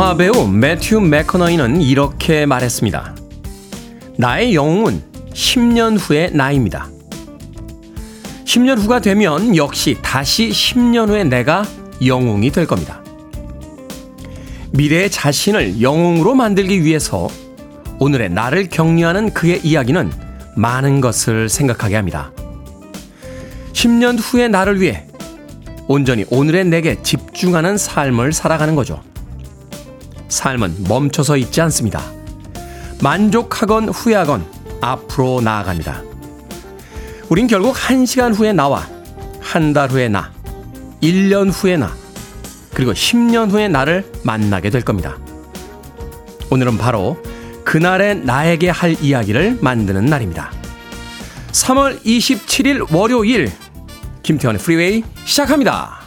영화 0.00 0.16
배우 0.16 0.48
매튜 0.48 0.98
맥커너이는 0.98 1.82
이렇게 1.82 2.46
말했습니다. 2.46 3.16
나의 4.16 4.54
영웅은 4.54 5.02
10년 5.34 5.98
후의 6.00 6.30
나입니다. 6.32 6.88
10년 8.46 8.78
후가 8.78 9.00
되면 9.00 9.54
역시 9.56 9.98
다시 10.00 10.48
10년 10.48 11.10
후에 11.10 11.24
내가 11.24 11.66
영웅이 12.02 12.50
될 12.50 12.66
겁니다. 12.66 13.04
미래의 14.72 15.10
자신을 15.10 15.82
영웅으로 15.82 16.34
만들기 16.34 16.82
위해서 16.82 17.28
오늘의 17.98 18.30
나를 18.30 18.70
격려하는 18.70 19.34
그의 19.34 19.60
이야기는 19.62 20.10
많은 20.56 21.02
것을 21.02 21.50
생각하게 21.50 21.96
합니다. 21.96 22.32
10년 23.74 24.16
후의 24.18 24.48
나를 24.48 24.80
위해 24.80 25.06
온전히 25.88 26.24
오늘의 26.30 26.64
내게 26.64 27.02
집중하는 27.02 27.76
삶을 27.76 28.32
살아가는 28.32 28.74
거죠. 28.74 29.02
삶은 30.30 30.84
멈춰서 30.88 31.36
있지 31.36 31.60
않습니다. 31.60 32.02
만족하건 33.02 33.90
후회하건 33.90 34.46
앞으로 34.80 35.40
나아갑니다. 35.42 36.02
우린 37.28 37.46
결국 37.46 37.74
한 37.76 38.06
시간 38.06 38.32
후에 38.32 38.52
나와, 38.52 38.88
한 39.40 39.72
달 39.72 39.90
후에 39.90 40.08
나, 40.08 40.32
1년 41.02 41.50
후에 41.52 41.76
나, 41.76 41.94
그리고 42.74 42.92
10년 42.92 43.50
후에 43.50 43.68
나를 43.68 44.10
만나게 44.22 44.70
될 44.70 44.82
겁니다. 44.82 45.18
오늘은 46.50 46.78
바로 46.78 47.16
그날의 47.64 48.20
나에게 48.24 48.70
할 48.70 48.96
이야기를 49.00 49.58
만드는 49.60 50.06
날입니다. 50.06 50.50
3월 51.52 52.02
27일 52.04 52.92
월요일 52.92 53.52
김태훈의 54.22 54.60
프리웨이 54.60 55.04
시작합니다. 55.24 55.99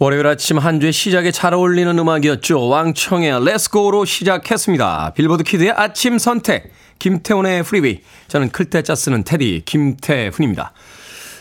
월요일 0.00 0.28
아침 0.28 0.58
한 0.58 0.78
주의 0.78 0.92
시작에 0.92 1.32
잘 1.32 1.54
어울리는 1.54 1.98
음악이었죠. 1.98 2.68
왕청의 2.68 3.32
Let's 3.32 3.68
Go로 3.72 4.04
시작했습니다. 4.04 5.12
빌보드 5.16 5.42
키드의 5.42 5.72
아침 5.72 6.18
선택 6.18 6.72
김태훈의 7.00 7.64
프리웨이 7.64 8.02
저는 8.28 8.50
클 8.50 8.70
태 8.70 8.84
자 8.84 8.94
쓰는 8.94 9.24
테디 9.24 9.62
김태훈입니다. 9.64 10.72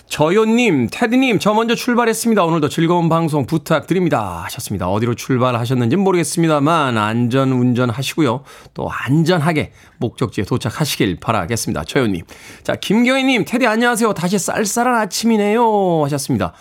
저요님, 0.07 0.87
테디님, 0.91 1.37
저 1.37 1.53
먼저 1.53 1.75
출발했습니다. 1.75 2.43
오늘도 2.45 2.69
즐거운 2.69 3.09
방송 3.09 3.45
부탁드립니다. 3.45 4.41
하셨습니다. 4.45 4.87
어디로 4.87 5.15
출발하셨는지 5.15 5.97
모르겠습니다만, 5.97 6.97
안전 6.97 7.51
운전하시고요. 7.51 8.43
또 8.73 8.89
안전하게 8.89 9.73
목적지에 9.97 10.45
도착하시길 10.45 11.17
바라겠습니다. 11.19 11.83
저요님. 11.83 12.23
자, 12.63 12.75
김경희님, 12.75 13.43
테디 13.45 13.67
안녕하세요. 13.67 14.13
다시 14.13 14.39
쌀쌀한 14.39 14.95
아침이네요. 14.95 16.05
하셨습니다. 16.05 16.53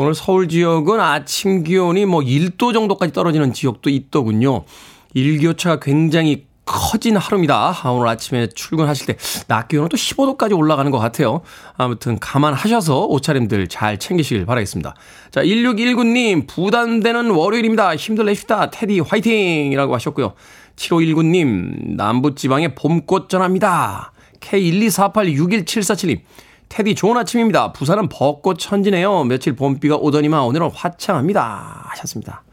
오늘 0.00 0.14
서울 0.14 0.48
지역은 0.48 0.98
아침 0.98 1.62
기온이 1.62 2.06
뭐 2.06 2.22
1도 2.22 2.72
정도까지 2.72 3.12
떨어지는 3.12 3.52
지역도 3.52 3.90
있더군요. 3.90 4.64
일교차가 5.12 5.78
굉장히 5.78 6.46
커진 6.64 7.18
하루입니다. 7.18 7.74
아, 7.82 7.90
오늘 7.90 8.08
아침에 8.08 8.46
출근하실 8.46 9.06
때 9.06 9.16
낮 9.46 9.68
기온은 9.68 9.90
또 9.90 9.98
15도까지 9.98 10.56
올라가는 10.56 10.90
것 10.90 10.98
같아요. 10.98 11.42
아무튼 11.76 12.18
감안하셔서 12.18 13.08
옷차림들 13.08 13.68
잘 13.68 13.98
챙기시길 13.98 14.46
바라겠습니다. 14.46 14.94
자, 15.32 15.42
1619님, 15.42 16.46
부담되는 16.46 17.28
월요일입니다. 17.32 17.94
힘들 17.96 18.24
내십시다. 18.24 18.70
테디 18.70 19.00
화이팅! 19.00 19.70
이라고 19.70 19.94
하셨고요. 19.94 20.32
7519님, 20.76 21.96
남부지방에 21.96 22.74
봄꽃 22.74 23.28
전합니다. 23.28 24.12
K124861747님, 24.40 26.20
테디 26.70 26.94
좋은 26.94 27.16
아침입니다. 27.16 27.72
부산은 27.72 28.08
벚꽃 28.08 28.58
천지네요. 28.58 29.24
며칠 29.24 29.54
봄비가 29.54 29.96
오더니만 29.96 30.40
오늘은 30.42 30.70
화창합니다. 30.72 31.82
하셨습니다. 31.90 32.44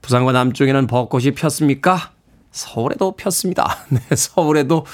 부산과 0.00 0.32
남쪽에는 0.32 0.86
벚꽃이 0.86 1.32
폈습니까? 1.32 2.10
서울에도 2.50 3.14
폈습니다. 3.16 3.84
네, 3.90 4.00
서울에도 4.16 4.86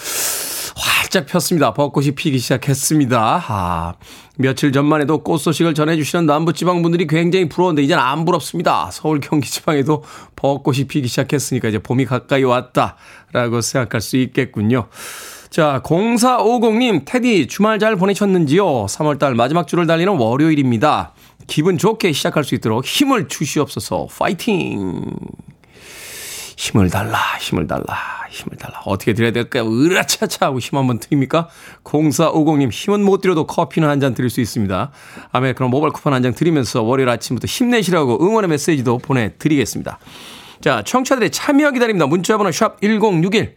활짝 0.77 1.27
폈습니다. 1.27 1.75
벚꽃이 1.75 2.13
피기 2.13 2.41
시작했습니다. 2.41 3.45
아, 3.47 3.95
며칠 4.37 4.73
전만 4.73 5.01
해도 5.01 5.23
꽃 5.23 5.39
소식을 5.39 5.75
전해주시는 5.75 6.27
남부지방 6.27 6.83
분들이 6.83 7.07
굉장히 7.07 7.49
부러운데 7.49 7.83
이제는 7.83 8.03
안 8.03 8.25
부럽습니다. 8.25 8.91
서울 8.91 9.21
경기 9.21 9.49
지방에도 9.49 10.03
벚꽃이 10.35 10.85
피기 10.85 11.07
시작했으니까 11.07 11.69
이제 11.69 11.79
봄이 11.79 12.05
가까이 12.05 12.43
왔다라고 12.43 13.61
생각할 13.61 14.01
수 14.01 14.17
있겠군요. 14.17 14.89
자, 15.51 15.81
0450님, 15.83 17.03
테디 17.05 17.49
주말 17.49 17.81
잘 17.81 17.97
보내셨는지요? 17.97 18.87
3월달 18.87 19.35
마지막 19.35 19.67
주를 19.67 19.87
달리는 19.87 20.13
월요일입니다. 20.17 21.13
기분 21.49 21.77
좋게 21.77 22.13
시작할 22.13 22.45
수 22.45 22.55
있도록 22.55 22.85
힘을 22.85 23.27
주시옵소서. 23.27 24.07
파이팅! 24.17 25.11
힘을 26.57 26.91
달라, 26.91 27.19
힘을 27.41 27.67
달라, 27.67 27.85
힘을 28.31 28.57
달라. 28.59 28.81
어떻게 28.85 29.13
드려야 29.15 29.33
될까요? 29.33 29.65
으라차차 29.67 30.47
하고 30.47 30.61
힘 30.61 30.79
한번 30.79 31.01
드립니까? 31.01 31.49
0450님, 31.85 32.71
힘은 32.71 33.03
못 33.03 33.21
드려도 33.23 33.47
커피는 33.47 33.89
한 33.89 33.99
잔 33.99 34.15
드릴 34.15 34.31
수 34.31 34.41
있습니다. 34.41 34.93
아메리카노 35.33 35.69
모바일 35.69 35.93
쿠폰 35.93 36.13
한 36.13 36.23
장 36.23 36.33
드리면서 36.35 36.83
월요일 36.83 37.09
아침부터 37.09 37.47
힘내시라고 37.47 38.25
응원의 38.25 38.51
메시지도 38.51 38.99
보내드리겠습니다. 38.99 39.99
자, 40.61 40.83
청취자들의 40.85 41.31
참여 41.31 41.71
기다립니다. 41.73 42.07
문자번호 42.07 42.53
샵 42.53 42.79
1061, 42.83 43.57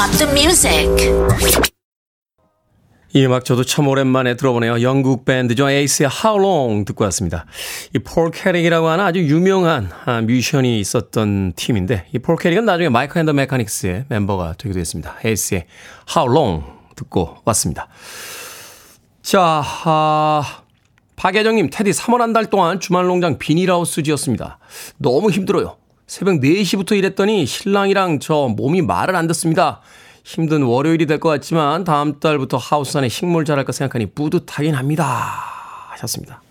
stop 0.00 0.16
the 0.18 0.32
music. 0.32 0.88
이 3.12 3.26
음악 3.26 3.44
저도 3.44 3.64
참 3.64 3.88
오랜만에 3.88 4.34
들어보네요. 4.36 4.80
영국 4.82 5.24
밴드죠. 5.24 5.68
에이스의 5.68 6.08
How 6.24 6.40
Long 6.42 6.84
듣고 6.86 7.04
왔습니다. 7.04 7.44
이 7.94 7.98
폴 7.98 8.30
캐릭이라고 8.30 8.88
하는 8.88 9.04
아주 9.04 9.20
유명한 9.20 9.90
아, 10.06 10.20
뮤지션이 10.22 10.78
있었던 10.80 11.52
팀인데 11.54 12.06
이 12.14 12.18
폴 12.20 12.36
캐릭은 12.36 12.64
나중에 12.64 12.88
Mike 12.88 13.18
and 13.18 13.25
the 13.25 13.32
Mechanics의 13.32 14.06
멤버가 14.08 14.54
되기도 14.56 14.78
했습니다. 14.80 15.16
에이스의 15.24 15.66
How 16.16 16.32
Long 16.34 16.64
듣고 16.96 17.36
왔습니다. 17.44 17.88
자, 19.22 19.62
아, 19.84 20.62
박예정님, 21.16 21.68
테디 21.70 21.90
3월 21.90 22.18
한 22.20 22.32
달 22.32 22.46
동안 22.46 22.80
주말 22.80 23.04
농장 23.06 23.38
비닐하우스 23.38 24.02
지었습니다. 24.02 24.58
너무 24.98 25.30
힘들어요. 25.30 25.76
새벽 26.10 26.40
4시부터 26.40 26.98
일했더니 26.98 27.46
신랑이랑 27.46 28.18
저 28.18 28.48
몸이 28.48 28.82
말을 28.82 29.14
안 29.14 29.28
듣습니다. 29.28 29.80
힘든 30.24 30.64
월요일이 30.64 31.06
될 31.06 31.20
것 31.20 31.28
같지만 31.28 31.84
다음 31.84 32.18
달부터 32.18 32.56
하우스 32.56 32.98
안에 32.98 33.08
식물 33.08 33.44
자랄까 33.44 33.70
생각하니 33.70 34.06
뿌듯하긴 34.06 34.74
합니다. 34.74 35.04
하셨습니다. 35.90 36.42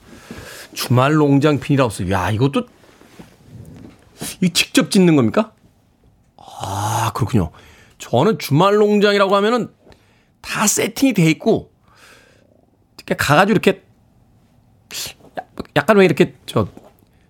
주말 0.74 1.16
농장 1.16 1.60
비닐하우스. 1.60 2.10
야, 2.10 2.32
이것도 2.32 2.68
이 4.40 4.50
직접 4.52 4.92
짓는 4.92 5.18
겁니까? 5.18 5.52
아, 6.38 7.12
그렇군요. 7.14 7.52
저는 7.98 8.40
주말 8.40 8.76
농장이라고 8.76 9.36
하면은 9.36 9.74
다 10.40 10.68
세팅이 10.68 11.14
돼 11.14 11.30
있고 11.32 11.74
이렇게 12.98 13.14
가가지고 13.18 13.52
이렇게 13.52 13.84
약간 15.76 15.98
왜 15.98 16.06
이렇게 16.06 16.36
저 16.46 16.70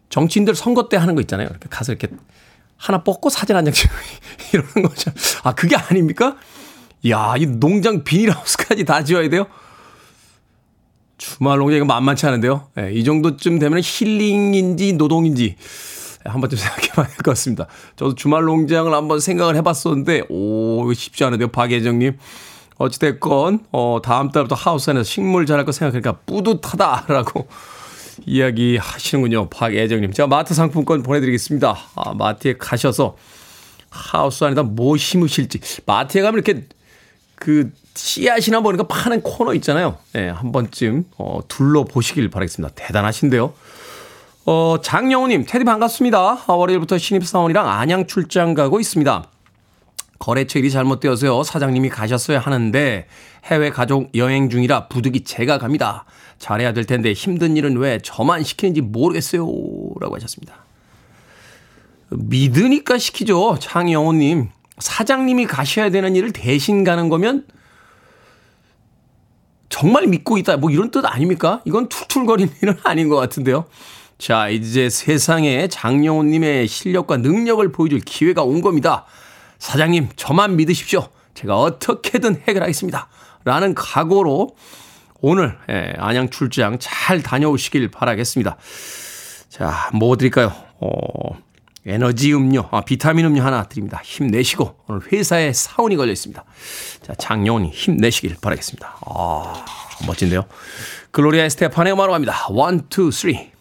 정치인들 0.09 0.55
선거 0.55 0.89
때 0.89 0.97
하는 0.97 1.15
거 1.15 1.21
있잖아요. 1.21 1.47
이렇게 1.49 1.67
가서 1.69 1.91
이렇게 1.93 2.07
하나 2.77 3.03
뽑고 3.03 3.29
사진 3.29 3.55
한 3.55 3.65
장 3.65 3.73
찍고 3.73 3.93
이러는 4.53 4.89
거죠. 4.89 5.11
아, 5.43 5.53
그게 5.53 5.75
아닙니까? 5.75 6.37
야, 7.09 7.35
이 7.37 7.45
농장 7.45 8.03
비닐하우스까지 8.03 8.85
다 8.85 9.03
지어야 9.03 9.29
돼요? 9.29 9.45
주말 11.17 11.57
농장 11.59 11.77
이거 11.77 11.85
만만치 11.85 12.25
않은데요. 12.25 12.67
예, 12.79 12.91
이 12.93 13.03
정도쯤 13.03 13.59
되면 13.59 13.81
힐링인지 13.83 14.93
노동인지 14.93 15.55
한 16.23 16.39
번쯤 16.41 16.57
생각해 16.59 16.87
봐야 16.95 17.07
될 17.07 17.17
것 17.17 17.31
같습니다. 17.31 17.67
저도 17.95 18.15
주말 18.15 18.43
농장을 18.43 18.93
한번 18.93 19.19
생각을 19.19 19.55
해 19.55 19.61
봤었는데, 19.61 20.23
오, 20.29 20.83
이거 20.83 20.93
쉽지 20.93 21.23
않은데요. 21.23 21.49
박예정님. 21.49 22.17
어찌됐건, 22.77 23.65
어, 23.73 23.99
다음 24.01 24.31
달부터 24.31 24.55
하우스 24.55 24.89
안에서 24.89 25.03
식물 25.03 25.45
자랄 25.45 25.65
거 25.65 25.73
생각하니까 25.73 26.19
뿌듯하다라고 26.25 27.47
이야기 28.25 28.77
하시는군요. 28.77 29.49
박애정님. 29.49 30.13
제가 30.13 30.27
마트 30.27 30.53
상품권 30.53 31.03
보내드리겠습니다. 31.03 31.77
아, 31.95 32.13
마트에 32.13 32.55
가셔서 32.57 33.17
하우스 33.89 34.43
안에다 34.43 34.63
뭐 34.63 34.97
심으실지. 34.97 35.59
마트에 35.85 36.21
가면 36.21 36.41
이렇게 36.43 36.65
그 37.35 37.71
씨앗이나 37.95 38.61
보니까 38.61 38.87
파는 38.87 39.21
코너 39.21 39.53
있잖아요. 39.55 39.97
예, 40.15 40.19
네, 40.21 40.29
한 40.29 40.51
번쯤 40.51 41.05
어, 41.17 41.39
둘러보시길 41.47 42.29
바라겠습니다. 42.29 42.73
대단하신데요. 42.75 43.53
어, 44.45 44.77
장영우님, 44.81 45.45
테디 45.47 45.65
반갑습니다. 45.65 46.45
아, 46.47 46.53
월요일부터 46.53 46.97
신입사원이랑 46.97 47.67
안양 47.67 48.07
출장 48.07 48.53
가고 48.53 48.79
있습니다. 48.79 49.25
거래처 50.19 50.59
일이 50.59 50.69
잘못되어서요. 50.69 51.43
사장님이 51.43 51.89
가셨어야 51.89 52.39
하는데 52.39 53.07
해외 53.45 53.69
가족 53.69 54.13
여행 54.15 54.49
중이라 54.49 54.89
부득이 54.89 55.23
제가 55.23 55.57
갑니다. 55.57 56.05
잘해야 56.37 56.73
될 56.73 56.85
텐데 56.85 57.13
힘든 57.13 57.57
일은 57.57 57.77
왜 57.77 57.99
저만 58.03 58.43
시키는지 58.43 58.81
모르겠어요. 58.81 59.45
라고 59.99 60.15
하셨습니다. 60.15 60.65
믿으니까 62.09 62.97
시키죠. 62.97 63.57
장영호님. 63.59 64.49
사장님이 64.79 65.45
가셔야 65.45 65.89
되는 65.89 66.15
일을 66.15 66.31
대신 66.31 66.83
가는 66.83 67.09
거면 67.09 67.45
정말 69.69 70.07
믿고 70.07 70.37
있다. 70.37 70.57
뭐 70.57 70.71
이런 70.71 70.91
뜻 70.91 71.05
아닙니까? 71.05 71.61
이건 71.65 71.89
툴툴거리는 71.89 72.53
일은 72.61 72.77
아닌 72.83 73.07
것 73.07 73.15
같은데요. 73.15 73.65
자, 74.17 74.49
이제 74.49 74.89
세상에 74.89 75.67
장영호님의 75.69 76.67
실력과 76.67 77.17
능력을 77.17 77.71
보여줄 77.71 77.99
기회가 78.01 78.43
온 78.43 78.61
겁니다. 78.61 79.05
사장님, 79.59 80.09
저만 80.15 80.55
믿으십시오. 80.55 81.09
제가 81.33 81.59
어떻게든 81.59 82.41
해결하겠습니다. 82.47 83.07
라는 83.43 83.75
각오로 83.75 84.55
오늘 85.21 85.57
예, 85.69 85.93
안양 85.97 86.29
출장 86.29 86.77
잘 86.79 87.21
다녀오시길 87.21 87.91
바라겠습니다. 87.91 88.57
자, 89.49 89.89
뭐 89.93 90.15
드릴까요? 90.15 90.53
어, 90.79 91.37
에너지 91.85 92.33
음료, 92.33 92.67
아, 92.71 92.81
비타민 92.81 93.25
음료 93.25 93.41
하나 93.43 93.63
드립니다. 93.63 94.01
힘내시고 94.03 94.75
오늘 94.87 95.01
회사에 95.11 95.51
사원이 95.53 95.95
걸려 95.97 96.11
있습니다. 96.11 96.43
자, 97.01 97.15
장영훈이 97.15 97.69
힘내시길 97.69 98.37
바라겠습니다. 98.41 98.97
아, 99.05 99.65
멋진데요. 100.05 100.45
글로리아 101.11 101.43
에스테판의 101.45 101.93
음악으로 101.93 102.13
갑니다. 102.13 102.47
1, 102.49 102.81
2, 103.07 103.11
3. 103.11 103.58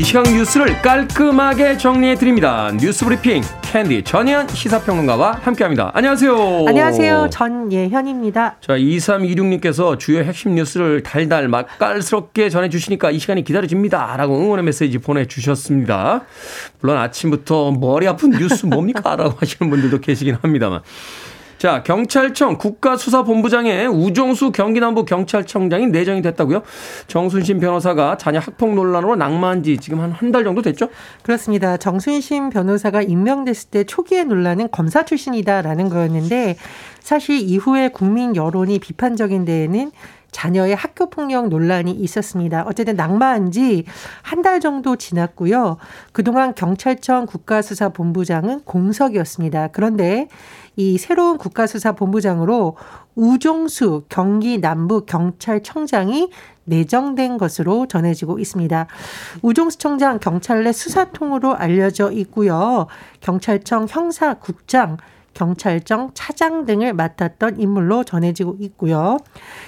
이 0.00 0.02
시각 0.02 0.22
뉴스를 0.32 0.80
깔끔하게 0.80 1.76
정리해 1.76 2.14
드립니다. 2.14 2.72
뉴스 2.80 3.04
브리핑 3.04 3.42
캔디 3.60 4.02
전예현 4.04 4.48
시사평론가와 4.48 5.40
함께합니다. 5.42 5.90
안녕하세요. 5.92 6.64
안녕하세요. 6.66 7.28
전예현입니다. 7.30 8.56
자 8.62 8.78
2326님께서 8.78 9.98
주요 9.98 10.20
핵심 10.20 10.54
뉴스를 10.54 11.02
달달 11.02 11.48
맛깔스럽게 11.48 12.48
전해주시니까 12.48 13.10
이 13.10 13.18
시간이 13.18 13.44
기다려집니다라고 13.44 14.38
응원의 14.38 14.64
메시지 14.64 14.96
보내주셨습니다. 14.96 16.22
물론 16.80 16.96
아침부터 16.96 17.72
머리 17.72 18.08
아픈 18.08 18.30
뉴스 18.30 18.64
뭡니까라고 18.64 19.36
하시는 19.38 19.68
분들도 19.68 20.00
계시긴 20.00 20.38
합니다만. 20.40 20.80
자, 21.60 21.82
경찰청 21.82 22.56
국가수사본부장에 22.56 23.84
우종수 23.84 24.50
경기남부 24.50 25.04
경찰청장이 25.04 25.88
내정이 25.88 26.22
됐다고요? 26.22 26.62
정순신 27.06 27.60
변호사가 27.60 28.16
자녀 28.16 28.38
학폭 28.38 28.72
논란으로 28.74 29.14
낙마한 29.16 29.62
지 29.62 29.76
지금 29.76 30.00
한 30.00 30.10
한 30.12 30.32
달 30.32 30.42
정도 30.44 30.62
됐죠? 30.62 30.88
그렇습니다. 31.22 31.76
정순신 31.76 32.48
변호사가 32.48 33.02
임명됐을 33.02 33.68
때 33.68 33.84
초기의 33.84 34.24
논란은 34.24 34.68
검사 34.70 35.04
출신이다라는 35.04 35.90
거였는데 35.90 36.56
사실 37.00 37.36
이후에 37.40 37.88
국민 37.88 38.34
여론이 38.36 38.78
비판적인 38.78 39.44
데에는 39.44 39.90
자녀의 40.30 40.76
학교 40.76 41.10
폭력 41.10 41.48
논란이 41.48 41.90
있었습니다. 41.90 42.64
어쨌든 42.66 42.94
낙마한 42.96 43.50
지 43.50 43.84
한 44.22 44.42
달 44.42 44.60
정도 44.60 44.96
지났고요. 44.96 45.76
그동안 46.12 46.54
경찰청 46.54 47.26
국가수사본부장은 47.26 48.60
공석이었습니다. 48.64 49.68
그런데 49.72 50.28
이 50.76 50.98
새로운 50.98 51.38
국가수사본부장으로 51.38 52.76
우종수 53.14 54.04
경기 54.08 54.58
남부 54.58 55.04
경찰청장이 55.04 56.30
내정된 56.64 57.38
것으로 57.38 57.86
전해지고 57.86 58.38
있습니다. 58.38 58.86
우종수 59.42 59.78
청장 59.78 60.18
경찰 60.20 60.64
내 60.64 60.72
수사통으로 60.72 61.56
알려져 61.56 62.12
있고요. 62.12 62.86
경찰청 63.20 63.86
형사국장 63.88 64.96
경찰청 65.34 66.10
차장 66.14 66.64
등을 66.64 66.92
맡았던 66.92 67.60
인물로 67.60 68.04
전해지고 68.04 68.56
있고요. 68.60 69.16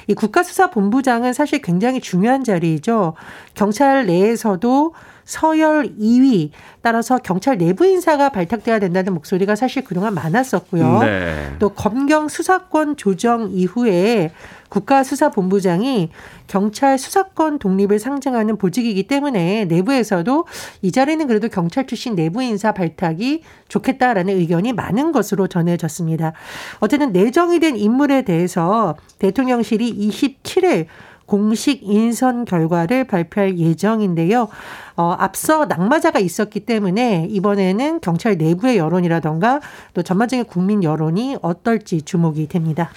이 0.07 0.15
국가수사본부장은 0.15 1.33
사실 1.33 1.63
굉장히 1.63 2.01
중요한 2.01 2.45
자리이죠. 2.45 3.15
경찰 3.55 4.07
내에서도 4.07 4.95
서열 5.25 5.97
2위 5.97 6.51
따라서 6.81 7.19
경찰 7.19 7.59
내부 7.59 7.87
인사가 7.87 8.29
발탁돼야 8.31 8.79
된다는 8.79 9.15
목소리가 9.15 9.55
사실 9.57 9.85
그동안 9.85 10.15
많았었고요. 10.15 10.99
네. 11.01 11.57
또 11.59 11.71
검경 11.71 12.29
수사권 12.29 12.97
조정 12.97 13.51
이후에 13.51 14.31
국가수사본부장이 14.73 16.11
경찰 16.47 16.99
수사권 16.99 17.59
독립을 17.59 17.99
상징하는 17.99 18.57
보직이기 18.57 19.07
때문에 19.07 19.67
내부에서도 19.67 20.47
이 20.81 20.93
자리는 20.93 21.27
그래도 21.27 21.49
경찰 21.49 21.87
출신 21.87 22.15
내부 22.15 22.43
인사 22.43 22.73
발탁이 22.73 23.43
좋겠다라는 23.69 24.35
의견이 24.35 24.73
많은 24.73 25.13
것으로 25.13 25.47
전해졌습니다. 25.47 26.33
어쨌든 26.81 27.13
내정이 27.13 27.61
된 27.61 27.77
인물에 27.77 28.23
대해서 28.23 28.97
대통령실이 29.19 30.09
27일 30.09 30.87
공식 31.33 31.81
인선 31.83 32.45
결과를 32.45 33.05
발표할 33.05 33.57
예정인데요. 33.59 34.49
어, 34.97 35.17
앞서 35.19 35.65
낙마자가 35.65 36.19
있었기 36.19 36.61
때문에 36.61 37.27
이번에는 37.31 38.01
경찰 38.01 38.37
내부의 38.37 38.77
여론이라던가 38.77 39.63
또 39.95 40.03
전반적인 40.03 40.45
국민 40.45 40.85
여론이 40.85 41.39
어떨지 41.41 42.03
주목이 42.03 42.49
됩니다. 42.49 42.91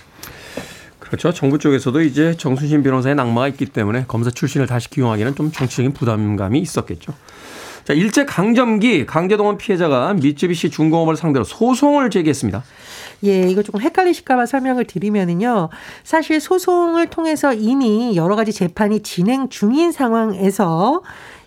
그렇죠. 0.99 1.31
정부 1.31 1.59
쪽에서도 1.59 2.01
이제 2.01 2.35
정순신 2.35 2.83
변호사의 2.83 3.15
낙마가 3.15 3.47
있기 3.47 3.67
때문에 3.67 4.03
검사 4.05 4.29
출신을 4.29 4.67
다시 4.67 4.89
기용하기는 4.89 5.35
좀 5.35 5.53
정치적인 5.53 5.93
부담감이 5.93 6.59
있었겠죠. 6.59 7.13
자, 7.85 7.93
일제 7.93 8.25
강점기 8.25 9.05
강제동원 9.05 9.57
피해자가 9.57 10.13
미쯔비시 10.15 10.71
중공업을 10.71 11.15
상대로 11.15 11.45
소송을 11.45 12.09
제기했습니다. 12.09 12.63
예, 13.25 13.41
이거 13.49 13.63
조금 13.63 13.81
헷갈리실까봐 13.81 14.45
설명을 14.45 14.85
드리면은요. 14.85 15.69
사실 16.03 16.39
소송을 16.39 17.07
통해서 17.07 17.53
이미 17.53 18.15
여러 18.15 18.35
가지 18.35 18.51
재판이 18.53 19.01
진행 19.01 19.49
중인 19.49 19.91
상황에서 19.91 21.01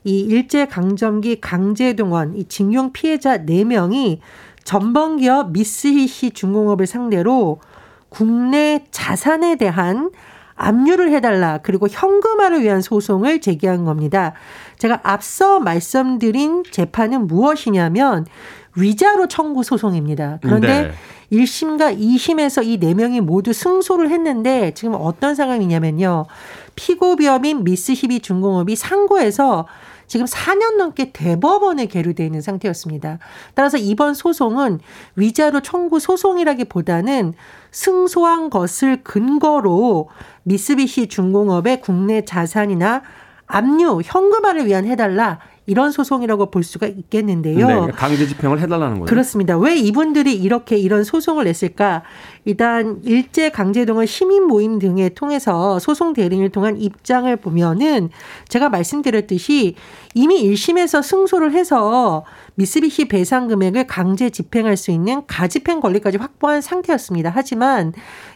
이 0.04 0.20
일제 0.20 0.66
강점기 0.66 1.40
강제동원 1.40 2.37
이 2.37 2.44
징용 2.44 2.92
피해자 2.92 3.38
4명이 3.38 4.18
전범기업 4.64 5.52
미쓰히시 5.52 6.30
중공업을 6.30 6.87
상대로 6.87 7.61
국내 8.08 8.85
자산에 8.90 9.56
대한 9.56 10.11
압류를 10.54 11.12
해달라 11.12 11.58
그리고 11.62 11.87
현금화를 11.88 12.62
위한 12.62 12.82
소송을 12.82 13.40
제기한 13.40 13.85
겁니다. 13.85 14.35
제가 14.78 15.00
앞서 15.04 15.61
말씀드린 15.61 16.64
재판은 16.70 17.26
무엇이냐면 17.28 18.26
위자료 18.75 19.28
청구 19.28 19.62
소송입니다. 19.62 20.38
그런데 20.42 20.82
네. 20.82 20.92
1심과 21.32 21.99
2심에서 21.99 22.64
이 22.64 22.78
4명이 22.78 23.20
모두 23.20 23.52
승소를 23.52 24.11
했는데 24.11 24.73
지금 24.75 24.94
어떤 24.94 25.35
상황이냐면요. 25.35 26.26
피고비업인 26.75 27.64
미스히비 27.64 28.20
중공업이 28.20 28.76
상고에서 28.76 29.66
지금 30.06 30.25
4년 30.25 30.76
넘게 30.76 31.12
대법원에 31.12 31.87
계류되어 31.87 32.25
있는 32.25 32.40
상태였습니다. 32.40 33.18
따라서 33.54 33.76
이번 33.76 34.14
소송은 34.14 34.80
위자료 35.16 35.61
청구 35.61 36.00
소송이라기보다는 36.00 37.35
승소한 37.70 38.49
것을 38.49 39.02
근거로 39.04 40.08
미쓰비시 40.44 41.08
중공업의 41.08 41.82
국내 41.82 42.25
자산이나 42.25 43.02
압류 43.47 44.00
현금화를 44.02 44.66
위한 44.66 44.87
해달라 44.87 45.40
이런 45.68 45.92
소송이라고 45.92 46.50
볼 46.50 46.62
수가 46.62 46.87
있겠는데요. 46.87 47.87
네, 47.87 47.92
강제 47.92 48.26
집행을 48.26 48.58
해달라는 48.58 49.00
거죠. 49.00 49.10
그렇습니다. 49.10 49.58
왜 49.58 49.76
이분들이 49.76 50.34
이렇게 50.34 50.78
이런 50.78 51.04
소송을 51.04 51.44
냈을까? 51.44 52.02
일단 52.46 53.00
일제 53.04 53.50
강제동원 53.50 54.06
시민 54.06 54.44
모임 54.44 54.78
등을 54.78 55.10
통해서 55.10 55.78
소송 55.78 56.14
대리인을 56.14 56.48
통한 56.48 56.80
입장을 56.80 57.37
보면은 57.37 58.08
제가 58.48 58.70
말씀드렸듯이 58.70 59.75
이미 60.14 60.42
1심에서 60.42 61.02
승소를 61.02 61.52
해서 61.52 62.25
미쓰비시 62.54 63.08
배상 63.08 63.46
금액을 63.46 63.87
강제 63.87 64.30
집행할 64.30 64.78
수 64.78 64.90
있는 64.90 65.26
가집행 65.26 65.80
권리까지 65.80 66.16
확보한 66.16 66.62
상태였습니다. 66.62 67.30
하지만 67.34 67.92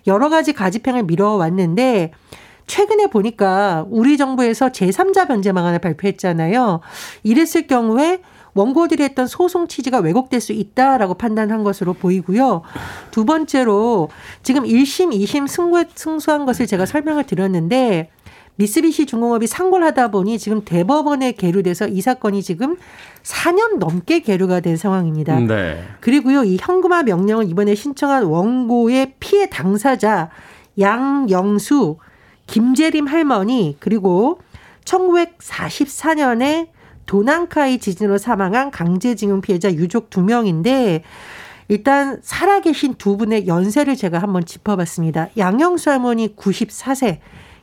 여러 0.06 0.28
가지 0.28 0.52
가집행을 0.52 1.04
미뤄왔는데 1.04 2.12
최근에 2.66 3.08
보니까 3.08 3.86
우리 3.90 4.16
정부에서 4.16 4.68
제3자 4.68 5.28
변제 5.28 5.52
방안을 5.52 5.78
발표했잖아요. 5.78 6.80
이랬을 7.22 7.66
경우에 7.66 8.20
원고들이 8.54 9.02
했던 9.02 9.26
소송 9.26 9.66
취지가 9.66 10.00
왜곡될 10.00 10.40
수 10.40 10.52
있다라고 10.52 11.14
판단한 11.14 11.64
것으로 11.64 11.94
보이고요. 11.94 12.62
두 13.10 13.24
번째로 13.24 14.10
지금 14.42 14.64
1심, 14.64 15.12
2심 15.12 15.48
승부, 15.48 15.82
승소한 15.94 16.44
것을 16.44 16.66
제가 16.66 16.84
설명을 16.84 17.24
드렸는데 17.24 18.10
미쓰비시 18.56 19.06
중공업이 19.06 19.46
상고를 19.46 19.86
하다 19.88 20.10
보니 20.10 20.38
지금 20.38 20.62
대법원에 20.64 21.32
계류돼서 21.32 21.88
이 21.88 22.02
사건이 22.02 22.42
지금 22.42 22.76
4년 23.22 23.78
넘게 23.78 24.20
계류가 24.20 24.60
된 24.60 24.76
상황입니다. 24.76 25.40
네. 25.40 25.82
그리고요, 26.00 26.44
이 26.44 26.58
현금화 26.60 27.04
명령을 27.04 27.48
이번에 27.48 27.74
신청한 27.74 28.24
원고의 28.24 29.14
피해 29.20 29.48
당사자 29.48 30.28
양영수, 30.78 31.96
김재림 32.52 33.06
할머니, 33.06 33.76
그리고 33.80 34.38
1944년에 34.84 36.68
도난카이 37.06 37.78
지진으로 37.78 38.18
사망한 38.18 38.70
강제징용 38.70 39.40
피해자 39.40 39.72
유족 39.72 40.10
두 40.10 40.20
명인데 40.20 41.02
일단 41.68 42.20
살아계신 42.22 42.96
두 42.96 43.16
분의 43.16 43.46
연세를 43.46 43.96
제가 43.96 44.18
한번 44.18 44.44
짚어봤습니다. 44.44 45.28
양영수 45.38 45.88
할머니 45.88 46.36
94세, 46.36 47.20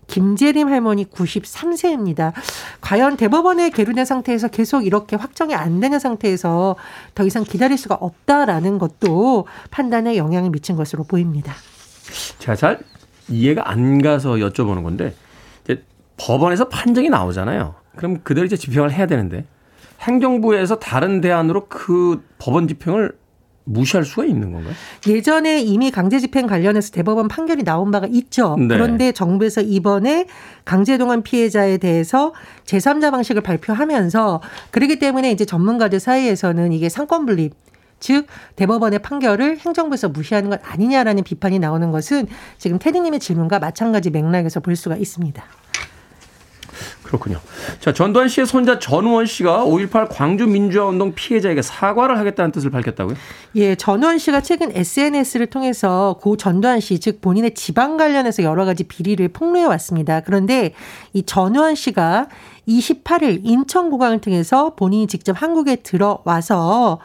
김재림 0.08 0.67
할머니 0.69 1.05
93세입니다. 1.05 2.34
과연 2.81 3.15
대법원에 3.15 3.69
계류된 3.69 4.05
상태에서 4.05 4.48
계속 4.48 4.88
이렇게 4.88 5.15
확정이 5.15 5.53
안 5.53 5.79
되는 5.79 6.00
상태에서 6.00 6.77
더 7.13 7.24
이상 7.25 7.43
기다릴 7.43 7.77
수가 7.77 7.93
없다라는 7.93 8.79
것도 8.79 9.46
판단에 9.69 10.17
영향을 10.17 10.50
미친 10.50 10.75
것으로 10.75 11.03
보입니다. 11.03 11.53
제가 12.39 12.55
잘 12.55 12.79
이해가 13.29 13.69
안 13.69 14.01
가서 14.01 14.33
여쭤보는 14.33 14.83
건데 14.83 15.13
이제 15.63 15.83
법원에서 16.17 16.69
판정이 16.69 17.09
나오잖아요. 17.09 17.75
그럼 17.95 18.19
그대로 18.24 18.45
이제 18.45 18.55
집행을 18.55 18.91
해야 18.91 19.05
되는데 19.07 19.45
행정부에서 20.01 20.79
다른 20.79 21.21
대안으로 21.21 21.67
그 21.67 22.24
법원 22.38 22.67
집행을 22.67 23.13
무시할 23.65 24.03
수가 24.03 24.25
있는 24.25 24.51
건가요? 24.51 24.74
예전에 25.07 25.62
이미 25.62 25.91
강제 25.91 26.19
집행 26.19 26.48
관련해서 26.48 26.91
대법원 26.91 27.27
판결이 27.27 27.63
나온 27.63 27.91
바가 27.91 28.07
있죠. 28.07 28.55
네. 28.57 28.67
그런데 28.67 29.12
정부에서 29.12 29.62
이번에 29.62 30.25
강제동원 30.65 31.21
피해자에 31.21 31.77
대해서 31.77 32.33
제3자 32.65 33.12
방식을 33.12 33.43
발표하면서 33.43 34.41
그러기 34.71 34.98
때문에 34.98 35.31
이제 35.31 35.45
전문가들 35.45 36.00
사이에서는 36.00 36.74
이게 36.74 36.89
삼권 36.89 37.25
분립 37.25 37.53
즉 38.00 38.27
대법원의 38.56 39.00
판결을 39.00 39.58
행정부에서 39.60 40.10
무시하는 40.10 40.50
것 40.50 40.60
아니냐라는 40.63 41.24
비판이 41.24 41.60
나오는 41.60 41.91
것은 41.91 42.27
지금 42.58 42.79
테디님의 42.79 43.20
질문과 43.20 43.60
마찬가지 43.60 44.10
맥락에서 44.10 44.60
볼 44.60 44.75
수가 44.75 44.96
있습니다. 44.96 45.44
그렇군요. 47.10 47.39
자, 47.79 47.91
전두환 47.91 48.27
씨의 48.27 48.46
손자 48.46 48.77
전우원 48.77 49.25
씨가 49.25 49.65
5.18 49.65 50.10
광주 50.12 50.46
민주화 50.46 50.86
운동 50.86 51.13
피해자에게 51.15 51.63
사과를 51.63 52.20
하겠다는 52.20 52.51
뜻을 52.51 52.70
밝혔다고요? 52.70 53.15
예, 53.56 53.74
전우원 53.74 54.20
씨가 54.20 54.41
최근 54.41 54.72
SNS를 54.75 55.48
통해서 55.48 56.18
고 56.22 56.38
전두환 56.38 56.79
씨, 56.79 57.00
즉 57.00 57.20
본인의 57.20 57.56
지방 57.56 57.98
관련해서 57.98 58.44
여러 58.44 58.63
가지 58.63 58.84
비리를 58.84 59.27
폭로해 59.29 59.65
왔습니다. 59.65 60.20
그런데 60.20 60.74
이 61.13 61.24
전우환 61.24 61.74
씨가 61.74 62.27
28일 62.68 63.41
인천공항을 63.44 64.22
통해서 64.22 64.75
본인이 64.75 65.08
직접 65.08 65.41
한국에 65.41 65.77
들어와서 65.77 67.00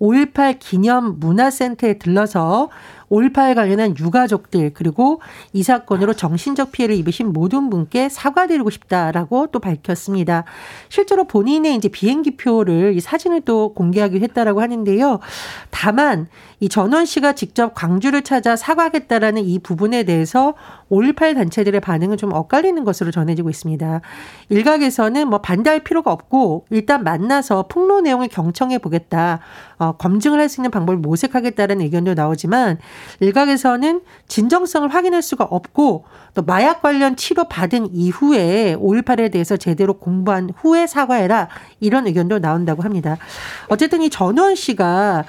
5.18 0.00 0.58
기념 0.58 1.18
문화센터에 1.18 1.98
들러서 1.98 2.70
5.18 3.10 3.54
관련한 3.54 3.96
유가족들 3.98 4.72
그리고 4.74 5.20
이 5.52 5.62
사건으로 5.62 6.14
정신적 6.14 6.72
피해를 6.72 6.96
입으신 6.96 7.32
모든 7.32 7.70
분께 7.70 8.08
사과드리고 8.08 8.70
싶다라고 8.70 9.46
또 9.48 9.60
밝혔습니다. 9.60 10.44
실제로 10.88 11.24
본인의 11.24 11.76
이제 11.76 11.88
비행기표를 11.88 12.94
이 12.96 13.00
사진을 13.00 13.42
또 13.42 13.72
공개하기로 13.74 14.22
했다라고 14.24 14.60
하는데요. 14.60 15.20
다만 15.70 16.26
이 16.60 16.68
전원 16.68 17.04
씨가 17.06 17.34
직접 17.34 17.72
광주를 17.74 18.22
찾아 18.22 18.56
사과하겠다라는 18.56 19.44
이 19.44 19.60
부분에 19.60 20.02
대해서 20.02 20.54
5.18 20.90 21.34
단체들의 21.34 21.80
반응은 21.80 22.16
좀 22.16 22.32
엇갈리는 22.32 22.82
것으로 22.82 23.12
전해지고 23.12 23.48
있습니다. 23.48 24.00
일각에서는 24.48 25.28
뭐 25.28 25.40
반대할 25.40 25.80
필요가 25.80 26.10
없고 26.10 26.66
일단 26.70 27.04
만나서 27.04 27.66
폭로 27.68 28.00
내용을 28.00 28.28
경청해 28.28 28.78
보겠다. 28.78 29.38
어, 29.78 29.92
검증을 29.92 30.40
할 30.40 30.48
수 30.48 30.60
있는 30.60 30.70
방법을 30.70 30.98
모색하겠다는 30.98 31.82
의견도 31.82 32.14
나오지만 32.14 32.78
일각에서는 33.20 34.00
진정성을 34.28 34.88
확인할 34.88 35.22
수가 35.22 35.44
없고 35.44 36.04
또 36.34 36.42
마약 36.42 36.82
관련 36.82 37.16
치료 37.16 37.44
받은 37.44 37.88
이후에 37.92 38.76
5.18에 38.76 39.32
대해서 39.32 39.56
제대로 39.56 39.94
공부한 39.94 40.50
후에 40.56 40.86
사과해라 40.86 41.48
이런 41.80 42.06
의견도 42.06 42.38
나온다고 42.38 42.82
합니다. 42.82 43.16
어쨌든 43.68 44.02
이 44.02 44.10
전원 44.10 44.54
씨가 44.54 45.24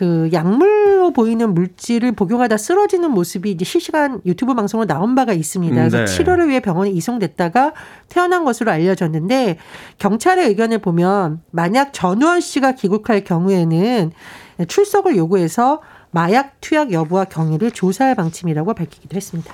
그 0.00 0.30
약물로 0.32 1.12
보이는 1.12 1.52
물질을 1.52 2.12
복용하다 2.12 2.56
쓰러지는 2.56 3.10
모습이 3.10 3.50
이제 3.50 3.66
실시간 3.66 4.22
유튜브 4.24 4.54
방송으로 4.54 4.86
나온 4.86 5.14
바가 5.14 5.34
있습니다. 5.34 5.74
그래서 5.74 5.98
네. 5.98 6.04
치료를 6.06 6.48
위해 6.48 6.60
병원에 6.60 6.90
이송됐다가 6.90 7.74
태어난 8.08 8.44
것으로 8.44 8.70
알려졌는데 8.70 9.58
경찰의 9.98 10.48
의견을 10.48 10.78
보면 10.78 11.42
만약 11.50 11.92
전우원 11.92 12.40
씨가 12.40 12.72
귀국할 12.72 13.24
경우에는 13.24 14.12
출석을 14.66 15.16
요구해서 15.16 15.80
마약 16.10 16.60
투약 16.60 16.92
여부와 16.92 17.24
경위를 17.24 17.70
조사할 17.70 18.14
방침이라고 18.14 18.74
밝히기도 18.74 19.16
했습니다. 19.16 19.52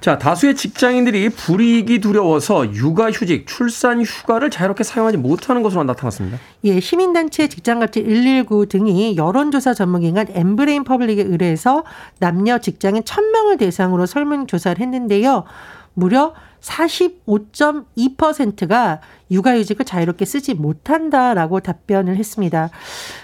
자, 0.00 0.18
다수의 0.18 0.56
직장인들이 0.56 1.30
불이익이 1.30 2.00
두려워서 2.00 2.72
육아휴직, 2.72 3.46
출산 3.46 4.02
휴가를 4.02 4.50
자유롭게 4.50 4.84
사용하지 4.84 5.16
못하는 5.16 5.62
것으로 5.62 5.84
나타났습니다. 5.84 6.38
예, 6.64 6.80
시민단체 6.80 7.48
직장갑질 7.48 8.04
119 8.04 8.66
등이 8.66 9.16
여론조사 9.16 9.74
전문기관 9.74 10.26
엠브레인 10.30 10.84
퍼블릭에 10.84 11.22
의뢰해서 11.22 11.84
남녀 12.18 12.58
직장인 12.58 13.02
1000명을 13.02 13.58
대상으로 13.58 14.06
설문조사를 14.06 14.80
했는데요. 14.80 15.44
무려 15.94 16.32
45.2%가 16.62 19.00
육아휴직을 19.30 19.84
자유롭게 19.84 20.24
쓰지 20.24 20.54
못한다라고 20.54 21.60
답변을 21.60 22.16
했습니다. 22.16 22.70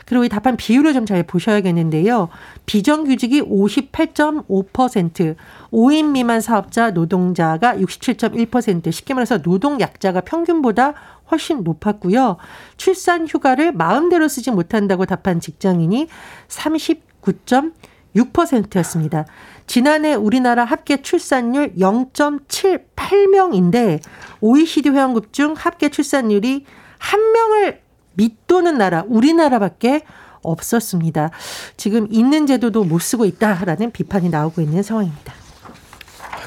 그리고 0.07 0.25
이 0.25 0.28
답한 0.28 0.57
비율을 0.57 0.92
좀 0.95 1.09
잘 1.09 1.23
보셔야겠는데요. 1.23 2.28
비정규직이 2.66 3.40
58.5%, 3.40 5.37
5인 5.73 6.11
미만 6.11 6.42
사업자 6.42 6.90
노동자가 6.90 7.76
67.1%, 7.76 8.92
쉽게 8.92 9.14
말해서 9.14 9.38
노동 9.38 9.80
약자가 9.80 10.21
평균보다 10.21 10.92
훨씬 11.30 11.62
높았고요. 11.62 12.37
출산 12.76 13.26
휴가를 13.26 13.73
마음대로 13.73 14.28
쓰지 14.28 14.50
못한다고 14.50 15.07
답한 15.07 15.40
직장인이 15.40 16.09
39.6%였습니다. 16.49 19.25
지난해 19.69 20.15
우리나라 20.15 20.65
합계 20.65 21.03
출산율 21.03 21.75
0.78명인데 21.75 24.01
OECD 24.41 24.89
회원국 24.91 25.33
중 25.33 25.55
합계 25.57 25.89
출산율이 25.91 26.65
한 26.99 27.33
명을 27.33 27.81
밑도는 28.15 28.79
나라 28.79 29.05
우리나라밖에 29.07 30.03
없었습니다. 30.43 31.31
지금 31.77 32.09
있는 32.11 32.47
제도도 32.47 32.83
못 32.85 33.01
쓰고 33.01 33.27
있다라는 33.27 33.91
비판이 33.93 34.31
나오고 34.31 34.63
있는 34.63 34.83
상황입니다. 34.83 35.35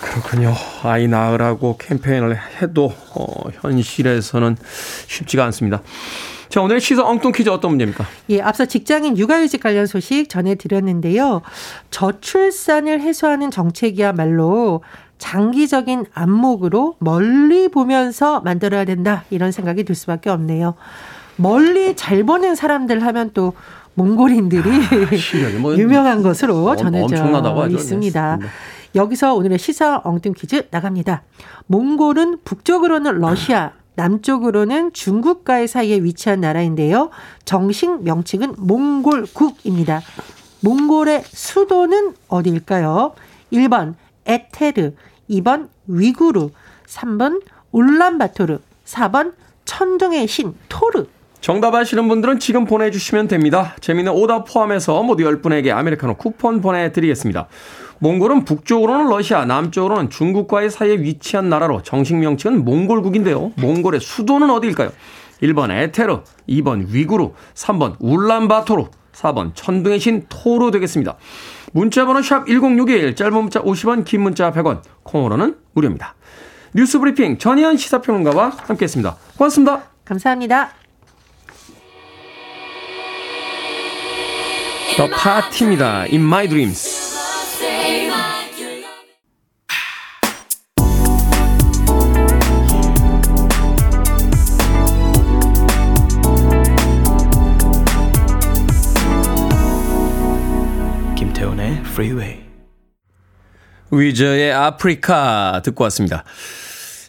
그렇군요. 0.01 0.54
아이 0.84 1.08
낳으라고 1.08 1.78
캠페인을 1.78 2.38
해도 2.62 2.94
어, 3.13 3.50
현실에서는 3.62 4.58
쉽지가 5.08 5.46
않습니다. 5.46 5.82
자, 6.51 6.62
오늘 6.62 6.81
시사 6.81 7.03
엉뚱 7.05 7.31
퀴즈 7.31 7.50
어떤 7.50 7.72
문제입니까? 7.72 8.05
예, 8.29 8.41
앞서 8.41 8.65
직장인 8.65 9.17
육아휴직 9.17 9.63
관련 9.63 9.86
소식 9.88 10.27
전해드렸는데요. 10.27 11.41
저출산을 11.91 13.00
해소하는 13.00 13.51
정책이야말로 13.51 14.84
장기적인 15.17 16.08
안목으로 16.13 16.96
멀리 17.00 17.70
보면서 17.70 18.41
만들어야 18.41 18.84
된다 18.84 19.24
이런 19.29 19.51
생각이 19.53 19.86
들 19.86 19.96
수밖에 19.96 20.29
없네요. 20.29 20.74
멀리 21.38 21.96
잘 21.96 22.24
보는 22.25 22.55
사람들 22.55 23.01
하면 23.05 23.31
또 23.34 23.53
몽골인들이 23.93 25.17
실력이 25.17 25.55
뭐 25.58 25.75
유명한 25.79 26.22
것으로 26.22 26.65
엄- 26.67 26.75
전해져. 26.77 27.15
있습니다. 27.77 28.38
네. 28.41 28.46
여기서 28.96 29.36
오늘의 29.36 29.58
시사 29.58 30.01
엉뚱 30.03 30.34
퀴즈 30.36 30.67
나갑니다. 30.70 31.22
몽골은 31.67 32.39
북쪽으로는 32.43 33.20
러시아, 33.20 33.72
남쪽으로는 34.01 34.93
중국과의 34.93 35.67
사이에 35.67 36.01
위치한 36.01 36.41
나라인데요. 36.41 37.12
정식 37.46 38.03
명칭은 38.03 38.55
몽골국입니다. 38.58 40.01
몽골의 40.62 41.24
수도는 41.25 42.13
어디일까요? 42.27 43.13
1번 43.53 43.93
에테르, 44.25 44.93
2번 45.29 45.70
위구르, 45.88 46.50
3번 46.88 47.41
울란바토르, 47.72 48.60
4번 48.86 49.34
천둥의 49.65 50.27
신 50.27 50.55
토르. 50.67 51.05
정답 51.41 51.74
아시는 51.74 52.08
분들은 52.08 52.39
지금 52.39 52.65
보내주시면 52.65 53.27
됩니다. 53.27 53.75
재미있는 53.81 54.13
오답 54.13 54.46
포함해서 54.51 55.01
모두 55.01 55.24
10분에게 55.24 55.75
아메리카노 55.75 56.15
쿠폰 56.15 56.62
보내드리겠습니다. 56.62 57.48
몽골은 58.01 58.46
북쪽으로는 58.46 59.10
러시아, 59.10 59.46
남쪽으로는 59.46 60.10
중국과의 60.10 60.72
사이에 60.72 60.98
위치한 60.98 61.50
나라로 61.50 61.84
정식 61.84 62.15
명칭은 62.15 62.65
몽골국인데요. 62.65 63.51
몽골의 63.58 64.00
수도는 64.00 64.50
어디일까요? 64.50 64.91
1번 65.43 65.72
에테르, 65.72 66.22
2번 66.50 66.88
위구르, 66.88 67.29
3번 67.53 67.96
울란바토르, 68.00 68.86
4번 69.13 69.51
천둥의 69.53 70.00
신 70.00 70.25
토로 70.29 70.72
되겠습니다. 70.72 71.17
문자번호 71.74 72.24
샵 72.24 72.48
1061, 72.48 73.15
짧은 73.15 73.34
문자 73.34 73.62
50원, 73.62 74.03
긴 74.03 74.22
문자 74.22 74.51
100원, 74.51 74.81
콩으로는 75.03 75.58
무료입니다. 75.74 76.15
뉴스 76.74 76.98
브리핑 77.00 77.38
전희연 77.38 77.77
시사평론가와 77.77 78.53
함께했습니다. 78.65 79.15
고맙습니다. 79.38 79.84
감사합니다. 80.05 80.72
더 84.98 85.08
파티입니다. 85.08 86.01
In 86.12 86.22
My 86.22 86.48
Dreams. 86.48 87.11
김태훈의 101.72 101.78
Freeway. 101.80 102.42
위저의 103.92 104.51
아프리카 104.54 105.62
듣고 105.63 105.84
왔습니다. 105.86 106.24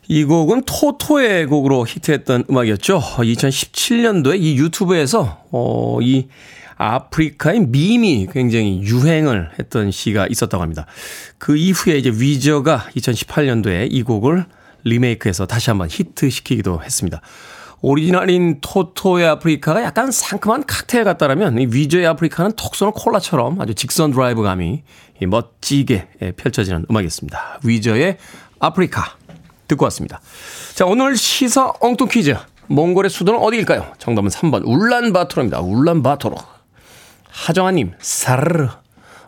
이 0.09 0.25
곡은 0.25 0.63
토토의 0.67 1.47
곡으로 1.47 1.87
히트했던 1.87 2.45
음악이었죠. 2.51 3.01
2017년도에 3.01 4.41
이 4.41 4.57
유튜브에서 4.57 5.45
어, 5.51 5.99
이 6.01 6.29
아프리카의 6.77 7.67
밈이 7.69 8.29
굉장히 8.33 8.83
유행을 8.83 9.51
했던 9.59 9.91
시기가 9.91 10.27
있었다고 10.29 10.63
합니다. 10.63 10.87
그 11.39 11.57
이후에 11.57 11.99
이제 11.99 12.11
위저가 12.11 12.89
2018년도에 12.97 13.89
이 13.91 14.03
곡을 14.03 14.45
리메이크해서 14.85 15.47
다시 15.47 15.71
한번 15.71 15.89
히트시키기도 15.91 16.83
했습니다. 16.83 17.21
오리지널인 17.83 18.61
토토의 18.61 19.27
아프리카가 19.27 19.83
약간 19.83 20.13
상큼한 20.13 20.65
칵테일 20.67 21.03
같다라면 21.05 21.59
이 21.59 21.67
위저의 21.67 22.07
아프리카는 22.07 22.53
톡 22.57 22.77
쏘는 22.77 22.93
콜라처럼 22.93 23.61
아주 23.61 23.75
직선 23.75 24.13
드라이브 24.13 24.43
감이 24.43 24.85
멋지게 25.21 26.35
펼쳐지는 26.37 26.87
음악이었습니다. 26.89 27.59
위저의 27.65 28.19
아프리카 28.61 29.17
듣고 29.67 29.85
왔습니다. 29.87 30.21
자, 30.75 30.87
오늘 30.87 31.17
시사 31.17 31.73
엉뚱 31.81 32.09
퀴즈. 32.09 32.37
몽골의 32.69 33.11
수도는 33.11 33.41
어디일까요? 33.41 33.93
정답은 33.99 34.31
3번 34.31 34.63
울란바토르입니다. 34.65 35.61
울란바토르. 35.61 36.37
하정아님, 37.29 37.93
사르르. 37.99 38.69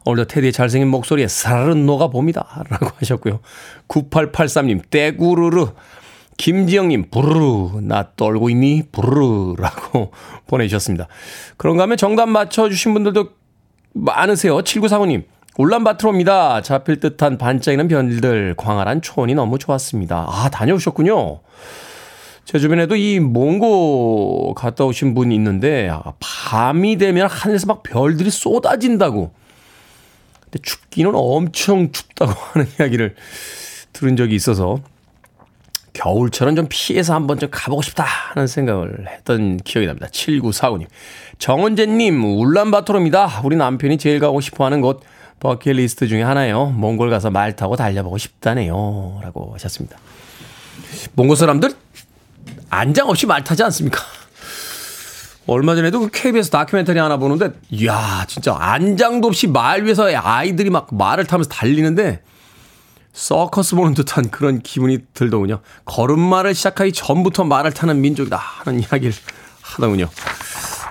오늘도 0.04 0.28
테디의 0.28 0.52
잘생긴 0.52 0.88
목소리에 0.88 1.26
사르르 1.26 1.75
녹아봅니다. 1.75 2.64
라고 2.68 2.88
하셨고요. 2.99 3.40
9883님, 3.88 4.88
떼구르르. 4.90 5.66
김지영님, 6.37 7.11
부르르. 7.11 7.81
나 7.83 8.11
떨고 8.17 8.50
있니? 8.50 8.85
부르르. 8.91 9.54
라고 9.58 10.13
보내주셨습니다. 10.47 11.08
그런가 11.56 11.85
하면 11.85 11.97
정답 11.97 12.28
맞춰주신 12.28 12.95
분들도 12.95 13.30
많으세요. 13.93 14.58
7945님, 14.58 15.25
울란바토르입니다. 15.56 16.63
잡힐 16.63 16.99
듯한 16.99 17.39
반짝이는 17.39 17.89
별들, 17.89 18.54
광활한 18.56 19.02
초원이 19.02 19.35
너무 19.35 19.58
좋았습니다. 19.58 20.26
아, 20.28 20.49
다녀오셨군요. 20.50 21.41
제 22.45 22.58
주변에도 22.58 22.97
이 22.97 23.21
몽고 23.21 24.54
갔다 24.54 24.85
오신 24.85 25.15
분이 25.15 25.35
있는데 25.35 25.89
아, 25.91 26.02
밤이 26.19 26.99
되면 26.99 27.28
하늘에서 27.28 27.67
막 27.67 27.82
별들이 27.82 28.30
쏟아진다고. 28.30 29.32
근데 30.41 30.58
춥기는 30.63 31.13
엄청 31.15 31.91
춥다고 31.91 32.32
하는 32.52 32.69
이야기를 32.78 33.15
들은 33.93 34.17
적이 34.17 34.35
있어서 34.35 34.80
겨울처럼 35.95 36.57
좀 36.57 36.67
피해서 36.69 37.15
한번 37.15 37.39
좀 37.39 37.49
가보고 37.50 37.80
싶다 37.80 38.04
하는 38.04 38.47
생각을 38.47 39.07
했던 39.09 39.57
기억이 39.59 39.87
납니다. 39.87 40.09
7945님. 40.13 40.87
정은재님, 41.39 42.23
울란바토르입니다. 42.23 43.41
우리 43.45 43.57
남편이 43.57 43.97
제일 43.99 44.21
가고 44.21 44.41
싶어 44.41 44.67
하는 44.67 44.80
곳 44.80 45.02
버킷리스트 45.41 46.09
중에 46.09 46.23
하나예요. 46.23 46.67
몽골 46.67 47.11
가서 47.11 47.30
말 47.30 47.54
타고 47.57 47.76
달려보고 47.76 48.19
싶다네요. 48.19 49.21
라고 49.23 49.52
하셨습니다. 49.54 49.97
몽골 51.15 51.37
사람들 51.37 51.73
안장 52.71 53.09
없이 53.09 53.26
말 53.26 53.45
타지 53.45 53.63
않습니까? 53.63 54.00
얼마 55.47 55.75
전에도 55.75 56.00
그 56.00 56.09
KBS 56.11 56.50
다큐멘터리 56.50 56.99
하나 56.99 57.19
보는데, 57.19 57.50
이야, 57.71 58.25
진짜 58.26 58.57
안장도 58.59 59.28
없이 59.28 59.47
말 59.47 59.85
위에서 59.85 60.09
아이들이 60.17 60.71
막 60.71 60.89
말을 60.91 61.26
타면서 61.26 61.50
달리는데, 61.50 62.21
서커스 63.15 63.77
보는 63.77 63.95
듯한 63.95 64.29
그런 64.31 64.61
기분이 64.61 64.99
들더군요. 65.15 65.61
걸음마를 65.85 66.55
시작하기 66.55 66.93
전부터 66.93 67.45
말을 67.45 67.73
타는 67.73 68.00
민족이다 68.00 68.37
하는 68.37 68.81
이야기를 68.81 69.13
하더군요. 69.63 70.09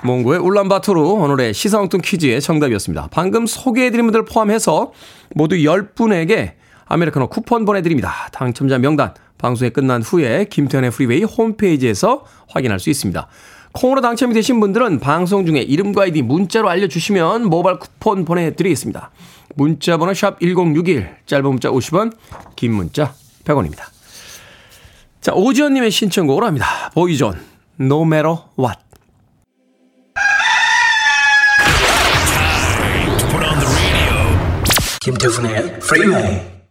몽고의 0.04 0.40
울란바토르 0.40 1.00
오늘의 1.00 1.54
시사엉뚱 1.54 2.02
퀴즈의 2.02 2.42
정답이었습니다. 2.42 3.10
방금 3.12 3.46
소개해드린 3.46 4.06
분들 4.06 4.26
포함해서 4.26 4.94
모두 5.36 5.56
10분에게 5.58 6.54
아메리카노 6.86 7.28
쿠폰 7.28 7.66
보내드립니다. 7.66 8.30
당첨자 8.32 8.78
명단 8.78 9.14
방송이 9.38 9.72
끝난 9.72 10.02
후에 10.02 10.46
김태훈의 10.46 10.92
프리웨이 10.92 11.24
홈페이지에서 11.24 12.24
확인할 12.48 12.80
수 12.80 12.90
있습니다. 12.90 13.28
콩으로 13.74 14.02
당첨이 14.02 14.34
되신 14.34 14.60
분들은 14.60 15.00
방송 15.00 15.46
중에 15.46 15.60
이름과 15.60 16.04
아이디 16.04 16.22
문자로 16.22 16.70
알려주시면 16.70 17.46
모바일 17.50 17.80
쿠폰 17.80 18.24
보내드리겠습니다. 18.24 19.12
문자 19.56 19.98
번호 19.98 20.14
샵 20.14 20.40
1061, 20.40 21.18
짧은 21.26 21.46
문자 21.46 21.70
50원, 21.70 22.16
긴 22.56 22.74
문자 22.74 23.14
100원입니다. 23.46 23.84
자, 25.22 25.34
오지연님의 25.34 25.92
신청곡으로 25.92 26.46
합니다. 26.46 26.90
보이존, 26.94 27.40
No 27.80 28.04
matter 28.04 28.36
what. 28.58 28.80
김태훈의 35.02 35.80
Freeway. 35.82 36.24
Are 36.24 36.63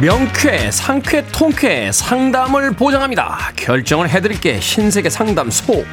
명쾌, 0.00 0.70
상쾌, 0.70 1.22
통쾌 1.30 1.92
상담을 1.92 2.70
보장합니다. 2.72 3.52
결정을 3.54 4.08
해드릴게 4.08 4.58
신세계 4.58 5.10
상담소. 5.10 5.84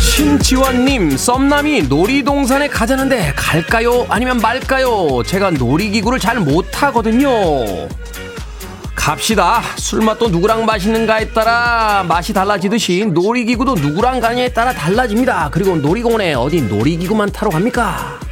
신지원님, 0.00 1.18
썸남이 1.18 1.82
놀이동산에 1.82 2.68
가자는데 2.68 3.34
갈까요? 3.36 4.06
아니면 4.08 4.38
말까요? 4.38 5.22
제가 5.26 5.50
놀이기구를 5.50 6.18
잘 6.18 6.40
못하거든요. 6.40 7.28
갑시다. 8.94 9.60
술맛도 9.76 10.30
누구랑 10.30 10.64
마시는가에 10.64 11.28
따라 11.28 12.06
맛이 12.08 12.32
달라지듯이 12.32 13.04
놀이기구도 13.12 13.74
누구랑 13.74 14.20
가냐에 14.20 14.48
따라 14.54 14.72
달라집니다. 14.72 15.50
그리고 15.52 15.76
놀이공원에 15.76 16.32
어디 16.32 16.62
놀이기구만 16.62 17.32
타러 17.32 17.50
갑니까? 17.50 18.23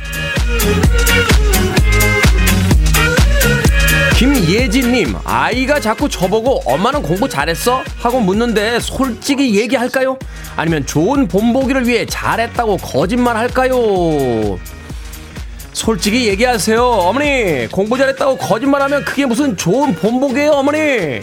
김예진님, 4.16 5.16
아이가 5.24 5.80
자꾸 5.80 6.08
저보고 6.08 6.62
엄마는 6.64 7.02
공부 7.02 7.28
잘했어? 7.28 7.82
하고 7.98 8.20
묻는데 8.20 8.78
솔직히 8.78 9.58
얘기할까요? 9.58 10.16
아니면 10.54 10.86
좋은 10.86 11.26
본보기를 11.26 11.88
위해 11.88 12.06
잘했다고 12.06 12.76
거짓말 12.76 13.36
할까요? 13.36 13.74
솔직히 15.72 16.28
얘기하세요. 16.28 16.80
어머니, 16.80 17.66
공부 17.72 17.98
잘했다고 17.98 18.36
거짓말하면 18.36 19.04
그게 19.04 19.26
무슨 19.26 19.56
좋은 19.56 19.94
본보기예요, 19.94 20.52
어머니? 20.52 21.20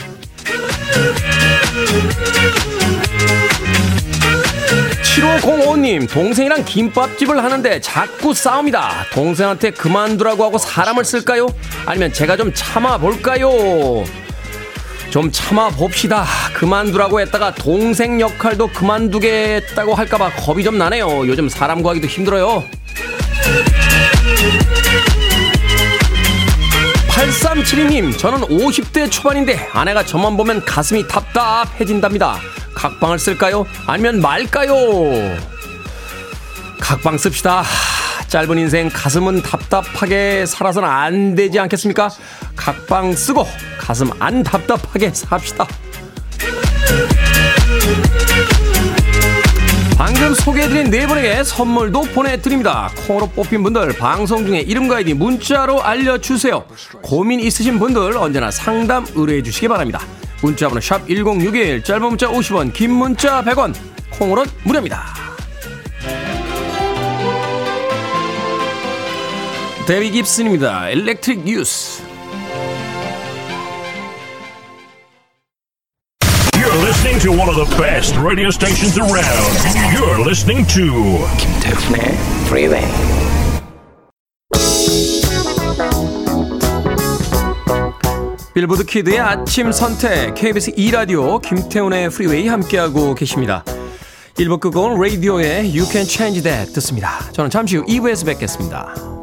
7505님, 5.16 6.08
동생이랑 6.10 6.64
김밥집을 6.66 7.44
하는데 7.44 7.82
자꾸 7.82 8.34
싸웁니다. 8.34 9.06
동생한테 9.12 9.72
그만두라고 9.72 10.44
하고 10.44 10.58
사람을 10.58 11.04
쓸까요? 11.04 11.48
아니면 11.86 12.14
제가 12.14 12.38
좀 12.38 12.52
참아볼까요? 12.54 14.04
좀 15.10 15.32
참아봅시다. 15.32 16.26
그만두라고 16.54 17.20
했다가 17.22 17.56
동생 17.56 18.22
역할도 18.22 18.68
그만두겠다고 18.68 19.96
할까봐 19.96 20.30
겁이 20.36 20.64
좀 20.64 20.78
나네요. 20.78 21.28
요즘 21.28 21.50
사람 21.50 21.82
구하기도 21.82 22.08
힘들어요. 22.08 22.64
8372님, 27.10 28.18
저는 28.18 28.42
50대 28.48 29.12
초반인데 29.12 29.70
아내가 29.74 30.06
저만 30.06 30.38
보면 30.38 30.64
가슴이 30.64 31.08
답답해진답니다. 31.08 32.38
각방을 32.80 33.20
쓸까요? 33.20 33.66
아니면 33.88 34.22
말까요? 34.22 34.74
각방 36.80 37.18
씁시다. 37.18 37.66
짧은 38.30 38.58
인생 38.58 38.90
가슴은 38.90 39.42
답답하게 39.42 40.46
살아서는 40.46 40.88
안 40.88 41.36
되지 41.36 41.60
않겠습니까? 41.60 42.10
각방 42.56 43.14
쓰고 43.14 43.46
가슴 43.78 44.10
안 44.20 44.44
답답하게 44.44 45.12
삽시다. 45.14 45.68
방금 49.98 50.34
소개해드린 50.34 50.90
네 50.90 51.06
분에게 51.06 51.44
선물도 51.44 52.04
보내드립니다. 52.04 52.90
콩으로 53.06 53.28
뽑힌 53.28 53.62
분들 53.62 53.98
방송 53.98 54.46
중에 54.46 54.60
이름과 54.62 54.98
아이디 54.98 55.14
문자로 55.14 55.84
알려주세요. 55.84 56.64
고민 57.02 57.42
있으신 57.42 57.78
분들 57.78 58.16
언제나 58.16 58.50
상담 58.50 59.06
의뢰해 59.16 59.44
주시기 59.44 59.68
바랍니다. 59.68 60.00
문자번호 60.42 60.80
샵 60.80 61.08
1061, 61.08 61.84
짧은 61.84 62.02
문자 62.02 62.28
50원, 62.28 62.74
긴 62.74 62.92
문자 62.92 63.44
100원, 63.44 63.74
콩으로는 64.12 64.52
무료입니다. 64.64 65.06
데비 69.86 70.12
깁슨입니다. 70.12 70.90
Electric 70.90 71.44
Youth. 71.46 72.04
You're 76.54 76.86
listening 76.86 77.20
to 77.22 77.32
one 77.32 77.50
of 77.50 77.56
the 77.56 77.66
best 77.82 78.16
radio 78.18 78.50
stations 78.50 79.00
around. 79.00 79.58
You're 79.92 80.22
listening 80.24 80.68
to 80.68 81.26
김태훈의 81.40 82.16
Freeway. 82.46 83.19
빌보드 88.60 88.84
키드의 88.84 89.20
아침 89.20 89.72
선택 89.72 90.36
KBS 90.36 90.74
2라디오 90.74 91.42
김태훈의 91.42 92.10
프리웨이 92.10 92.50
함께하고 92.50 93.16
계십니다. 93.16 93.64
1부 94.36 94.60
끝곡은 94.60 95.00
라디오의 95.00 95.62
You 95.70 95.86
Can 95.86 96.06
Change 96.06 96.44
That 96.44 96.74
듣습니다. 96.74 97.20
저는 97.32 97.50
잠시 97.50 97.78
후 97.78 97.86
2부에서 97.86 98.26
뵙겠습니다. 98.26 99.19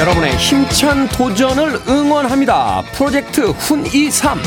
여러분의 0.00 0.34
힘찬 0.38 1.06
도전을 1.10 1.78
응원합니다. 1.86 2.82
프로젝트 2.94 3.52
훈23 3.52 4.38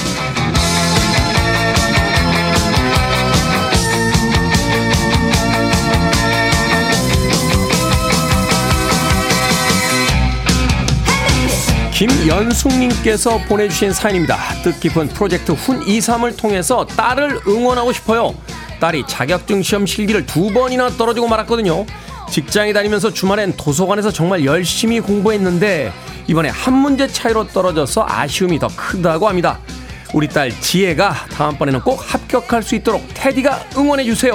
김연숙님께서 11.94 13.38
보내주신 13.48 13.94
사연입니다. 13.94 14.40
뜻깊은 14.64 15.10
프로젝트 15.10 15.54
훈23을 15.54 16.36
통해서 16.36 16.84
딸을 16.84 17.42
응원하고 17.48 17.94
싶어요. 17.94 18.34
딸이 18.80 19.04
자격증 19.08 19.62
시험 19.62 19.86
실기를 19.86 20.26
두 20.26 20.52
번이나 20.52 20.90
떨어지고 20.90 21.28
말았거든요. 21.28 21.86
직장에 22.34 22.74
다니면서 22.74 23.14
주말엔 23.14 23.54
도서관에서 23.58 24.10
정말 24.10 24.44
열심히 24.44 25.00
공부했는데 25.00 25.94
이번에 26.26 26.50
한 26.50 26.74
문제 26.74 27.08
차이로 27.08 27.50
떨어져서 27.50 28.08
아쉬움이 28.10 28.58
더 28.58 28.68
크다고 28.76 29.28
합니다. 29.28 29.60
우리 30.16 30.28
딸 30.28 30.50
지혜가 30.50 31.14
다음번에는 31.32 31.82
꼭 31.82 32.00
합격할 32.02 32.64
수 32.64 32.74
있도록 32.74 33.04
테디가 33.14 33.60
응원해 33.78 34.04
주세요. 34.04 34.34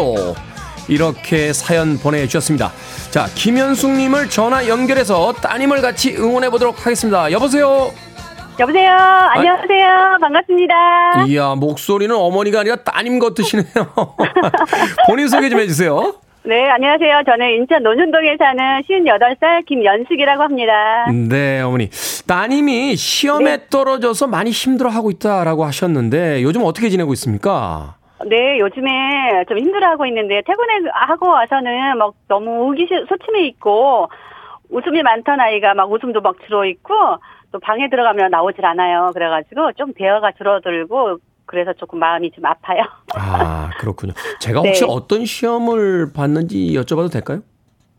이렇게 0.87 1.53
사연 1.53 1.99
보내주셨습니다. 1.99 2.71
자, 3.11 3.27
김현숙님을 3.35 4.31
전화 4.31 4.69
연결해서 4.69 5.33
따님을 5.33 5.83
같이 5.83 6.15
응원해 6.17 6.51
보도록 6.51 6.87
하겠습니다. 6.87 7.33
여보세요? 7.33 7.93
여보세요. 8.61 8.93
안녕하세요. 8.93 10.19
반갑습니다. 10.21 10.75
이야, 11.27 11.57
목소리는 11.57 12.15
어머니가 12.15 12.61
아니라 12.61 12.77
따님 12.77 13.19
같으시네요. 13.19 13.67
본인 15.09 15.27
소개 15.27 15.49
좀 15.49 15.59
해주세요. 15.59 16.15
네, 16.49 16.67
안녕하세요. 16.67 17.25
저는 17.27 17.51
인천 17.57 17.83
논현동에 17.83 18.39
사는 18.39 18.81
58살 18.81 19.67
김연숙이라고 19.67 20.45
합니다. 20.45 21.05
네, 21.13 21.61
어머니. 21.61 21.91
따님이 22.27 22.97
시험에 22.97 23.57
네. 23.59 23.67
떨어져서 23.69 24.29
많이 24.29 24.49
힘들어하고 24.49 25.11
있다라고 25.11 25.65
하셨는데 25.65 26.43
요즘 26.43 26.63
어떻게 26.65 26.89
지내고 26.89 27.13
있습니까? 27.13 27.97
네, 28.25 28.59
요즘에 28.61 29.45
좀 29.47 29.59
힘들어하고 29.59 30.07
있는데 30.07 30.41
퇴근하고 30.47 31.29
와서는 31.29 31.99
막 31.99 32.15
너무 32.29 32.73
의기소침해 32.73 33.47
있고 33.49 34.09
웃음이 34.71 35.03
많던 35.03 35.39
아이가 35.39 35.75
막 35.75 35.93
웃음도 35.93 36.23
막 36.23 36.37
들어 36.47 36.65
있고 36.65 36.95
또 37.53 37.61
방에 37.61 37.91
들어가면 37.91 38.31
나오질 38.31 38.65
않아요. 38.65 39.11
그래가지고 39.13 39.73
좀 39.73 39.93
대화가 39.93 40.33
줄어들고 40.33 41.19
그래서 41.49 41.73
조금 41.73 41.99
마음이 41.99 42.31
좀 42.31 42.45
아파요. 42.47 42.83
아, 43.17 43.71
그렇군요. 43.81 44.13
제가 44.39 44.61
혹시 44.63 44.85
네. 44.85 44.87
어떤 44.89 45.25
시험을 45.25 46.13
봤는지 46.15 46.73
여쭤봐도 46.75 47.11
될까요? 47.11 47.41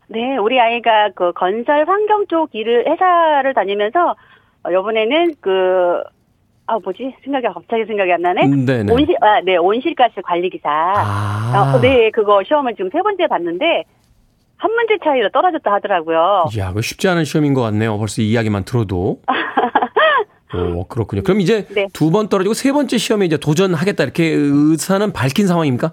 네, 0.08 0.38
우리 0.38 0.58
아이가 0.58 1.10
그 1.14 1.32
건설 1.34 1.86
환경 1.86 2.26
쪽 2.26 2.54
일을 2.54 2.86
회사를 2.88 3.52
다니면서 3.54 4.16
어, 4.62 4.70
이번에는 4.70 5.34
그 5.40 6.02
아 6.70 6.78
뭐지 6.84 7.16
생각이 7.24 7.48
갑자기 7.52 7.84
생각이 7.84 8.12
안 8.12 8.22
나네. 8.22 8.44
음, 8.44 8.64
네네. 8.64 8.92
온실 8.92 9.16
아, 9.20 9.40
네 9.40 9.56
온실가스 9.56 10.20
관리 10.22 10.48
기사. 10.48 10.68
아. 10.70 11.74
어, 11.74 11.80
네 11.80 12.10
그거 12.12 12.44
시험을 12.46 12.76
지금 12.76 12.90
세 12.92 13.02
번째 13.02 13.26
봤는데 13.26 13.82
한 14.56 14.72
문제 14.72 14.96
차이로 15.02 15.30
떨어졌다 15.30 15.72
하더라고요. 15.72 16.44
이야, 16.54 16.72
그 16.72 16.80
쉽지 16.80 17.08
않은 17.08 17.24
시험인 17.24 17.54
것 17.54 17.62
같네요. 17.62 17.98
벌써 17.98 18.22
이 18.22 18.30
이야기만 18.30 18.64
들어도. 18.64 19.20
오, 20.54 20.84
그렇군요. 20.86 21.22
그럼 21.22 21.40
이제 21.40 21.66
네. 21.74 21.86
두번 21.92 22.28
떨어지고 22.28 22.54
세 22.54 22.72
번째 22.72 22.98
시험에 22.98 23.26
이제 23.26 23.36
도전하겠다 23.36 24.02
이렇게 24.04 24.24
의사는 24.24 25.12
밝힌 25.12 25.46
상황입니까? 25.46 25.92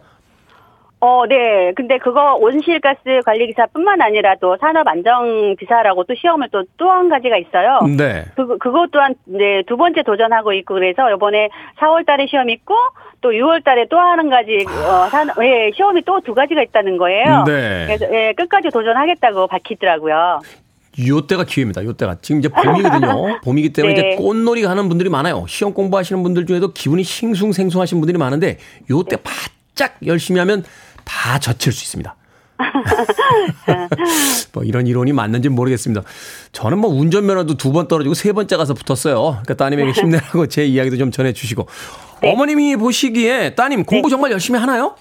어, 0.99 1.27
네. 1.29 1.73
근데 1.75 1.99
그거 1.99 2.33
온실가스 2.35 2.99
관리기사뿐만 3.23 4.01
아니라 4.01 4.33
또 4.41 4.57
산업안전기사라고 4.59 6.05
또 6.05 6.15
시험을 6.15 6.49
또 6.49 6.63
또 6.77 6.89
한 6.89 7.07
가지가 7.09 7.37
있어요. 7.37 7.79
네. 7.95 8.25
그, 8.35 8.57
그것 8.57 8.89
또한, 8.89 9.13
네, 9.25 9.61
두 9.67 9.77
번째 9.77 10.01
도전하고 10.01 10.53
있고, 10.53 10.73
그래서 10.73 11.11
요번에 11.11 11.49
4월 11.79 12.03
달에 12.07 12.25
시험 12.27 12.49
있고, 12.49 12.73
또 13.21 13.29
6월 13.29 13.63
달에 13.63 13.85
또 13.91 13.99
하는 13.99 14.29
가지, 14.31 14.65
어, 14.67 15.07
산, 15.09 15.27
예, 15.43 15.69
시험이 15.75 16.01
또 16.01 16.19
두 16.21 16.33
가지가 16.33 16.63
있다는 16.63 16.97
거예요. 16.97 17.43
네. 17.45 17.85
그래서, 17.85 18.05
예, 18.11 18.33
끝까지 18.35 18.69
도전하겠다고 18.69 19.45
밝히더라고요. 19.47 20.39
요때가 20.99 21.43
기회입니다. 21.43 21.83
요때가. 21.83 22.17
지금 22.21 22.39
이제 22.39 22.49
봄이거든요. 22.49 23.39
봄이기 23.43 23.73
때문에 23.73 23.93
네. 23.93 23.99
이제 23.99 24.15
꽃놀이 24.17 24.61
가는 24.63 24.87
분들이 24.89 25.09
많아요. 25.09 25.45
시험 25.47 25.73
공부하시는 25.73 26.21
분들 26.23 26.45
중에도 26.45 26.73
기분이 26.73 27.03
싱숭생숭하신 27.03 27.99
분들이 27.99 28.17
많은데 28.17 28.57
요때 28.89 29.17
바짝 29.17 29.97
열심히 30.05 30.39
하면 30.39 30.63
다 31.03 31.39
젖힐 31.39 31.71
수 31.71 31.83
있습니다. 31.83 32.15
뭐 34.53 34.63
이런 34.63 34.87
이론이 34.87 35.13
맞는지 35.13 35.47
는 35.49 35.55
모르겠습니다. 35.55 36.01
저는 36.51 36.79
뭐 36.79 36.89
운전면허도 36.89 37.55
두 37.57 37.71
번 37.71 37.87
떨어지고 37.87 38.15
세 38.15 38.31
번째 38.33 38.57
가서 38.57 38.73
붙었어요. 38.73 39.21
그러니까 39.43 39.53
따님에게 39.53 39.91
힘내라고 40.01 40.47
제 40.47 40.65
이야기도 40.65 40.97
좀 40.97 41.11
전해주시고. 41.11 41.67
네. 42.23 42.31
어머님이 42.33 42.75
보시기에 42.77 43.53
따님 43.53 43.83
공부 43.83 44.09
정말 44.09 44.31
열심히 44.31 44.59
하나요? 44.59 44.95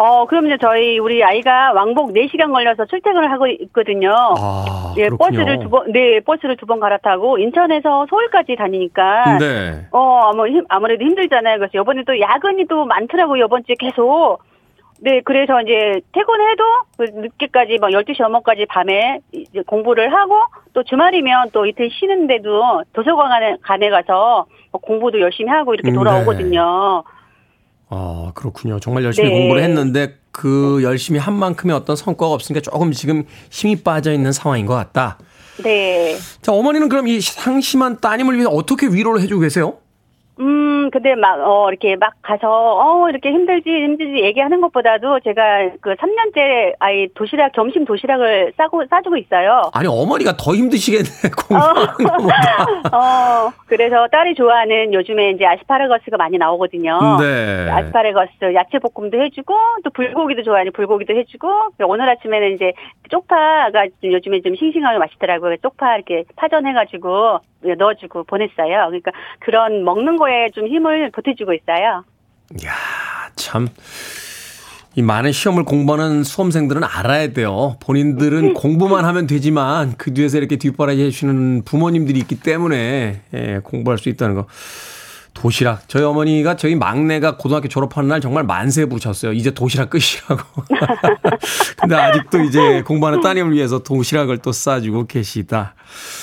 어, 0.00 0.26
그럼요. 0.26 0.56
저희, 0.58 1.00
우리 1.00 1.24
아이가 1.24 1.72
왕복 1.72 2.12
4시간 2.12 2.52
걸려서 2.52 2.84
출퇴근을 2.84 3.32
하고 3.32 3.48
있거든요. 3.48 4.10
아, 4.38 4.94
예, 4.96 5.08
그렇군요. 5.08 5.18
버스를 5.18 5.58
두 5.58 5.68
번, 5.68 5.90
네, 5.90 6.20
버스를 6.20 6.56
두 6.56 6.66
번 6.66 6.78
갈아타고, 6.78 7.38
인천에서 7.38 8.06
서울까지 8.08 8.54
다니니까. 8.54 9.38
네. 9.38 9.86
어, 9.90 10.20
아무, 10.30 10.46
힘, 10.46 10.64
아무래도 10.68 11.04
힘들잖아요. 11.04 11.58
그래서 11.58 11.80
이번에 11.82 12.04
또 12.06 12.18
야근이 12.20 12.66
또 12.68 12.84
많더라고요. 12.84 13.46
이번 13.46 13.64
주에 13.64 13.74
계속. 13.76 14.38
네, 15.00 15.20
그래서 15.24 15.60
이제 15.62 16.00
퇴근해도 16.12 16.64
그 16.96 17.02
늦게까지 17.20 17.78
막 17.80 17.90
12시 17.90 18.22
넘어까지 18.22 18.66
밤에 18.66 19.18
이제 19.32 19.62
공부를 19.66 20.12
하고 20.14 20.34
또 20.74 20.84
주말이면 20.84 21.50
또 21.52 21.66
이틀 21.66 21.88
쉬는데도 21.90 22.82
도서관에 22.92 23.56
가서 23.90 24.46
뭐 24.70 24.80
공부도 24.80 25.20
열심히 25.20 25.50
하고 25.50 25.74
이렇게 25.74 25.90
음, 25.90 25.94
돌아오거든요. 25.94 27.02
아, 27.90 28.32
그렇군요. 28.34 28.80
정말 28.80 29.04
열심히 29.04 29.28
네. 29.28 29.38
공부를 29.38 29.62
했는데 29.62 30.16
그 30.30 30.80
열심히 30.82 31.18
한 31.18 31.34
만큼의 31.34 31.74
어떤 31.74 31.96
성과가 31.96 32.32
없으니까 32.32 32.60
조금 32.60 32.92
지금 32.92 33.24
힘이 33.50 33.76
빠져 33.76 34.12
있는 34.12 34.32
상황인 34.32 34.66
것 34.66 34.74
같다. 34.74 35.18
네. 35.62 36.16
자, 36.42 36.52
어머니는 36.52 36.88
그럼 36.88 37.08
이 37.08 37.20
상심한 37.20 37.98
따님을 38.00 38.36
위해 38.36 38.46
어떻게 38.48 38.86
위로를 38.86 39.20
해주고 39.22 39.40
계세요? 39.40 39.78
음, 40.40 40.68
음, 40.88 40.90
근데 40.90 41.14
막, 41.14 41.38
어, 41.40 41.68
이렇게 41.68 41.96
막 41.96 42.14
가서, 42.22 42.48
어, 42.48 43.08
이렇게 43.10 43.30
힘들지, 43.30 43.68
힘들지 43.68 44.22
얘기하는 44.24 44.60
것보다도 44.60 45.20
제가 45.20 45.70
그 45.80 45.94
3년째 45.94 46.74
아이 46.78 47.08
도시락, 47.14 47.52
점심 47.52 47.84
도시락을 47.84 48.52
싸고, 48.56 48.84
싸주고 48.88 49.16
있어요. 49.18 49.70
아니 49.74 49.86
어머니가 49.86 50.32
더 50.36 50.54
힘드시겠네 50.54 51.08
공부하는 51.48 51.86
것보다. 51.86 52.62
어, 52.96 53.52
그래서 53.66 54.08
딸이 54.10 54.34
좋아하는 54.34 54.94
요즘에 54.94 55.30
이제 55.30 55.44
아스파라거스가 55.46 56.16
많이 56.16 56.38
나오거든요. 56.38 57.18
네. 57.20 57.70
아스파라거스 57.70 58.54
야채 58.54 58.78
볶음도 58.78 59.20
해주고 59.20 59.54
또 59.84 59.90
불고기도 59.90 60.42
좋아하니 60.42 60.70
불고기도 60.70 61.14
해주고 61.14 61.48
오늘 61.84 62.08
아침에는 62.08 62.54
이제 62.54 62.72
쪽파가 63.10 63.86
좀 64.00 64.12
요즘에 64.12 64.40
좀 64.40 64.54
싱싱하게 64.56 64.98
맛있더라고요. 64.98 65.56
쪽파 65.58 65.96
이렇게 65.96 66.24
파전해가지고 66.36 67.40
넣어주고 67.62 68.24
보냈어요. 68.24 68.86
그러니까 68.86 69.10
그런 69.40 69.84
먹는 69.84 70.16
거 70.16 70.27
에좀 70.28 70.66
힘을 70.68 71.10
보태주고 71.10 71.52
있어요. 71.54 72.04
야, 72.64 72.72
참. 73.36 73.68
이 74.94 75.02
많은 75.02 75.30
시험을 75.30 75.64
공부하는 75.64 76.24
수험생들은 76.24 76.82
알아야 76.82 77.32
돼요. 77.32 77.76
본인들은 77.80 78.54
공부만 78.54 79.04
하면 79.04 79.26
되지만 79.26 79.94
그 79.96 80.12
뒤에서 80.12 80.38
이렇게 80.38 80.56
뒷바라지 80.56 81.00
해주시는 81.02 81.62
부모님들이 81.64 82.18
있기 82.20 82.40
때문에 82.40 83.20
예, 83.32 83.60
공부할 83.62 83.98
수 83.98 84.08
있다는 84.08 84.34
거. 84.34 84.46
도시락. 85.34 85.88
저희 85.88 86.02
어머니가 86.02 86.56
저희 86.56 86.74
막내가 86.74 87.36
고등학교 87.36 87.68
졸업하는 87.68 88.08
날 88.08 88.20
정말 88.20 88.42
만세 88.42 88.86
부르셨어요. 88.86 89.32
이제 89.34 89.52
도시락 89.52 89.90
끝이라고. 89.90 90.64
근데 91.80 91.94
아직도 91.94 92.40
이제 92.40 92.82
공부하는 92.82 93.20
따님을 93.20 93.52
위해서 93.52 93.78
도시락을 93.78 94.38
또 94.38 94.50
싸주고 94.50 95.06
계시다. 95.06 95.76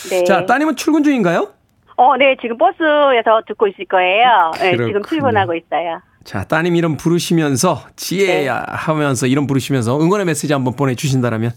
네. 0.10 0.26
자, 0.26 0.46
따님은 0.46 0.76
출근 0.76 1.04
중인가요? 1.04 1.48
어, 1.98 2.18
네, 2.18 2.36
지금 2.42 2.58
버스에서 2.58 3.42
듣고 3.48 3.68
있을 3.68 3.86
거예요. 3.86 4.52
네, 4.60 4.72
지금. 4.72 5.02
출근하고 5.04 5.54
있어요. 5.56 6.02
자, 6.24 6.44
따님 6.44 6.76
이름 6.76 6.98
부르시면서 6.98 7.78
지혜야 7.96 8.66
하면서 8.68 9.28
이름 9.28 9.46
부르시면서 9.46 10.00
응원의 10.00 10.26
메시지 10.26 10.54
한번 10.54 10.76
보내주신다라면 10.76 11.52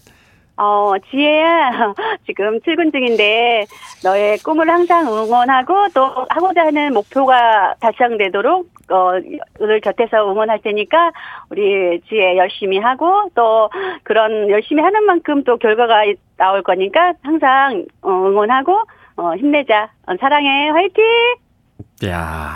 어, 0.61 0.91
지혜야, 1.09 1.93
지금 2.27 2.59
출근 2.59 2.91
중인데, 2.91 3.65
너의 4.03 4.37
꿈을 4.39 4.69
항상 4.69 5.07
응원하고, 5.07 5.87
또 5.93 6.27
하고자 6.29 6.65
하는 6.65 6.93
목표가 6.93 7.75
달성되도록, 7.79 8.67
어, 8.89 9.11
늘 9.57 9.79
곁에서 9.79 10.29
응원할 10.29 10.59
테니까, 10.61 11.11
우리 11.49 12.01
지혜 12.09 12.35
열심히 12.35 12.77
하고, 12.77 13.29
또 13.35 13.69
그런 14.03 14.49
열심히 14.49 14.83
하는 14.83 15.05
만큼 15.05 15.45
또 15.45 15.55
결과가 15.55 16.03
나올 16.35 16.61
거니까, 16.61 17.13
항상 17.23 17.85
어, 18.01 18.09
응원하고, 18.09 18.81
어, 19.19 19.35
힘내자. 19.35 19.91
어, 20.07 20.13
사랑해. 20.19 20.69
화이팅! 20.69 21.03
야 22.05 22.55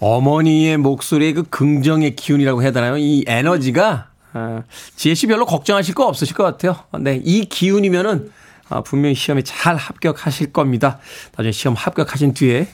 어머니의 0.00 0.76
목소리의 0.76 1.32
그 1.34 1.42
긍정의 1.44 2.16
기운이라고 2.16 2.62
해야 2.62 2.72
되나요? 2.72 2.96
이 2.96 3.24
에너지가 3.28 4.08
아, 4.32 4.62
지혜 4.96 5.14
씨 5.14 5.28
별로 5.28 5.46
걱정하실 5.46 5.94
거 5.94 6.08
없으실 6.08 6.36
것 6.36 6.42
같아요. 6.42 6.76
네, 6.98 7.20
이 7.24 7.44
기운이면은 7.44 8.32
아, 8.68 8.80
분명히 8.82 9.14
시험에 9.14 9.42
잘 9.42 9.76
합격하실 9.76 10.52
겁니다. 10.52 10.98
나중에 11.36 11.52
시험 11.52 11.74
합격하신 11.76 12.34
뒤에 12.34 12.66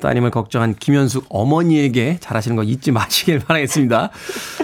따님을 0.00 0.30
걱정한 0.30 0.74
김현숙 0.74 1.26
어머니에게 1.28 2.18
잘하시는 2.20 2.56
거 2.56 2.62
잊지 2.62 2.92
마시길 2.92 3.40
바라겠습니다. 3.40 4.10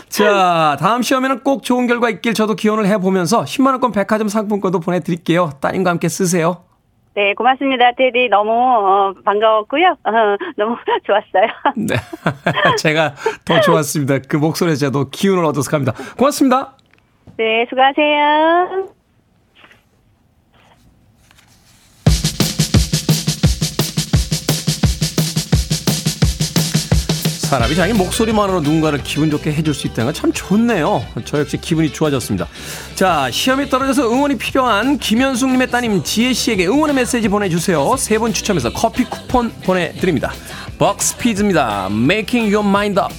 자, 0.08 0.76
다음 0.78 1.02
시험에는 1.02 1.40
꼭 1.40 1.62
좋은 1.62 1.86
결과 1.86 2.10
있길 2.10 2.34
저도 2.34 2.54
기원을 2.54 2.86
해보면서 2.86 3.44
10만원권 3.44 3.94
백화점 3.94 4.28
상품권도 4.28 4.80
보내드릴게요. 4.80 5.50
따님과 5.60 5.90
함께 5.90 6.08
쓰세요. 6.08 6.64
네, 7.14 7.34
고맙습니다. 7.34 7.92
테디. 7.96 8.28
너무, 8.30 8.50
어, 8.52 9.12
반가웠고요. 9.24 9.96
어, 10.04 10.12
너무 10.56 10.76
좋았어요. 11.04 11.50
네. 11.76 11.96
제가 12.78 13.14
더 13.44 13.60
좋았습니다. 13.60 14.20
그 14.28 14.36
목소리에 14.36 14.76
제가 14.76 15.04
기운을 15.10 15.44
얻어서 15.44 15.70
갑니다. 15.70 15.92
고맙습니다. 16.16 16.76
네, 17.36 17.66
수고하세요. 17.68 19.01
사람이 27.52 27.74
자기 27.74 27.92
목소리만으로 27.92 28.62
누군가를 28.62 29.02
기분 29.02 29.30
좋게 29.30 29.52
해줄 29.52 29.74
수 29.74 29.86
있다는 29.86 30.10
건 30.10 30.14
참 30.14 30.32
좋네요. 30.32 31.04
저 31.26 31.38
역시 31.40 31.58
기분이 31.58 31.92
좋아졌습니다. 31.92 32.46
자, 32.94 33.28
시험에 33.30 33.68
떨어져서 33.68 34.10
응원이 34.10 34.38
필요한 34.38 34.96
김현숙님의 34.98 35.70
따님 35.70 36.02
지혜씨에게 36.02 36.66
응원의 36.66 36.94
메시지 36.96 37.28
보내주세요. 37.28 37.94
세 37.98 38.16
분 38.18 38.32
추첨해서 38.32 38.72
커피 38.72 39.04
쿠폰 39.04 39.52
보내드립니다. 39.64 40.32
벅스피즈입니다. 40.78 41.88
Making 41.90 42.54
Your 42.54 42.66
Mind 42.66 42.98
Up. 42.98 43.12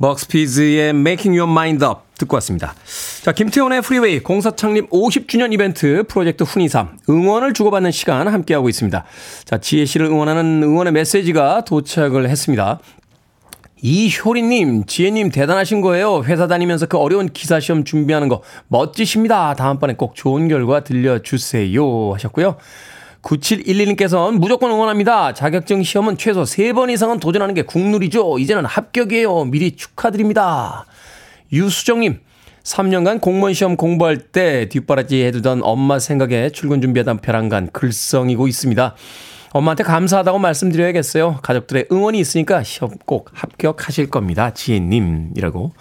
벅스피즈의 0.00 0.90
Making 0.90 1.38
Your 1.38 1.50
Mind 1.50 1.84
Up 1.84 2.00
듣고 2.18 2.36
왔습니다. 2.36 2.74
자, 3.22 3.32
김태훈의 3.32 3.82
프리웨이 3.82 4.20
공사 4.20 4.50
창립 4.50 4.90
50주년 4.90 5.52
이벤트 5.52 6.04
프로젝트 6.08 6.44
훈이삼 6.44 6.98
응원을 7.08 7.52
주고받는 7.52 7.90
시간 7.90 8.28
함께하고 8.28 8.68
있습니다. 8.68 9.04
자, 9.44 9.58
지혜 9.58 9.84
씨를 9.84 10.06
응원하는 10.06 10.62
응원의 10.62 10.92
메시지가 10.92 11.64
도착을 11.64 12.28
했습니다. 12.28 12.78
이효리님, 13.82 14.86
지혜님 14.86 15.30
대단하신 15.30 15.82
거예요. 15.82 16.24
회사 16.24 16.46
다니면서 16.46 16.86
그 16.86 16.96
어려운 16.96 17.28
기사 17.28 17.60
시험 17.60 17.84
준비하는 17.84 18.28
거 18.28 18.42
멋지십니다. 18.68 19.54
다음번에 19.54 19.94
꼭 19.94 20.14
좋은 20.14 20.48
결과 20.48 20.82
들려주세요. 20.82 22.14
하셨고요. 22.14 22.56
9711님께서는 23.26 24.38
무조건 24.38 24.70
응원합니다. 24.70 25.34
자격증 25.34 25.82
시험은 25.82 26.16
최소 26.16 26.42
3번 26.42 26.90
이상은 26.90 27.18
도전하는 27.18 27.54
게 27.54 27.62
국룰이죠. 27.62 28.38
이제는 28.38 28.64
합격이에요. 28.64 29.46
미리 29.46 29.74
축하드립니다. 29.74 30.86
유수정님, 31.52 32.20
3년간 32.62 33.20
공무원 33.20 33.52
시험 33.52 33.76
공부할 33.76 34.18
때 34.18 34.68
뒷바라지 34.68 35.24
해두던 35.24 35.60
엄마 35.62 35.98
생각에 35.98 36.50
출근 36.50 36.80
준비하던 36.80 37.18
벼랑간 37.18 37.70
글썽이고 37.72 38.46
있습니다. 38.46 38.94
엄마한테 39.52 39.84
감사하다고 39.84 40.38
말씀드려야겠어요. 40.38 41.38
가족들의 41.42 41.86
응원이 41.90 42.18
있으니까 42.18 42.62
시험 42.62 42.90
꼭 43.06 43.30
합격하실 43.32 44.10
겁니다. 44.10 44.50
지혜님이라고. 44.52 45.72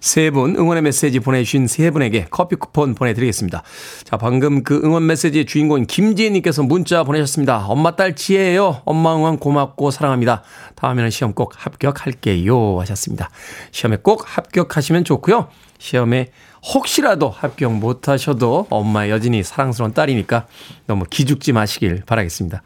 세 0.00 0.30
분 0.30 0.56
응원의 0.56 0.82
메시지 0.82 1.20
보내주신 1.20 1.66
세 1.66 1.90
분에게 1.90 2.26
커피 2.30 2.56
쿠폰 2.56 2.94
보내드리겠습니다. 2.94 3.62
자, 4.04 4.16
방금 4.16 4.62
그 4.62 4.80
응원 4.84 5.06
메시지의 5.06 5.46
주인공인 5.46 5.86
김지혜님께서 5.86 6.62
문자 6.62 7.04
보내셨습니다. 7.04 7.66
엄마 7.66 7.96
딸 7.96 8.14
지혜예요. 8.14 8.82
엄마 8.84 9.14
응원 9.14 9.38
고맙고 9.38 9.90
사랑합니다. 9.90 10.42
다음에는 10.74 11.10
시험 11.10 11.32
꼭 11.32 11.52
합격할게요. 11.56 12.80
하셨습니다. 12.80 13.30
시험에 13.72 13.96
꼭 14.02 14.24
합격하시면 14.26 15.04
좋고요. 15.04 15.48
시험에 15.78 16.28
혹시라도 16.74 17.30
합격 17.30 17.72
못하셔도 17.72 18.66
엄마 18.70 19.08
여전히 19.08 19.42
사랑스러운 19.42 19.94
딸이니까 19.94 20.46
너무 20.86 21.04
기죽지 21.08 21.52
마시길 21.52 22.02
바라겠습니다. 22.04 22.62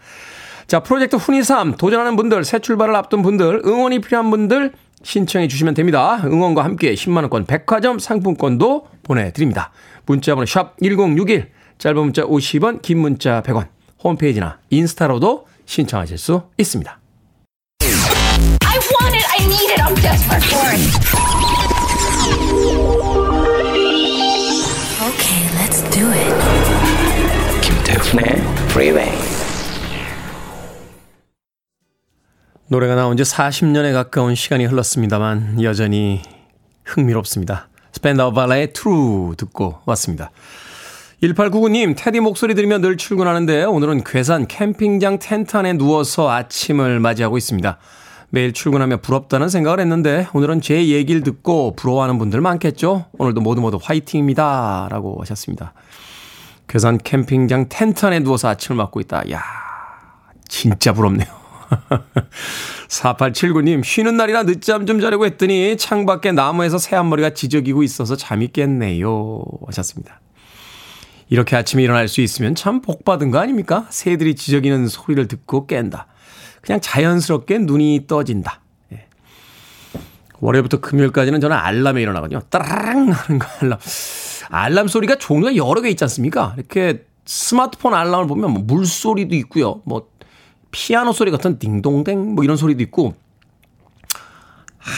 자, 0.72 0.80
프로젝트 0.80 1.16
훈이삼 1.16 1.76
도전하는 1.76 2.16
분들, 2.16 2.44
새 2.44 2.58
출발을 2.58 2.96
앞둔 2.96 3.20
분들, 3.20 3.60
응원이 3.66 4.00
필요한 4.00 4.30
분들 4.30 4.72
신청해 5.02 5.46
주시면 5.46 5.74
됩니다. 5.74 6.22
응원과 6.24 6.64
함께 6.64 6.94
10만원권 6.94 7.46
백화점 7.46 7.98
상품권도 7.98 8.86
보내드립니다. 9.02 9.70
문자번호 10.06 10.46
샵 10.46 10.78
1061, 10.80 11.50
짧은 11.76 12.00
문자 12.00 12.22
50원, 12.22 12.80
긴 12.80 13.00
문자 13.00 13.42
100원, 13.42 13.66
홈페이지나 14.02 14.60
인스타로도 14.70 15.46
신청하실 15.66 16.16
수 16.16 16.44
있습니다. 16.56 16.98
I 17.82 18.78
want 18.78 19.14
it. 19.14 19.26
I 19.28 19.44
need 19.44 19.72
it. 19.72 19.82
I'm 19.82 19.94
desperate 20.00 20.42
for 20.48 20.72
it. 20.72 20.80
Okay, 25.04 25.42
let's 25.60 25.82
do 25.92 26.08
it. 26.08 26.32
김태훈의 27.60 28.40
Freeway. 28.70 29.21
노래가 32.72 32.94
나온 32.94 33.18
지 33.18 33.22
40년에 33.22 33.92
가까운 33.92 34.34
시간이 34.34 34.64
흘렀습니다만 34.64 35.62
여전히 35.62 36.22
흥미롭습니다. 36.86 37.68
스펜더 37.92 38.32
발레의 38.32 38.72
True 38.72 39.36
듣고 39.36 39.80
왔습니다. 39.84 40.30
1899님, 41.22 41.94
테디 41.94 42.20
목소리 42.20 42.54
들으며 42.54 42.78
늘 42.78 42.96
출근하는데 42.96 43.64
오늘은 43.64 44.04
괴산 44.04 44.46
캠핑장 44.48 45.18
텐트 45.18 45.54
안에 45.54 45.74
누워서 45.74 46.30
아침을 46.30 46.98
맞이하고 46.98 47.36
있습니다. 47.36 47.76
매일 48.30 48.54
출근하며 48.54 49.02
부럽다는 49.02 49.50
생각을 49.50 49.78
했는데 49.78 50.26
오늘은 50.32 50.62
제 50.62 50.88
얘기를 50.88 51.22
듣고 51.22 51.76
부러워하는 51.76 52.16
분들 52.16 52.40
많겠죠? 52.40 53.04
오늘도 53.18 53.42
모두 53.42 53.60
모두 53.60 53.78
화이팅입니다. 53.82 54.88
라고 54.90 55.18
하셨습니다. 55.20 55.74
괴산 56.68 56.96
캠핑장 56.96 57.66
텐트 57.68 58.06
안에 58.06 58.20
누워서 58.20 58.48
아침을 58.48 58.78
맞고 58.78 59.00
있다. 59.00 59.30
야 59.30 59.42
진짜 60.48 60.94
부럽네요. 60.94 61.41
4879님, 62.88 63.82
쉬는 63.84 64.16
날이라 64.16 64.44
늦잠 64.44 64.86
좀 64.86 65.00
자려고 65.00 65.24
했더니 65.26 65.76
창밖에 65.76 66.32
나무에서 66.32 66.78
새한 66.78 67.08
머리가 67.08 67.30
지저귀고 67.30 67.82
있어서 67.82 68.16
잠이 68.16 68.48
깼네요. 68.48 69.42
하셨습니다. 69.66 70.20
이렇게 71.28 71.56
아침에 71.56 71.82
일어날 71.82 72.08
수 72.08 72.20
있으면 72.20 72.54
참 72.54 72.82
복 72.82 73.04
받은 73.04 73.30
거 73.30 73.38
아닙니까? 73.38 73.86
새들이 73.90 74.34
지저귀는 74.34 74.88
소리를 74.88 75.26
듣고 75.28 75.66
깬다. 75.66 76.06
그냥 76.60 76.80
자연스럽게 76.80 77.58
눈이 77.58 78.04
떠진다. 78.06 78.60
예. 78.92 79.06
월요일부터 80.40 80.80
금요일까지는 80.80 81.40
저는 81.40 81.56
알람에 81.56 82.02
일어나거든요. 82.02 82.40
따라랑 82.50 83.10
하는 83.10 83.38
거 83.38 83.46
알람. 83.62 83.78
알람 84.50 84.88
소리가 84.88 85.16
종류가 85.16 85.56
여러 85.56 85.80
개 85.80 85.88
있지 85.88 86.04
않습니까? 86.04 86.54
이렇게 86.58 87.04
스마트폰 87.24 87.94
알람을 87.94 88.26
보면 88.26 88.50
뭐 88.50 88.62
물소리도 88.64 89.34
있고요. 89.36 89.80
뭐 89.84 90.08
피아노 90.72 91.12
소리 91.12 91.30
같은 91.30 91.58
딩동댕 91.58 92.34
뭐 92.34 92.42
이런 92.42 92.56
소리도 92.56 92.82
있고 92.82 93.14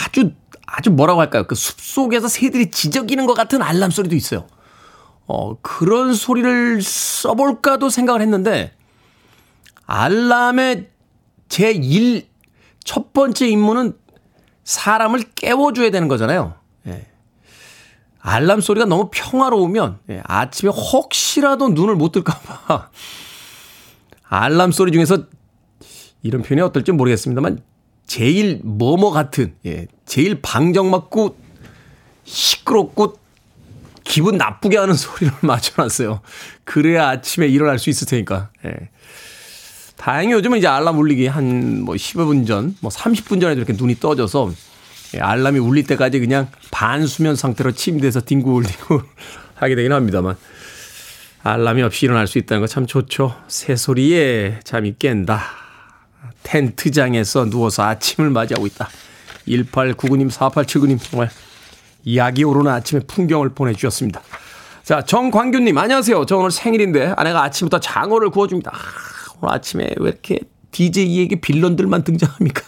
아주 0.06 0.32
아주 0.66 0.90
뭐라고 0.90 1.20
할까요? 1.20 1.44
그 1.46 1.54
숲속에서 1.54 2.26
새들이 2.28 2.70
지저귀는 2.70 3.26
것 3.26 3.34
같은 3.34 3.62
알람 3.62 3.90
소리도 3.90 4.16
있어요. 4.16 4.46
어, 5.26 5.56
그런 5.62 6.14
소리를 6.14 6.82
써볼까도 6.82 7.90
생각을 7.90 8.20
했는데, 8.20 8.74
알람의 9.86 10.90
제 11.48 11.70
1, 11.70 12.26
첫 12.82 13.12
번째 13.12 13.46
임무는 13.48 13.96
사람을 14.64 15.22
깨워줘야 15.34 15.90
되는 15.90 16.08
거잖아요. 16.08 16.54
예. 16.88 17.06
알람 18.18 18.60
소리가 18.60 18.86
너무 18.86 19.10
평화로우면, 19.12 20.00
예, 20.10 20.22
아침에 20.24 20.70
혹시라도 20.70 21.68
눈을 21.68 21.94
못 21.94 22.12
뜰까봐, 22.12 22.90
알람 24.28 24.72
소리 24.72 24.90
중에서 24.90 25.24
이런 26.24 26.42
표현이 26.42 26.60
어떨지 26.62 26.90
모르겠습니다만, 26.90 27.60
제일 28.06 28.60
뭐뭐 28.64 29.12
같은, 29.12 29.54
예, 29.66 29.86
제일 30.06 30.40
방정맞고 30.42 31.36
시끄럽고 32.24 33.18
기분 34.02 34.36
나쁘게 34.36 34.76
하는 34.76 34.94
소리를 34.96 35.32
맞춰놨어요. 35.42 36.20
그래야 36.64 37.08
아침에 37.10 37.46
일어날 37.46 37.78
수 37.78 37.88
있을 37.90 38.06
테니까. 38.08 38.50
예. 38.66 38.90
다행히 39.96 40.32
요즘은 40.34 40.58
이제 40.58 40.66
알람 40.66 40.98
울리기 40.98 41.26
한 41.28 41.82
뭐 41.84 41.94
15분 41.94 42.46
전, 42.46 42.76
뭐 42.80 42.90
30분 42.90 43.40
전에도 43.40 43.60
이렇게 43.60 43.72
눈이 43.74 44.00
떠져서 44.00 44.52
예, 45.14 45.20
알람이 45.20 45.58
울릴 45.60 45.84
때까지 45.86 46.18
그냥 46.20 46.48
반수면 46.70 47.36
상태로 47.36 47.72
침대에서 47.72 48.20
뒹굴뒹굴 48.22 49.02
하게 49.54 49.74
되긴 49.76 49.92
합니다만. 49.92 50.36
알람이 51.42 51.82
없이 51.82 52.06
일어날 52.06 52.26
수 52.26 52.38
있다는 52.38 52.60
거 52.62 52.66
참 52.66 52.86
좋죠. 52.86 53.34
새소리에 53.48 54.60
잠이 54.64 54.94
깬다. 54.98 55.42
텐트장에서 56.44 57.46
누워서 57.46 57.82
아침을 57.82 58.30
맞이하고 58.30 58.66
있다. 58.66 58.88
1899님, 59.48 60.30
4879님 60.30 60.98
정말 61.02 61.30
이야기 62.04 62.44
오르는 62.44 62.70
아침의 62.70 63.04
풍경을 63.08 63.50
보내주셨습니다. 63.50 64.20
자, 64.84 65.02
정광규님, 65.02 65.76
안녕하세요. 65.76 66.26
저 66.26 66.36
오늘 66.36 66.50
생일인데 66.50 67.14
아내가 67.16 67.42
아침부터 67.42 67.80
장어를 67.80 68.30
구워줍니다. 68.30 68.70
아, 68.72 68.78
오늘 69.40 69.54
아침에 69.54 69.88
왜 69.98 70.08
이렇게 70.10 70.38
DJ에게 70.70 71.40
빌런들만 71.40 72.04
등장합니까? 72.04 72.62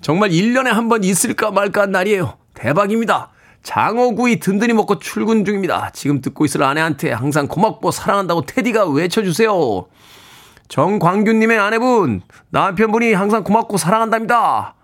정말 0.00 0.30
1년에 0.30 0.66
한 0.66 0.88
번 0.88 1.02
있을까 1.04 1.50
말까 1.50 1.82
한 1.82 1.90
날이에요. 1.90 2.34
대박입니다. 2.54 3.30
장어구이 3.64 4.38
든든히 4.38 4.72
먹고 4.74 5.00
출근 5.00 5.44
중입니다. 5.44 5.90
지금 5.92 6.20
듣고 6.20 6.44
있을 6.44 6.62
아내한테 6.62 7.10
항상 7.10 7.48
고맙고 7.48 7.90
사랑한다고 7.90 8.46
테디가 8.46 8.86
외쳐주세요. 8.86 9.86
정광규님의 10.68 11.58
아내분, 11.58 12.22
남편분이 12.50 13.12
항상 13.14 13.44
고맙고 13.44 13.76
사랑한답니다. 13.76 14.74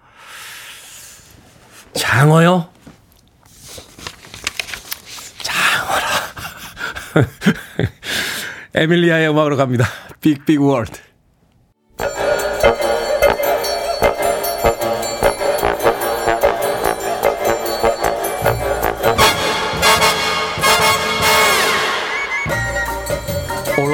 장어요? 1.95 2.69
장어라. 5.43 6.07
에밀리아의 8.75 9.29
음악으로 9.31 9.57
갑니다. 9.57 9.85
빅빅 10.21 10.63
월드. 10.63 11.01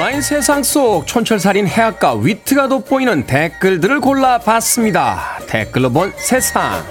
온라인 0.09 0.23
세상 0.23 0.63
속 0.63 1.05
촌철살인 1.05 1.67
해악과 1.67 2.15
위트가 2.15 2.67
돋보이는 2.67 3.27
댓글들을 3.27 4.01
골라봤습니다. 4.01 5.39
댓글로 5.45 5.91
본 5.91 6.11
세상. 6.17 6.83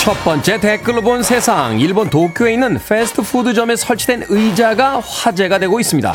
첫 0.00 0.24
번째 0.24 0.60
댓글로 0.60 1.02
본 1.02 1.22
세상. 1.22 1.78
일본 1.78 2.08
도쿄에 2.08 2.54
있는 2.54 2.78
패스트푸드점에 2.78 3.76
설치된 3.76 4.24
의자가 4.30 5.00
화제가 5.00 5.58
되고 5.58 5.78
있습니다. 5.78 6.14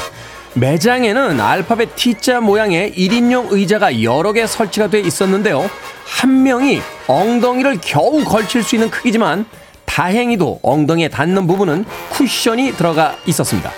매장에는 0.56 1.39
알파벳 1.39 1.96
T자 1.96 2.39
모양의 2.42 2.94
1인용 2.94 3.52
의자가 3.52 4.04
여러 4.04 4.34
개 4.34 4.46
설치가 4.46 4.88
돼 4.88 5.00
있었는데요. 5.00 5.70
한 6.06 6.44
명이 6.44 6.82
엉덩이를 7.08 7.80
겨우 7.82 8.24
걸칠 8.24 8.62
수 8.63 8.76
있는 8.76 8.89
크기지만 8.92 9.46
다행히도 9.86 10.60
엉덩이에 10.62 11.10
닿는 11.10 11.48
부분은 11.48 11.86
쿠션이 12.12 12.74
들어가 12.74 13.16
있었습니다. 13.26 13.72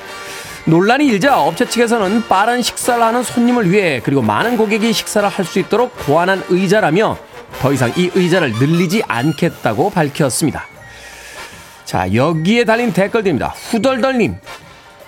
논란이 0.66 1.06
일자 1.06 1.40
업체 1.40 1.66
측에서는 1.70 2.28
빠른 2.28 2.62
식사를 2.62 3.02
하는 3.02 3.24
손님을 3.24 3.72
위해 3.72 4.02
그리고 4.04 4.22
많은 4.22 4.58
고객이 4.58 4.92
식사를 4.94 5.28
할 5.30 5.46
수 5.46 5.60
있도록 5.60 5.96
고안한 6.06 6.44
의자라며 6.50 7.18
더 7.62 7.72
이상 7.72 7.94
이 7.96 8.10
의자를 8.14 8.52
늘리지 8.54 9.04
않겠다고 9.08 9.92
밝혔습니다. 9.92 10.68
자, 11.86 12.12
여기에 12.14 12.66
달린 12.66 12.92
댓글들입니다. 12.92 13.54
후덜덜님, 13.70 14.38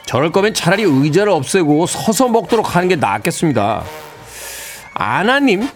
저럴 0.08 0.32
거면 0.32 0.54
차라리 0.54 0.84
의자를 0.84 1.34
없애고 1.34 1.86
서서 1.86 2.30
먹도록 2.30 2.76
하는 2.76 2.88
게 2.88 2.96
낫겠습니다. 2.96 3.84
아나님, 4.94 5.68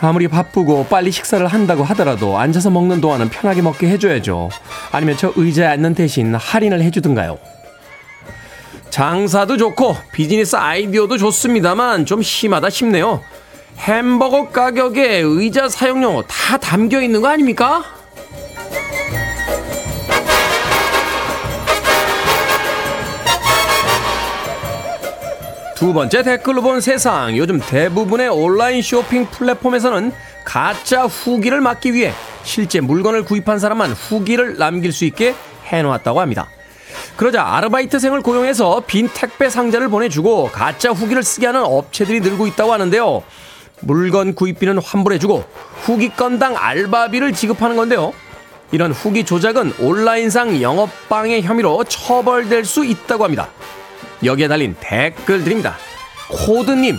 아무리 0.00 0.26
바쁘고 0.26 0.86
빨리 0.86 1.12
식사를 1.12 1.46
한다고 1.46 1.84
하더라도 1.84 2.36
앉아서 2.36 2.68
먹는 2.70 3.00
동안은 3.00 3.30
편하게 3.30 3.62
먹게 3.62 3.88
해줘야죠. 3.88 4.50
아니면 4.90 5.16
저 5.16 5.32
의자에 5.36 5.66
앉는 5.68 5.94
대신 5.94 6.34
할인을 6.34 6.82
해주든가요. 6.82 7.38
장사도 8.90 9.56
좋고 9.56 9.96
비즈니스 10.12 10.56
아이디어도 10.56 11.16
좋습니다만 11.16 12.06
좀 12.06 12.22
심하다 12.22 12.68
싶네요. 12.70 13.22
햄버거 13.78 14.48
가격에 14.48 15.18
의자 15.18 15.68
사용료 15.68 16.22
다 16.22 16.56
담겨 16.58 17.00
있는 17.00 17.20
거 17.22 17.28
아닙니까? 17.28 17.84
두 25.76 25.92
번째 25.92 26.22
댓글로 26.22 26.62
본 26.62 26.80
세상. 26.80 27.36
요즘 27.36 27.60
대부분의 27.60 28.30
온라인 28.30 28.80
쇼핑 28.80 29.26
플랫폼에서는 29.26 30.10
가짜 30.42 31.04
후기를 31.04 31.60
막기 31.60 31.92
위해 31.92 32.14
실제 32.44 32.80
물건을 32.80 33.26
구입한 33.26 33.58
사람만 33.58 33.92
후기를 33.92 34.56
남길 34.56 34.90
수 34.90 35.04
있게 35.04 35.34
해놓았다고 35.66 36.18
합니다. 36.18 36.48
그러자 37.16 37.44
아르바이트생을 37.44 38.22
고용해서 38.22 38.84
빈 38.86 39.10
택배 39.12 39.50
상자를 39.50 39.88
보내주고 39.88 40.50
가짜 40.50 40.92
후기를 40.92 41.22
쓰게 41.22 41.44
하는 41.44 41.62
업체들이 41.62 42.20
늘고 42.20 42.46
있다고 42.46 42.72
하는데요. 42.72 43.22
물건 43.80 44.34
구입비는 44.34 44.78
환불해주고 44.78 45.44
후기 45.82 46.08
건당 46.08 46.56
알바비를 46.56 47.34
지급하는 47.34 47.76
건데요. 47.76 48.14
이런 48.72 48.92
후기 48.92 49.24
조작은 49.24 49.74
온라인상 49.78 50.62
영업방해 50.62 51.42
혐의로 51.42 51.84
처벌될 51.84 52.64
수 52.64 52.82
있다고 52.82 53.24
합니다. 53.24 53.50
여기에 54.26 54.48
달린 54.48 54.76
댓글들입니다. 54.80 55.76
코드님, 56.28 56.98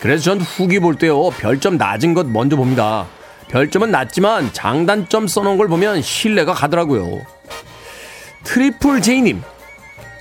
그래서 0.00 0.24
전 0.24 0.40
후기 0.40 0.78
볼 0.80 0.96
때요, 0.96 1.30
별점 1.30 1.76
낮은 1.76 2.14
것 2.14 2.26
먼저 2.26 2.56
봅니다. 2.56 3.06
별점은 3.48 3.90
낮지만 3.90 4.50
장단점 4.52 5.28
써놓은 5.28 5.56
걸 5.58 5.68
보면 5.68 6.02
신뢰가 6.02 6.52
가더라고요. 6.54 7.20
트리플 8.44 9.02
제이님, 9.02 9.42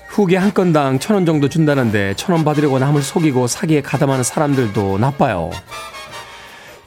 후기 0.10 0.36
한 0.36 0.54
건당 0.54 1.00
천 1.00 1.16
원 1.16 1.26
정도 1.26 1.50
준다는데 1.50 2.14
천 2.16 2.34
원 2.34 2.44
받으려고 2.46 2.80
남을 2.80 3.02
속이고 3.02 3.48
사기에 3.48 3.82
가담하는 3.82 4.24
사람들도 4.24 4.98
나빠요. 4.98 5.52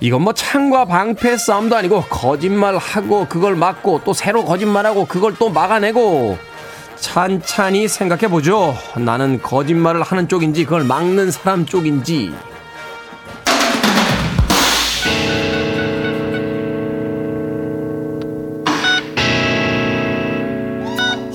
이건 0.00 0.22
뭐 0.22 0.32
창과 0.32 0.84
방패 0.84 1.36
싸움도 1.36 1.76
아니고 1.76 2.02
거짓말하고 2.02 3.26
그걸 3.28 3.56
막고 3.56 4.02
또 4.04 4.12
새로 4.12 4.44
거짓말하고 4.44 5.06
그걸 5.06 5.34
또 5.38 5.50
막아내고 5.50 6.38
찬찬히 7.00 7.88
생각해 7.88 8.28
보죠. 8.28 8.76
나는 8.96 9.40
거짓말을 9.40 10.02
하는 10.02 10.28
쪽인지 10.28 10.64
그걸 10.64 10.84
막는 10.84 11.30
사람 11.30 11.66
쪽인지. 11.66 12.32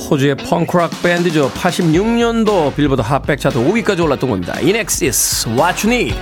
호주의 0.09 0.35
펑크락 0.35 1.01
밴드죠. 1.01 1.49
86년도 1.51 2.75
빌보드 2.75 3.01
핫백 3.01 3.39
차트 3.39 3.57
5위까지 3.57 4.03
올랐던 4.03 4.29
겁니다. 4.29 4.59
인엑시스, 4.59 5.49
Need. 5.87 6.15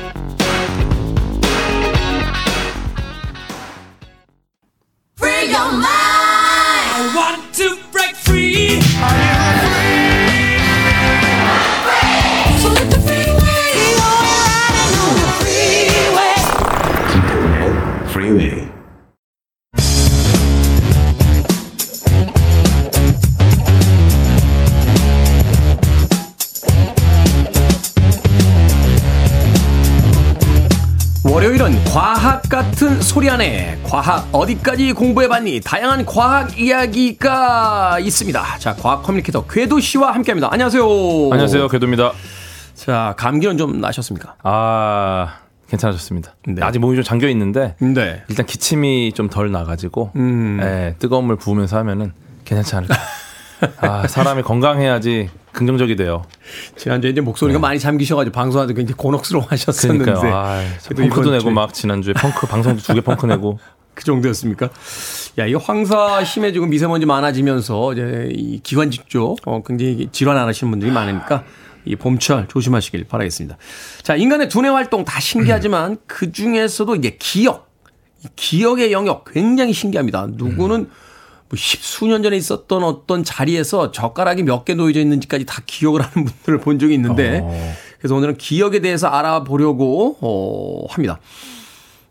같은 32.82 33.00
소리 33.00 33.30
안에 33.30 33.80
과학 33.84 34.28
어디까지 34.32 34.94
공부해봤니? 34.94 35.62
다양한 35.64 36.04
과학 36.04 36.60
이야기가 36.60 38.00
있습니다. 38.00 38.58
자, 38.58 38.74
과학 38.74 39.04
커뮤니케이터 39.04 39.46
궤도 39.46 39.80
씨와 39.80 40.16
함께합니다. 40.16 40.50
안녕하세요. 40.52 40.84
안녕하세요, 41.32 41.68
궤도입니다. 41.68 42.12
자, 42.74 43.14
감기는 43.20 43.60
좀 43.60 43.82
나셨습니까? 43.82 44.34
아, 44.42 45.42
괜찮아졌습니다. 45.70 46.34
네. 46.48 46.64
아직 46.64 46.80
몸이 46.80 46.96
좀 46.96 47.04
잠겨 47.04 47.28
있는데 47.28 47.76
네. 47.80 48.24
일단 48.30 48.48
기침이 48.48 49.12
좀 49.14 49.30
덜 49.30 49.52
나가지고 49.52 50.14
음. 50.16 50.60
예, 50.64 50.96
뜨거운 50.98 51.26
물 51.26 51.36
부으면서 51.36 51.78
하면은 51.78 52.14
괜찮지 52.46 52.76
않을까. 52.78 52.96
아, 53.78 54.08
사람이 54.08 54.44
건강해야지 54.44 55.30
긍정적이 55.52 55.96
돼요. 55.96 56.24
지난주에 56.78 57.12
이제 57.12 57.22
목소리가 57.22 57.60
많이 57.60 57.80
잠기셔가지고 57.80 58.34
방송하도 58.34 58.74
굉장히 58.74 58.96
곤혹스러워 58.98 59.46
하셨었는데. 59.50 60.06
네. 60.06 60.20
그러니까요. 60.20 60.36
아, 60.36 60.64
펑크도 60.96 61.32
내고 61.32 61.52
막 61.52 61.74
지난주에 61.74 62.14
펑크 62.14 62.48
방송도 62.48 62.82
두 62.82 62.94
개 62.94 63.02
펑크 63.02 63.26
내고 63.26 63.60
그 63.94 64.06
정도였습니까? 64.06 64.70
야, 65.38 65.46
이 65.46 65.54
황사 65.54 66.24
심해지고 66.24 66.66
미세먼지 66.68 67.06
많아지면서 67.06 67.94
이제 67.94 68.30
이 68.32 68.60
기관지 68.64 69.00
쪽 69.08 69.38
어, 69.46 69.62
굉장히 69.64 70.08
질환 70.12 70.38
안 70.38 70.48
하시는 70.48 70.72
분들이 70.72 70.92
많으니까 70.92 71.44
이 71.84 71.96
봄철 71.96 72.48
조심하시길 72.48 73.06
바라겠습니다. 73.06 73.58
자, 74.02 74.16
인간의 74.16 74.48
두뇌 74.50 74.70
활동 74.70 75.04
다 75.04 75.20
신기하지만 75.20 75.98
그 76.08 76.32
중에서도 76.32 76.96
이제 76.96 77.18
기억, 77.20 77.70
이 78.24 78.28
기억의 78.36 78.92
영역 78.94 79.26
굉장히 79.34 79.74
신기합니다. 79.74 80.28
누구는 80.32 80.90
뭐 81.52 81.58
십수년 81.58 82.24
전에 82.24 82.38
있었던 82.38 82.82
어떤 82.84 83.24
자리에서 83.26 83.92
젓가락이 83.92 84.44
몇 84.44 84.64
개 84.64 84.74
놓여져 84.74 85.02
있는지까지 85.02 85.46
다 85.46 85.62
기억을 85.66 86.02
하는 86.02 86.26
분들을 86.26 86.60
본 86.60 86.80
적이 86.80 86.94
있는데 86.96 87.42
그래서 88.00 88.16
오늘은 88.16 88.38
기억에 88.38 88.80
대해서 88.80 89.08
알아보려고 89.08 90.18
어, 90.22 90.86
합니다. 90.90 91.20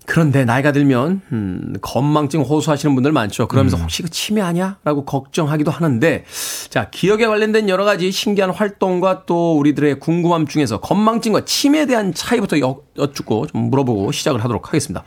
그런데 0.07 0.45
나이가 0.45 0.73
들면 0.73 1.21
음, 1.31 1.75
건망증 1.81 2.41
호소하시는 2.43 2.95
분들 2.97 3.13
많죠. 3.13 3.47
그러면서 3.47 3.77
혹시 3.77 4.03
그 4.03 4.11
치매 4.11 4.41
아니야?라고 4.41 5.05
걱정하기도 5.05 5.71
하는데 5.71 6.25
자 6.69 6.91
기억에 6.91 7.27
관련된 7.27 7.69
여러 7.69 7.85
가지 7.85 8.11
신기한 8.11 8.51
활동과 8.51 9.25
또 9.27 9.57
우리들의 9.59 10.01
궁금함 10.01 10.49
중에서 10.49 10.81
건망증과 10.81 11.45
치매에 11.45 11.87
대한 11.87 12.13
차이부터 12.13 12.59
여, 12.61 12.81
여쭙고 12.99 13.47
좀 13.47 13.71
물어보고 13.71 14.11
시작을 14.11 14.43
하도록 14.43 14.67
하겠습니다. 14.67 15.05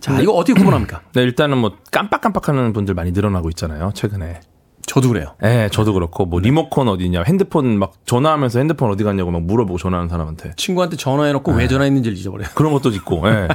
자 0.00 0.20
이거 0.20 0.32
어떻게 0.32 0.54
구분합니까? 0.54 1.02
네, 1.14 1.22
일단은 1.22 1.58
뭐 1.58 1.76
깜빡깜빡하는 1.90 2.72
분들 2.72 2.94
많이 2.94 3.12
늘어나고 3.12 3.48
있잖아요, 3.50 3.92
최근에. 3.94 4.40
저도 4.86 5.08
그래요. 5.08 5.34
예, 5.42 5.68
저도 5.72 5.92
그렇고 5.92 6.26
뭐 6.26 6.38
리모컨 6.38 6.88
어디냐, 6.88 7.24
핸드폰 7.26 7.76
막 7.78 7.94
전화하면서 8.06 8.60
핸드폰 8.60 8.88
어디 8.90 9.02
갔냐고 9.02 9.32
막 9.32 9.42
물어보고 9.42 9.78
전화하는 9.78 10.08
사람한테 10.08 10.52
친구한테 10.56 10.96
전화해놓고 10.96 11.52
왜 11.52 11.66
전화했는지를 11.66 12.16
잊어버려요. 12.16 12.50
그런 12.54 12.72
것도 12.72 12.90
있고, 12.90 13.22
예. 13.28 13.48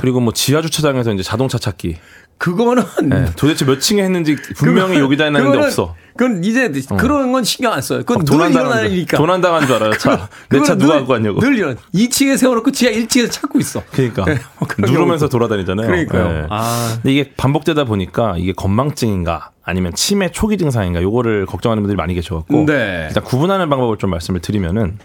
그리고 0.00 0.20
뭐 0.20 0.32
지하 0.32 0.62
주차장에서 0.62 1.12
이제 1.12 1.24
자동차 1.24 1.58
찾기, 1.58 1.96
그거는 2.38 2.82
예. 3.12 3.24
도대체 3.36 3.64
몇 3.64 3.80
층에 3.80 4.02
했는지 4.02 4.36
분명히 4.56 4.98
여기다 4.98 5.24
해놨는데 5.24 5.58
그거는- 5.58 5.64
없어. 5.64 5.94
그건 6.16 6.42
이제 6.44 6.70
그런 6.98 7.30
건 7.32 7.44
신경 7.44 7.72
안 7.74 7.82
써요. 7.82 7.98
그건 7.98 8.24
늘 8.24 8.24
도난 8.24 8.50
당한 8.52 8.66
일어나는 8.68 8.82
줄, 8.84 8.92
일이니까. 8.92 9.16
도난 9.18 9.40
당한 9.42 9.66
줄 9.66 9.76
알아요. 9.76 9.92
차. 9.98 10.28
내 10.48 10.60
차 10.62 10.74
누가 10.74 10.94
늘- 10.94 10.98
갖고 11.00 11.12
왔냐고. 11.12 11.40
늘 11.40 11.58
이런 11.58 11.76
2층에 11.94 12.38
세워놓고 12.38 12.72
지하 12.72 12.90
1층에서 12.92 13.30
찾고 13.30 13.58
있어. 13.58 13.82
그러니까 13.92 14.24
네, 14.24 14.38
뭐 14.58 14.68
누르면서 14.78 15.28
돌아다니잖아요. 15.28 15.86
그러니까요. 15.86 16.28
예. 16.30 16.46
아. 16.48 16.90
근데 17.02 17.12
이게 17.12 17.32
반복되다 17.36 17.84
보니까 17.84 18.36
이게 18.38 18.52
건망증인가 18.54 19.50
아니면 19.62 19.92
치매 19.94 20.30
초기 20.30 20.56
증상인가 20.56 21.02
요거를 21.02 21.44
걱정하는 21.46 21.82
분들이 21.82 21.96
많이 21.96 22.14
계셔갖고 22.14 22.64
네. 22.66 23.06
일단 23.08 23.22
구분하는 23.22 23.68
방법을 23.68 23.98
좀 23.98 24.08
말씀을 24.10 24.40
드리면은 24.40 24.98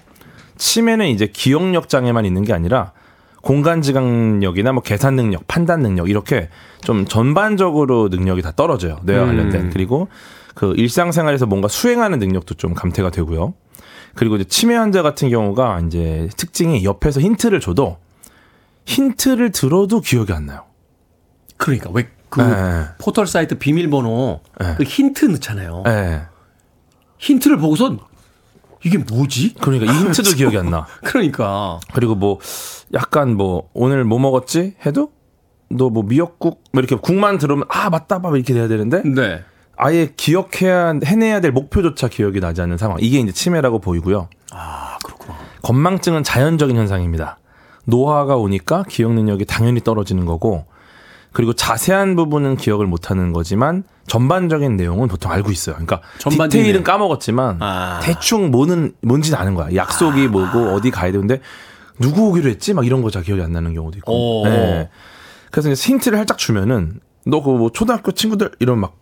치매는 0.58 1.08
이제 1.08 1.28
기억력 1.32 1.90
장애만 1.90 2.24
있는 2.26 2.44
게 2.44 2.54
아니라 2.54 2.92
공간 3.42 3.82
지각력이나 3.82 4.72
뭐 4.72 4.84
계산 4.84 5.16
능력, 5.16 5.48
판단 5.48 5.82
능력 5.82 6.10
이렇게 6.10 6.50
좀 6.82 7.06
전반적으로 7.06 8.08
능력이 8.10 8.42
다 8.42 8.52
떨어져요. 8.56 9.00
뇌와 9.04 9.26
관련된 9.26 9.72
그리고 9.72 10.08
그 10.54 10.74
일상생활에서 10.78 11.46
뭔가 11.46 11.68
수행하는 11.68 12.20
능력도 12.20 12.56
좀 12.56 12.74
감퇴가 12.74 13.10
되고요. 13.10 13.54
그리고 14.14 14.36
이제 14.36 14.44
치매 14.46 14.76
환자 14.76 15.02
같은 15.02 15.30
경우가 15.30 15.82
이제 15.88 16.30
특징이 16.38 16.84
옆에서 16.84 17.22
힌트를 17.22 17.60
줘도 17.60 17.98
힌트를 18.86 19.52
들어도 19.52 20.02
기억이 20.02 20.34
안 20.34 20.46
나요. 20.46 20.66
그러니까 21.58 21.90
왜그 21.92 22.42
네. 22.42 22.86
포털 23.00 23.28
사이트 23.28 23.58
비밀번호 23.58 24.42
네. 24.60 24.76
그 24.78 24.84
힌트 24.84 25.26
넣잖아요. 25.26 25.84
예. 25.88 26.22
힌트를 27.20 27.58
보고선 27.58 28.00
이게 28.84 28.98
뭐지? 28.98 29.56
그러니까 29.62 29.92
이 29.92 29.96
힌트도 29.96 30.32
기억이 30.36 30.58
안 30.58 30.70
나. 30.70 30.86
그러니까 31.04 31.80
그리고 31.94 32.16
뭐 32.16 32.40
약간 32.94 33.36
뭐 33.36 33.70
오늘 33.74 34.04
뭐 34.04 34.20
먹었지 34.20 34.76
해도 34.86 35.12
너 35.70 35.90
뭐 35.90 36.04
미역국 36.04 36.64
뭐 36.74 36.82
이렇게 36.82 36.96
국만 36.96 37.38
들으면 37.38 37.64
아 37.70 37.90
맞다 37.90 38.22
봐 38.22 38.30
이렇게 38.36 38.54
돼야 38.54 38.68
되는데 38.68 39.04
네. 39.04 39.44
아예 39.78 40.12
기억해야 40.16 41.00
해내야 41.06 41.40
될 41.40 41.52
목표조차 41.52 42.08
기억이 42.10 42.40
나지 42.40 42.62
않는 42.62 42.78
상황. 42.78 42.98
이게 43.00 43.20
이제 43.20 43.32
치매라고 43.32 43.80
보이고요. 43.80 44.28
아 44.52 44.98
그렇구나. 45.04 45.36
건망증은 45.62 46.24
자연적인 46.24 46.76
현상입니다. 46.76 47.40
노화가 47.86 48.36
오니까 48.36 48.84
기억 48.90 49.14
능력이 49.14 49.46
당연히 49.46 49.80
떨어지는 49.82 50.26
거고 50.26 50.66
그리고 51.32 51.54
자세한 51.54 52.16
부분은 52.16 52.58
기억을 52.58 52.86
못 52.86 53.10
하는 53.10 53.32
거지만 53.32 53.84
전반적인 54.12 54.76
내용은 54.76 55.08
보통 55.08 55.32
알고 55.32 55.52
있어요. 55.52 55.76
그러니까 55.76 56.02
디테일은 56.20 56.72
내용. 56.74 56.84
까먹었지만 56.84 57.60
까먹었지만 57.60 58.02
대충 58.02 58.52
뭐는 58.52 58.94
뭔지는 59.02 59.40
아는 59.40 59.56
거야. 59.56 59.74
약속이 59.74 60.28
뭐고 60.28 60.74
어디 60.74 60.92
가야 60.92 61.14
되는데 61.14 61.40
누구 61.98 62.28
오기로 62.28 62.50
했지? 62.50 62.74
막 62.74 62.86
이런 62.86 63.02
거 63.02 63.10
잘 63.10 63.24
기억이 63.24 63.42
안 63.42 63.54
나는 63.54 63.74
경우도 63.74 63.98
있고. 64.00 64.42
오. 64.42 64.46
네. 64.50 64.90
그래서 65.50 65.70
이제 65.72 65.82
힌트를 65.88 66.18
살짝 66.18 66.38
주면은 66.38 67.00
너 67.26 67.42
그 67.42 67.52
뭐 67.52 67.72
초등학교 67.72 68.12
친구들 68.12 68.52
이런 68.60 68.80
막 68.80 68.98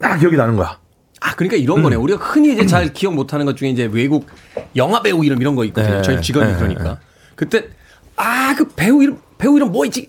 아, 0.00 0.16
기억이 0.16 0.36
나는 0.38 0.56
거야. 0.56 0.78
아 1.20 1.34
그러니까 1.34 1.56
이런 1.58 1.78
음. 1.78 1.82
거네. 1.82 1.96
우리가 1.96 2.24
흔히 2.24 2.54
이제 2.54 2.64
잘 2.64 2.92
기억 2.94 3.14
못 3.14 3.34
하는 3.34 3.44
것 3.44 3.58
중에 3.58 3.68
이제 3.68 3.90
외국 3.92 4.26
영화 4.74 5.02
배우 5.02 5.22
이름 5.22 5.38
이런 5.42 5.54
거 5.54 5.64
있거든요. 5.66 5.96
네. 5.96 6.02
저희 6.02 6.22
직업이 6.22 6.46
네. 6.46 6.56
그러니까 6.56 6.98
그때 7.34 7.68
아 8.16 8.54
그 8.56 8.68
배우 8.68 9.02
이름 9.02 9.18
배우 9.36 9.56
이름 9.56 9.70
뭐 9.70 9.84
있지? 9.84 10.08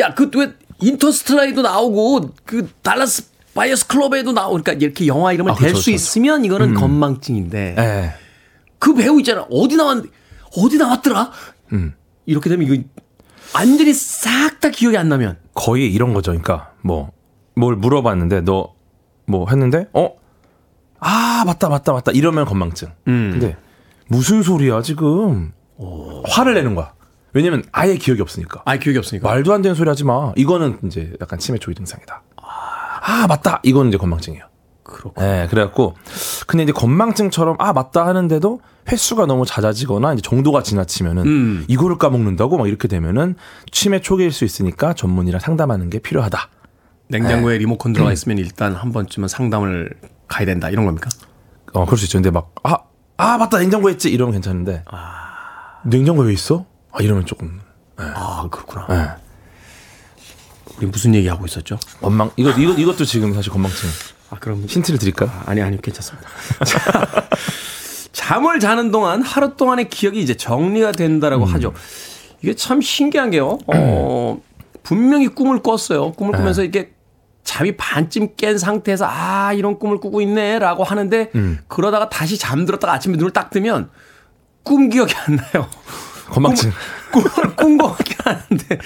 야 0.00 0.14
그 0.14 0.30
왜 0.36 0.52
인터스텔라에도 0.82 1.62
나오고 1.62 2.30
그 2.44 2.68
달라스 2.82 3.24
바이어스 3.54 3.86
클럽에도 3.86 4.32
나오고 4.32 4.62
그러니까 4.62 4.72
이렇게 4.84 5.06
영화 5.06 5.32
이름을 5.32 5.52
아, 5.52 5.54
댈 5.54 5.68
그쵸, 5.68 5.80
수 5.80 5.84
그쵸, 5.86 5.94
있으면 5.94 6.44
이거는 6.44 6.74
건망증인데 6.74 7.76
예. 7.78 8.14
그 8.78 8.94
배우 8.94 9.18
있잖아. 9.20 9.46
어디 9.50 9.76
나왔는데, 9.76 10.10
어디 10.56 10.76
나왔더라? 10.78 11.30
음. 11.72 11.94
이렇게 12.26 12.48
되면 12.50 12.66
이거 12.66 12.82
완전히 13.54 13.92
싹 13.94 14.60
다 14.60 14.70
기억이 14.70 14.96
안 14.96 15.08
나면. 15.08 15.38
거의 15.54 15.92
이런 15.92 16.14
거죠. 16.14 16.30
그러니까 16.32 16.72
뭐 16.82 17.10
뭘 17.54 17.76
물어봤는데 17.76 18.40
너 18.42 18.72
뭐 19.26 19.46
했는데 19.48 19.86
어? 19.92 20.10
아 20.98 21.44
맞다 21.46 21.68
맞다 21.68 21.92
맞다 21.92 22.10
이러면 22.12 22.44
건망증. 22.44 22.88
음. 23.08 23.30
근데 23.32 23.56
무슨 24.08 24.42
소리야 24.42 24.82
지금? 24.82 25.52
화를 26.28 26.54
내는 26.54 26.74
거야. 26.74 26.92
왜냐면 27.32 27.62
아예 27.72 27.96
기억이 27.96 28.20
없으니까. 28.20 28.62
아, 28.64 28.76
기억이 28.76 28.98
없으니까. 28.98 29.28
말도 29.28 29.52
안 29.52 29.62
되는 29.62 29.74
소리 29.74 29.88
하지 29.88 30.04
마. 30.04 30.32
이거는 30.36 30.78
이제 30.84 31.12
약간 31.20 31.38
치매 31.38 31.58
초기 31.58 31.74
증상이다. 31.74 32.22
아 33.04 33.26
맞다. 33.26 33.60
이거는 33.62 33.88
이제 33.88 33.98
건망증이에요. 33.98 34.44
그렇고. 34.82 35.20
네, 35.20 35.46
그래갖고 35.50 35.94
근데 36.46 36.64
이제 36.64 36.72
건망증처럼 36.72 37.56
아 37.58 37.72
맞다 37.72 38.06
하는데도 38.06 38.60
횟수가 38.90 39.26
너무 39.26 39.46
잦아지거나 39.46 40.12
이제 40.12 40.22
정도가 40.22 40.62
지나치면은 40.62 41.26
음. 41.26 41.64
이거를 41.68 41.98
까먹는다고 41.98 42.58
막 42.58 42.68
이렇게 42.68 42.88
되면은 42.88 43.36
치매 43.70 44.00
초기일 44.00 44.32
수 44.32 44.44
있으니까 44.44 44.92
전문의랑 44.92 45.40
상담하는 45.40 45.88
게 45.88 45.98
필요하다. 45.98 46.48
냉장고에 47.08 47.54
네. 47.54 47.58
리모컨 47.58 47.90
음. 47.90 47.94
들어가 47.94 48.12
있으면 48.12 48.38
일단 48.38 48.74
한 48.74 48.92
번쯤은 48.92 49.28
상담을 49.28 49.90
가야 50.28 50.46
된다. 50.46 50.68
이런 50.70 50.84
겁니까? 50.84 51.08
어, 51.72 51.84
그럴 51.84 51.98
수 51.98 52.04
있죠. 52.06 52.18
근데 52.18 52.30
막, 52.30 52.54
아, 52.62 52.78
아, 53.16 53.38
맞다. 53.38 53.58
냉장고에 53.58 53.92
있지. 53.92 54.10
이러면 54.10 54.32
괜찮은데. 54.32 54.84
냉장고에 55.84 56.28
왜 56.28 56.32
있어? 56.32 56.66
아, 56.92 57.02
이러면 57.02 57.26
조금. 57.26 57.60
아, 57.96 58.46
그렇구나. 58.50 58.86
예. 58.90 59.22
우리 60.78 60.86
무슨 60.86 61.14
얘기 61.14 61.28
하고 61.28 61.44
있었죠? 61.46 61.78
건망, 62.00 62.30
이거, 62.36 62.50
이거, 62.50 62.72
이것도 62.72 63.04
지금 63.04 63.32
사실 63.34 63.52
건망증. 63.52 63.88
아, 64.30 64.36
그럼 64.40 64.64
힌트를 64.66 64.98
드릴까요? 64.98 65.30
아 65.44 65.54
니 65.54 65.60
아니 65.60 65.80
괜찮습니다. 65.80 66.26
자, 66.64 67.28
잠을 68.12 68.60
자는 68.60 68.90
동안 68.90 69.22
하루 69.22 69.56
동안의 69.56 69.88
기억이 69.90 70.20
이제 70.20 70.34
정리가 70.34 70.92
된다라고 70.92 71.44
음. 71.44 71.54
하죠. 71.54 71.74
이게 72.42 72.54
참 72.54 72.80
신기한 72.80 73.30
게요. 73.30 73.58
어, 73.66 74.40
분명히 74.82 75.28
꿈을 75.28 75.62
꿨어요. 75.62 76.12
꿈을 76.12 76.32
네. 76.32 76.38
꾸면서 76.38 76.64
이게 76.64 76.92
잠이 77.44 77.76
반쯤 77.76 78.36
깬 78.36 78.56
상태에서 78.56 79.06
아 79.08 79.52
이런 79.52 79.78
꿈을 79.78 79.98
꾸고 80.00 80.20
있네라고 80.22 80.84
하는데 80.84 81.30
음. 81.34 81.58
그러다가 81.68 82.08
다시 82.08 82.38
잠들었다가 82.38 82.92
아침에 82.94 83.16
눈을 83.16 83.32
딱 83.32 83.50
뜨면 83.50 83.90
꿈 84.62 84.88
기억이 84.88 85.12
안 85.26 85.36
나요. 85.36 85.68
건망증. 86.32 86.70
꿈을 87.12 87.56
꾼것 87.56 87.96
같긴 87.98 88.16
하는데 88.24 88.78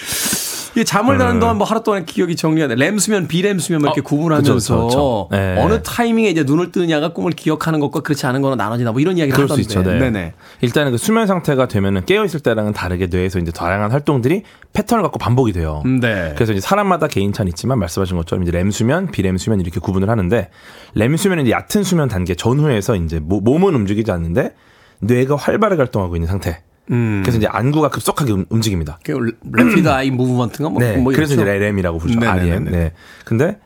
이게 0.72 0.84
잠을 0.84 1.16
자는 1.18 1.40
동안 1.40 1.56
뭐 1.56 1.66
하루 1.66 1.82
동안 1.82 2.04
기억이 2.04 2.36
정리가 2.36 2.68
돼. 2.68 2.74
램 2.74 2.98
수면, 2.98 3.26
비램 3.28 3.58
수면 3.58 3.80
뭐 3.80 3.88
이렇게 3.88 4.00
어, 4.02 4.04
구분하면서 4.04 4.52
그쵸, 4.54 4.74
그쵸, 4.74 4.86
그쵸. 4.86 5.28
네. 5.30 5.56
어느 5.62 5.82
타이밍에 5.82 6.28
이제 6.28 6.42
눈을 6.42 6.70
뜨느냐가 6.70 7.14
꿈을 7.14 7.32
기억하는 7.32 7.80
것과 7.80 8.00
그렇지 8.00 8.26
않은 8.26 8.42
거는 8.42 8.58
나눠지나 8.58 8.92
뭐 8.92 9.00
이런 9.00 9.16
이야기를 9.16 9.34
그럴 9.34 9.48
수 9.48 9.54
하던데. 9.54 9.62
있죠. 9.80 9.82
네. 9.90 9.98
네네. 9.98 10.34
일단은 10.60 10.92
그 10.92 10.98
수면 10.98 11.26
상태가 11.26 11.66
되면은 11.68 12.04
깨어 12.04 12.24
있을 12.26 12.40
때랑은 12.40 12.74
다르게 12.74 13.06
뇌에서 13.06 13.38
이제 13.38 13.52
다양한 13.52 13.90
활동들이 13.90 14.42
패턴을 14.74 15.02
갖고 15.02 15.18
반복이 15.18 15.52
돼요. 15.54 15.82
네. 15.86 16.32
그래서 16.34 16.52
이제 16.52 16.60
사람마다 16.60 17.06
개인차는 17.08 17.48
있지만 17.50 17.78
말씀하신 17.78 18.16
것처럼 18.18 18.42
이제 18.42 18.52
렘 18.52 18.70
수면, 18.70 19.10
비렘 19.10 19.38
수면 19.38 19.60
이렇게 19.62 19.80
구분을 19.80 20.10
하는데 20.10 20.50
렘 20.94 21.16
수면은 21.16 21.44
이제 21.44 21.52
얕은 21.52 21.84
수면 21.84 22.08
단계 22.08 22.34
전후에서 22.34 22.96
이제 22.96 23.18
모- 23.18 23.40
몸은 23.40 23.74
움직이지 23.74 24.10
않는데 24.10 24.52
뇌가 25.00 25.36
활발하게 25.36 25.80
활동하고 25.80 26.16
있는 26.16 26.28
상태. 26.28 26.62
음. 26.90 27.22
그래서 27.24 27.38
이제 27.38 27.46
안구가 27.48 27.88
급속하게 27.90 28.32
움- 28.32 28.46
움직입니다. 28.48 28.98
그 29.04 29.12
래피드 29.52 29.88
아이 29.88 30.10
무브먼트가 30.10 30.68
뭐, 30.68 30.80
네. 30.80 30.96
뭐 30.96 31.12
그래서? 31.12 31.34
이제 31.34 31.42
RM이라고 31.42 31.98
부르죠. 31.98 32.20
네네네네. 32.20 32.50
REM. 32.50 32.64
네. 32.70 32.92
근데 33.24 33.58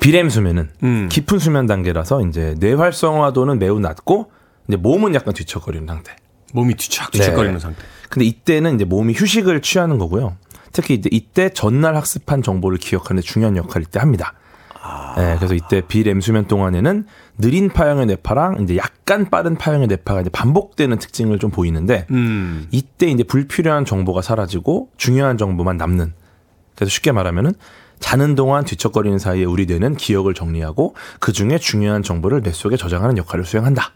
비렘 0.00 0.28
수면은 0.30 0.70
음. 0.82 1.08
깊은 1.10 1.38
수면 1.38 1.66
단계라서 1.66 2.22
이제 2.26 2.54
뇌 2.58 2.72
활성화도는 2.72 3.58
매우 3.58 3.80
낮고 3.80 4.30
이제 4.68 4.76
몸은 4.76 5.14
약간 5.14 5.34
뒤척거리는 5.34 5.86
상태. 5.86 6.14
몸이 6.54 6.74
뒤척 6.74 7.10
뒤척거리는 7.10 7.54
네. 7.54 7.60
상태. 7.60 7.82
근데 8.08 8.24
이때는 8.24 8.76
이제 8.76 8.84
몸이 8.84 9.12
휴식을 9.14 9.60
취하는 9.60 9.98
거고요. 9.98 10.36
특히 10.72 10.94
이제 10.94 11.08
이때 11.12 11.50
전날 11.50 11.96
학습한 11.96 12.42
정보를 12.42 12.78
기억하는 12.78 13.20
데 13.20 13.26
중요한 13.26 13.56
역할을 13.56 13.86
이때 13.88 13.98
합니다. 13.98 14.34
네, 15.16 15.34
그래서 15.36 15.54
이때 15.54 15.80
비렘 15.80 16.20
수면 16.20 16.46
동안에는 16.46 17.06
느린 17.38 17.68
파형의 17.68 18.06
뇌파랑 18.06 18.62
이제 18.62 18.76
약간 18.76 19.28
빠른 19.28 19.56
파형의 19.56 19.88
뇌파가 19.88 20.20
이제 20.20 20.30
반복되는 20.30 20.98
특징을 20.98 21.38
좀 21.38 21.50
보이는데 21.50 22.06
음. 22.10 22.68
이때 22.70 23.06
이제 23.08 23.24
불필요한 23.24 23.84
정보가 23.84 24.22
사라지고 24.22 24.90
중요한 24.96 25.36
정보만 25.36 25.76
남는. 25.76 26.12
그래서 26.76 26.90
쉽게 26.90 27.12
말하면은 27.12 27.52
자는 27.98 28.36
동안 28.36 28.64
뒤척거리는 28.64 29.18
사이에 29.18 29.44
우리 29.44 29.66
뇌는 29.66 29.96
기억을 29.96 30.34
정리하고 30.34 30.94
그 31.18 31.32
중에 31.32 31.58
중요한 31.58 32.04
정보를 32.04 32.42
뇌 32.42 32.52
속에 32.52 32.76
저장하는 32.76 33.18
역할을 33.18 33.44
수행한다. 33.44 33.90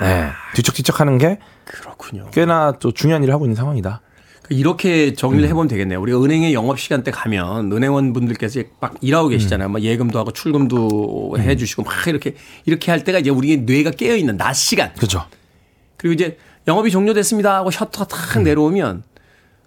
네, 0.00 0.30
뒤척뒤척하는 0.54 1.16
게 1.16 1.38
그렇군요. 1.64 2.26
꽤나 2.32 2.72
또 2.78 2.92
중요한 2.92 3.22
일을 3.22 3.32
하고 3.32 3.46
있는 3.46 3.54
상황이다. 3.56 4.02
이렇게 4.48 5.14
정리를 5.14 5.48
해보면 5.48 5.68
되겠네요. 5.68 6.00
우리가 6.00 6.22
은행에 6.22 6.52
영업 6.52 6.78
시간 6.78 7.02
때 7.02 7.10
가면 7.10 7.72
은행원 7.72 8.12
분들께서 8.12 8.62
막 8.80 8.94
일하고 9.00 9.28
계시잖아요. 9.28 9.68
막 9.68 9.82
예금도 9.82 10.18
하고 10.18 10.32
출금도 10.32 11.36
해주시고 11.38 11.82
막 11.82 12.06
이렇게 12.06 12.34
이렇게 12.66 12.90
할 12.90 13.04
때가 13.04 13.20
이제 13.20 13.30
우리 13.30 13.56
뇌가 13.56 13.92
깨어 13.92 14.16
있는 14.16 14.36
낮 14.36 14.54
시간. 14.54 14.92
그죠? 14.94 15.24
그리고 15.96 16.14
이제 16.14 16.36
영업이 16.68 16.90
종료됐습니다 16.90 17.56
하고 17.56 17.70
셔터가 17.70 18.06
탁 18.06 18.42
내려오면 18.42 19.04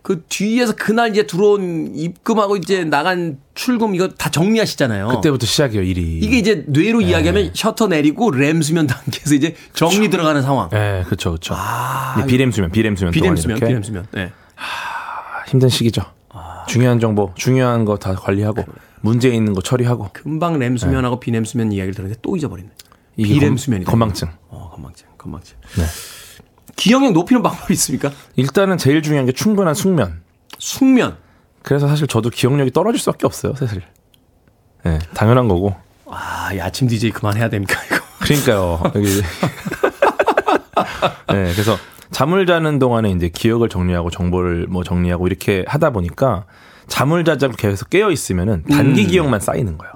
그 0.02 0.24
뒤에서 0.30 0.76
그날 0.76 1.10
이제 1.10 1.26
들어온 1.26 1.94
입금하고 1.96 2.58
이제 2.58 2.84
나간 2.84 3.40
출금 3.56 3.96
이거 3.96 4.10
다 4.10 4.30
정리하시잖아요. 4.30 5.08
그때부터 5.08 5.48
시작이에요, 5.48 5.82
일이. 5.82 6.20
이게 6.20 6.38
이제 6.38 6.64
뇌로 6.68 7.02
이야기하면 7.02 7.52
셔터 7.56 7.88
내리고 7.88 8.30
램 8.30 8.62
수면 8.62 8.86
단계에서 8.86 9.34
이제 9.34 9.56
정리 9.74 10.12
들어가는 10.12 10.44
상황. 10.44 10.70
예, 10.74 11.02
그렇죠, 11.08 11.32
그렇죠. 11.32 11.56
아, 11.58 12.24
비렘 12.28 12.52
수면, 12.52 12.70
비렘 12.70 12.96
수면 12.96 13.14
동안 13.14 13.36
수면, 13.36 13.60
비렘 13.60 13.82
수면. 13.82 14.06
네. 14.12 14.32
힘든 15.48 15.70
시기죠. 15.70 16.02
중요한 16.68 17.00
정보, 17.00 17.32
중요한 17.36 17.86
거 17.86 17.96
다 17.98 18.14
관리하고 18.16 18.64
문제 19.02 19.30
있는 19.30 19.54
거 19.54 19.62
처리하고 19.62 20.10
금방 20.14 20.58
램 20.60 20.78
수면하고 20.78 21.20
비렘 21.20 21.46
수면 21.46 21.72
이야기를 21.72 21.94
들었는데 21.94 22.20
또 22.22 22.36
잊어버리네. 22.36 22.70
이게 23.18 23.34
비렘 23.36 23.50
검- 23.52 23.58
수면이 23.58 23.86
건망증. 23.86 24.28
어, 24.50 24.72
건망증, 24.74 25.08
건망증. 25.18 25.56
네. 25.78 25.84
기억력 26.76 27.14
높이는 27.14 27.42
방법이 27.42 27.72
있습니까? 27.74 28.12
일단은 28.36 28.78
제일 28.78 29.02
중요한 29.02 29.26
게 29.26 29.32
충분한 29.32 29.74
숙면. 29.76 30.24
숙면. 30.58 31.18
그래서 31.64 31.88
사실 31.88 32.08
저도 32.08 32.30
기억력이 32.30 32.72
떨어질 32.72 33.00
수밖에 33.00 33.26
없어요, 33.26 33.54
사실. 33.56 33.82
예, 34.86 35.00
당연한 35.14 35.48
거고. 35.48 35.74
아, 36.08 36.52
이 36.54 36.60
아침 36.60 36.88
DJ 36.88 37.12
그만해야 37.12 37.50
됩니까, 37.50 37.80
이거? 37.86 37.96
그러니까요. 38.20 38.82
여기. 38.96 39.08
네, 41.30 41.52
그래서 41.54 41.78
잠을 42.12 42.46
자는 42.46 42.80
동안에 42.80 43.12
이제 43.12 43.30
기억을 43.30 43.70
정리하고 43.70 44.10
정보를 44.10 44.68
뭐 44.68 44.84
정리하고 44.84 45.28
이렇게 45.28 45.66
하다 45.68 45.92
보니까 45.92 46.46
잠을 46.88 47.24
않고 47.46 47.58
계속 47.58 47.90
깨어 47.90 48.12
있으면은 48.12 48.64
단기 48.70 49.06
음. 49.06 49.08
기억만 49.08 49.40
쌓이는 49.40 49.78
거예요. 49.78 49.94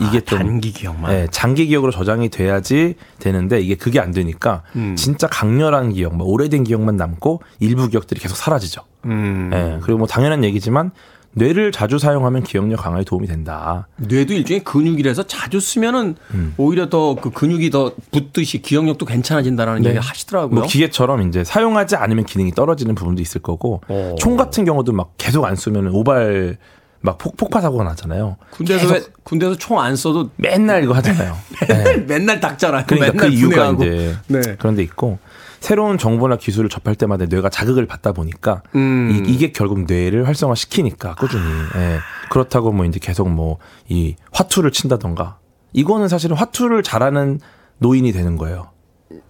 이게 0.00 0.20
좀 0.20 0.38
단기 0.38 0.72
기억만. 0.72 1.12
네, 1.12 1.26
장기 1.30 1.66
기억으로 1.66 1.92
저장이 1.92 2.28
돼야지 2.28 2.96
되는데 3.18 3.60
이게 3.60 3.74
그게 3.76 4.00
안 4.00 4.10
되니까 4.10 4.62
음. 4.76 4.96
진짜 4.96 5.28
강렬한 5.28 5.92
기억, 5.92 6.16
뭐 6.16 6.26
오래된 6.26 6.64
기억만 6.64 6.96
남고 6.96 7.42
일부 7.60 7.88
기억들이 7.88 8.20
계속 8.20 8.36
사라지죠. 8.36 8.82
음. 9.06 9.50
예, 9.52 9.78
그리고 9.82 9.98
뭐 9.98 10.06
당연한 10.06 10.42
얘기지만 10.44 10.90
뇌를 11.34 11.72
자주 11.72 11.98
사용하면 11.98 12.44
기억력 12.44 12.76
강화에 12.82 13.04
도움이 13.04 13.26
된다. 13.26 13.88
뇌도 13.96 14.32
일종의 14.34 14.64
근육이라서 14.64 15.24
자주 15.24 15.60
쓰면은 15.60 16.14
음. 16.32 16.54
오히려 16.56 16.88
더 16.88 17.16
그 17.20 17.30
근육이 17.30 17.70
더 17.70 17.92
붙듯이 18.12 18.62
기억력도 18.62 19.04
괜찮아진다라는 19.06 19.82
네. 19.82 19.90
얘기 19.90 19.98
하시더라고요. 19.98 20.54
뭐 20.60 20.66
기계처럼 20.66 21.28
이제 21.28 21.42
사용하지 21.44 21.96
않으면 21.96 22.24
기능이 22.24 22.52
떨어지는 22.52 22.94
부분도 22.94 23.20
있을 23.22 23.40
거고 23.42 23.80
어. 23.88 24.14
총 24.18 24.36
같은 24.36 24.64
경우도 24.64 24.92
막 24.92 25.12
계속 25.18 25.44
안 25.44 25.56
쏘면 25.56 25.88
오발 25.88 26.56
막 27.00 27.18
폭, 27.18 27.36
폭파 27.36 27.60
사고가 27.60 27.84
나잖아요. 27.84 28.36
군대에서 28.50 28.98
군대에서 29.24 29.56
총 29.58 29.78
안 29.78 29.94
써도 29.96 30.30
맨날 30.36 30.82
이거 30.84 30.94
하잖아요. 30.94 31.36
네. 31.68 31.96
맨날 32.08 32.40
닦잖아요. 32.40 32.84
그러니까 32.86 33.12
맨날 33.12 33.28
그 33.28 33.34
이유가 33.34 33.74
분해하고. 33.74 33.84
이제 33.84 34.16
네. 34.28 34.40
그런 34.56 34.74
데 34.74 34.82
있고 34.82 35.18
새로운 35.64 35.96
정보나 35.96 36.36
기술을 36.36 36.68
접할 36.68 36.94
때마다 36.94 37.24
뇌가 37.24 37.48
자극을 37.48 37.86
받다 37.86 38.12
보니까 38.12 38.62
음. 38.74 39.24
이, 39.26 39.38
게 39.38 39.50
결국 39.50 39.84
뇌를 39.86 40.26
활성화 40.28 40.54
시키니까 40.54 41.14
꾸준히 41.14 41.42
예. 41.76 41.98
그렇다고 42.28 42.70
뭐 42.70 42.84
이제 42.84 42.98
계속 43.00 43.30
뭐 43.30 43.58
이 43.88 44.14
화투를 44.32 44.72
친다던가 44.72 45.38
이거는 45.72 46.08
사실은 46.08 46.36
화투를 46.36 46.82
잘하는 46.82 47.40
노인이 47.78 48.12
되는 48.12 48.36
거예요. 48.36 48.72
예. 49.10 49.20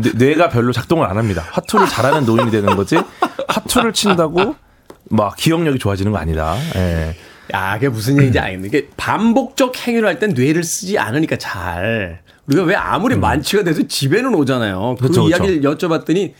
뇌- 0.00 0.12
뇌가 0.28 0.48
별로 0.50 0.70
작동을 0.72 1.06
안 1.08 1.18
합니다. 1.18 1.44
화투를 1.50 1.88
잘하는 1.88 2.24
노인이 2.24 2.52
되는 2.52 2.76
거지 2.76 2.96
화투를 3.48 3.94
친다고 3.94 4.54
막 5.10 5.34
기억력이 5.34 5.80
좋아지는 5.80 6.12
거 6.12 6.18
아니다. 6.18 6.54
예. 6.76 7.16
야, 7.52 7.74
그게 7.74 7.88
무슨 7.88 8.14
얘기인지 8.18 8.38
알겠네. 8.38 8.68
이게 8.68 8.88
반복적 8.96 9.76
행위를 9.88 10.08
할 10.08 10.18
땐 10.20 10.34
뇌를 10.34 10.62
쓰지 10.62 10.98
않으니까 11.00 11.36
잘. 11.36 12.20
우리가 12.48 12.62
왜 12.64 12.74
아무리 12.74 13.16
만취가 13.16 13.64
돼도 13.64 13.86
집에는 13.88 14.34
오잖아요. 14.34 14.96
그 14.98 15.04
음. 15.06 15.08
그쵸, 15.08 15.24
그쵸. 15.24 15.28
이야기를 15.28 15.60
여쭤봤더니 15.62 16.32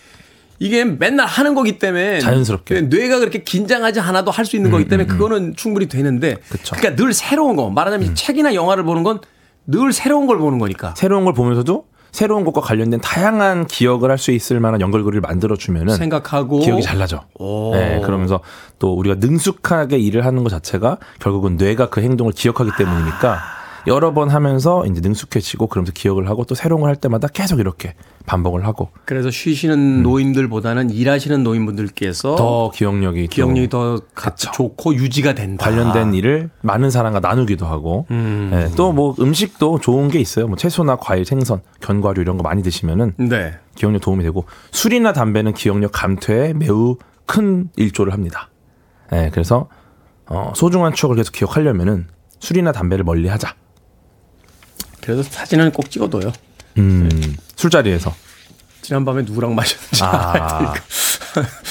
이게 0.58 0.84
맨날 0.84 1.26
하는 1.26 1.54
거기 1.54 1.78
때문에 1.78 2.20
자연스럽게. 2.20 2.78
음, 2.78 2.88
뇌가 2.88 3.18
그렇게 3.18 3.42
긴장하지 3.42 4.00
않아도 4.00 4.30
할 4.30 4.46
수 4.46 4.56
있는 4.56 4.70
거기 4.70 4.86
때문에 4.88 5.06
그거는 5.06 5.54
충분히 5.56 5.86
되는데 5.86 6.36
그쵸. 6.48 6.74
음. 6.74 6.78
그러니까 6.80 7.02
늘 7.02 7.12
새로운 7.12 7.56
거 7.56 7.68
말하자면 7.70 8.14
책이나 8.14 8.54
영화를 8.54 8.84
보는 8.84 9.02
건 9.02 9.20
늘 9.68 9.92
새로운 9.92 10.26
걸 10.28 10.38
보는 10.38 10.58
거니까. 10.60 10.94
새로운 10.96 11.24
걸 11.24 11.34
보면서도 11.34 11.86
새로운 12.12 12.44
것과 12.44 12.60
관련된 12.60 13.00
다양한 13.00 13.66
기억을 13.66 14.10
할 14.12 14.16
수 14.16 14.30
있을 14.30 14.60
만한 14.60 14.80
연결고리를 14.80 15.20
만들어 15.20 15.56
주면은 15.56 15.96
생각하고 15.96 16.60
기억이 16.60 16.82
잘 16.82 16.98
나죠. 16.98 17.24
오. 17.40 17.74
네, 17.74 18.00
그러면서 18.04 18.40
또 18.78 18.94
우리가 18.94 19.16
능숙하게 19.18 19.98
일을 19.98 20.24
하는 20.24 20.44
것 20.44 20.50
자체가 20.50 20.98
결국은 21.18 21.56
뇌가 21.56 21.90
그 21.90 22.00
행동을 22.00 22.32
기억하기 22.32 22.70
때문이니까 22.78 23.40
여러 23.86 24.12
번 24.12 24.28
하면서 24.30 24.84
이제 24.86 25.00
능숙해지고 25.00 25.68
그러면서 25.68 25.92
기억을 25.92 26.28
하고 26.28 26.44
또 26.44 26.54
새로운 26.54 26.80
걸 26.82 26.88
할 26.88 26.96
때마다 26.96 27.28
계속 27.28 27.58
이렇게 27.60 27.94
반복을 28.26 28.64
하고 28.66 28.90
그래서 29.04 29.30
쉬시는 29.30 30.02
노인들보다는 30.02 30.90
일하시는 30.90 31.42
노인분들께서 31.42 32.32
음. 32.32 32.36
더 32.36 32.70
기억력이 32.74 33.26
또 33.28 33.30
기억력이 33.30 33.68
더 33.68 34.00
가- 34.14 34.30
그쵸. 34.30 34.50
좋고 34.52 34.94
유지가 34.94 35.34
된다. 35.34 35.64
관련된 35.64 36.14
일을 36.14 36.50
많은 36.62 36.90
사람과 36.90 37.20
나누기도 37.20 37.66
하고 37.66 38.06
음. 38.10 38.72
또뭐 38.76 39.16
음식도 39.20 39.80
좋은 39.80 40.08
게 40.08 40.18
있어요. 40.20 40.46
뭐 40.48 40.56
채소나 40.56 40.96
과일, 40.96 41.24
생선, 41.24 41.60
견과류 41.80 42.20
이런 42.20 42.36
거 42.36 42.42
많이 42.42 42.62
드시면은 42.62 43.14
네. 43.16 43.54
기억력 43.74 44.00
도움이 44.02 44.22
되고 44.24 44.44
술이나 44.72 45.12
담배는 45.12 45.54
기억력 45.54 45.92
감퇴에 45.92 46.52
매우 46.54 46.96
큰 47.26 47.68
일조를 47.76 48.12
합니다. 48.12 48.48
예, 49.12 49.30
그래서 49.32 49.68
어, 50.28 50.52
소중한 50.56 50.92
추억을 50.92 51.16
계속 51.16 51.32
기억하려면은 51.32 52.06
술이나 52.40 52.72
담배를 52.72 53.04
멀리 53.04 53.28
하자. 53.28 53.54
그래서 55.06 55.22
사진은 55.22 55.70
꼭 55.70 55.88
찍어둬요. 55.88 56.32
음, 56.78 57.08
술자리에서 57.54 58.12
지난밤에 58.82 59.22
누구랑 59.22 59.54
마셨는지 59.54 60.02
아. 60.02 60.30
알아야 60.32 60.48
되니까. 60.58 60.74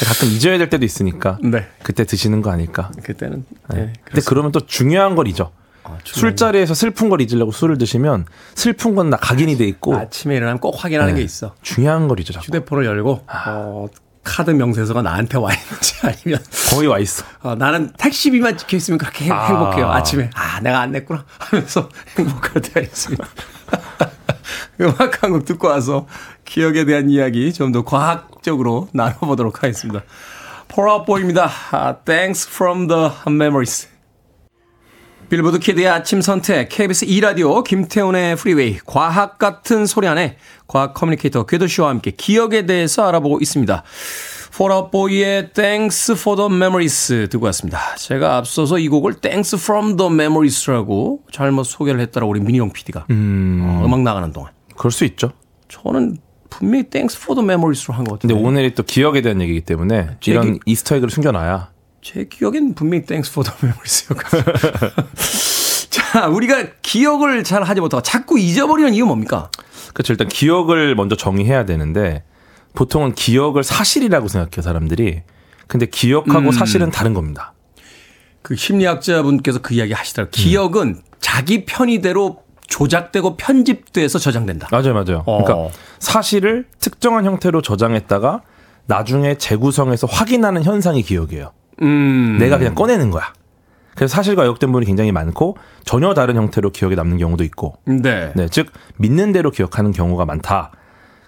가끔 0.05 0.27
잊어야 0.29 0.57
될 0.57 0.69
때도 0.69 0.85
있으니까 0.85 1.37
네. 1.43 1.67
그때 1.83 2.05
드시는 2.05 2.41
거 2.41 2.49
아닐까. 2.51 2.91
그때는. 3.03 3.45
네. 3.73 3.77
네. 3.77 3.93
근데 4.05 4.21
그러면 4.25 4.51
또 4.51 4.65
중요한 4.65 5.15
걸 5.15 5.27
잊어. 5.27 5.51
아, 5.83 5.97
술자리에서 6.03 6.73
슬픈 6.73 7.09
걸 7.09 7.21
잊으려고 7.21 7.51
술을 7.51 7.77
드시면 7.77 8.25
슬픈 8.55 8.95
건나 8.95 9.17
각인이 9.17 9.57
돼 9.57 9.65
있고 9.65 9.95
아침에 9.95 10.35
일어나면 10.35 10.59
꼭 10.59 10.81
확인하는 10.83 11.13
네. 11.13 11.19
게 11.19 11.25
있어. 11.25 11.53
중요한 11.61 12.07
걸 12.07 12.19
잊어 12.19 12.31
자꾸. 12.33 12.45
휴대폰을 12.45 12.85
열고 12.85 13.25
어, 13.27 13.87
카드 14.25 14.51
명세서가 14.51 15.01
나한테 15.01 15.37
와 15.37 15.53
있는지 15.53 15.95
아니면 16.03 16.43
거의 16.71 16.87
와 16.89 16.99
있어. 16.99 17.23
어, 17.41 17.55
나는 17.55 17.93
택시비만 17.97 18.57
찍혀 18.57 18.75
있으면 18.77 18.97
그렇게 18.97 19.25
행- 19.25 19.33
아. 19.33 19.45
행복해요. 19.47 19.89
아침에 19.89 20.29
아 20.35 20.59
내가 20.59 20.81
안 20.81 20.91
냈구나 20.91 21.23
하면서 21.39 21.87
행복할 22.19 22.61
때가 22.61 22.81
있습니다. 22.81 23.25
음악 24.81 25.23
한 25.23 25.31
곡 25.31 25.45
듣고 25.45 25.67
와서 25.69 26.05
기억에 26.43 26.83
대한 26.85 27.09
이야기 27.09 27.53
좀 27.53 27.71
더 27.71 27.83
과학적으로 27.85 28.89
나눠보도록 28.93 29.63
하겠습니다. 29.63 30.03
폴아웃보입니다. 30.67 31.49
아, 31.71 31.95
Thanks 32.03 32.49
from 32.49 32.87
the 32.87 33.09
memories. 33.27 33.87
빌보드 35.29 35.59
키드의 35.59 35.87
아침 35.87 36.21
선택, 36.21 36.69
KBS 36.69 37.05
2라디오, 37.07 37.63
김태훈의 37.63 38.35
프리웨이, 38.35 38.77
과학 38.85 39.39
같은 39.39 39.85
소리 39.85 40.07
하네 40.07 40.37
과학 40.67 40.93
커뮤니케이터 40.93 41.45
궤도 41.45 41.67
씨와 41.67 41.89
함께 41.89 42.11
기억에 42.11 42.65
대해서 42.65 43.07
알아보고 43.07 43.39
있습니다. 43.41 43.83
폴아웃보이의 44.55 45.51
Thanks 45.53 46.11
for 46.13 46.37
the 46.37 46.47
memories 46.55 47.27
듣고 47.29 47.45
왔습니다. 47.47 47.79
제가 47.97 48.37
앞서서 48.37 48.77
이 48.77 48.87
곡을 48.87 49.15
Thanks 49.15 49.55
from 49.57 49.97
the 49.97 50.11
memories라고 50.11 51.21
잘못 51.31 51.63
소개를 51.65 51.99
했더라 52.01 52.25
우리 52.27 52.39
민희용 52.39 52.71
PD가. 52.71 53.05
음. 53.09 53.61
어, 53.81 53.85
음악 53.85 54.01
나가는 54.03 54.31
동안. 54.31 54.51
그럴 54.77 54.91
수 54.91 55.03
있죠. 55.05 55.31
저는 55.67 56.17
분명히 56.49 56.83
Thanks 56.89 57.19
for 57.21 57.35
the 57.35 57.43
memories로 57.43 57.93
한것 57.95 58.19
근데 58.21 58.33
같은데. 58.33 58.47
오늘이 58.47 58.75
또 58.75 58.83
기억에 58.83 59.21
대한 59.21 59.41
얘기이기 59.41 59.61
때문에 59.61 60.11
제 60.21 60.31
이런 60.31 60.53
기- 60.53 60.59
이스터에그를 60.67 61.09
숨겨놔야 61.09 61.69
제 62.05 62.23
기억엔 62.25 62.75
분명히 62.75 63.03
Thanks 63.03 63.31
for 63.31 63.43
the 63.43 63.57
memories였거든요. 63.63 64.43
자, 65.89 66.27
우리가 66.27 66.67
기억을 66.83 67.43
잘 67.43 67.63
하지 67.63 67.81
못하고 67.81 68.03
자꾸 68.03 68.37
잊어버리는 68.37 68.93
이유 68.93 69.07
뭡니까? 69.07 69.49
그렇죠. 69.91 70.13
일단 70.13 70.27
기억을 70.27 70.93
먼저 70.93 71.15
정의해야 71.15 71.65
되는데 71.65 72.23
보통은 72.75 73.15
기억을 73.15 73.63
사실이라고 73.63 74.27
생각해요 74.27 74.61
사람들이. 74.61 75.23
근데 75.65 75.87
기억하고 75.87 76.49
음. 76.49 76.51
사실은 76.51 76.91
다른 76.91 77.15
겁니다. 77.15 77.53
그 78.43 78.55
심리학자분께서 78.55 79.63
그 79.63 79.73
이야기 79.73 79.93
하시더라고요. 79.93 80.31
기억은 80.31 81.01
자기 81.19 81.65
편의대로 81.65 82.43
조작되고 82.67 83.35
편집돼서 83.35 84.19
저장된다. 84.19 84.67
맞아요, 84.71 84.93
맞아요. 84.93 85.23
어. 85.25 85.43
그러니까 85.43 85.75
사실을 85.97 86.67
특정한 86.79 87.25
형태로 87.25 87.63
저장했다가 87.63 88.43
나중에 88.85 89.39
재구성해서 89.39 90.05
확인하는 90.05 90.63
현상이 90.63 91.01
기억이에요. 91.01 91.51
음. 91.81 92.37
내가 92.39 92.57
그냥 92.57 92.75
꺼내는 92.75 93.11
거야. 93.11 93.33
그래서 93.95 94.13
사실과 94.13 94.43
왜곡된 94.43 94.69
부분이 94.69 94.85
굉장히 94.85 95.11
많고 95.11 95.57
전혀 95.85 96.13
다른 96.13 96.35
형태로 96.35 96.71
기억에 96.71 96.95
남는 96.95 97.17
경우도 97.17 97.43
있고, 97.45 97.77
네. 97.85 98.33
네, 98.35 98.47
즉 98.49 98.67
믿는 98.97 99.31
대로 99.31 99.51
기억하는 99.51 99.91
경우가 99.91 100.25
많다. 100.25 100.71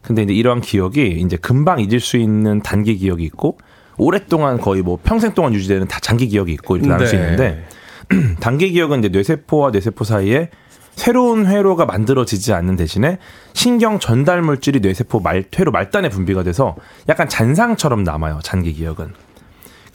근데 0.01 0.23
이제 0.23 0.33
이러한 0.33 0.61
기억이 0.61 1.21
이제 1.25 1.37
금방 1.37 1.79
잊을 1.79 1.99
수 1.99 2.17
있는 2.17 2.61
단기 2.61 2.95
기억이 2.95 3.23
있고 3.25 3.57
오랫동안 3.97 4.57
거의 4.57 4.81
뭐 4.81 4.97
평생 5.03 5.33
동안 5.33 5.53
유지되는 5.53 5.87
다 5.87 5.99
장기 6.01 6.27
기억이 6.27 6.53
있고 6.53 6.77
이렇게 6.77 6.89
나눌 6.89 7.07
수 7.07 7.15
네. 7.15 7.21
있는데 7.21 7.67
단기 8.39 8.71
기억은 8.71 8.99
이제 8.99 9.09
뇌세포와 9.09 9.71
뇌세포 9.71 10.03
사이에 10.03 10.49
새로운 10.95 11.45
회로가 11.45 11.85
만들어지지 11.85 12.53
않는 12.53 12.75
대신에 12.75 13.19
신경 13.53 13.99
전달 13.99 14.41
물질이 14.41 14.79
뇌세포 14.79 15.19
말, 15.19 15.45
회로 15.57 15.71
말단에 15.71 16.09
분비가 16.09 16.43
돼서 16.43 16.75
약간 17.07 17.29
잔상처럼 17.29 18.03
남아요. 18.03 18.39
장기 18.43 18.73
기억은. 18.73 19.13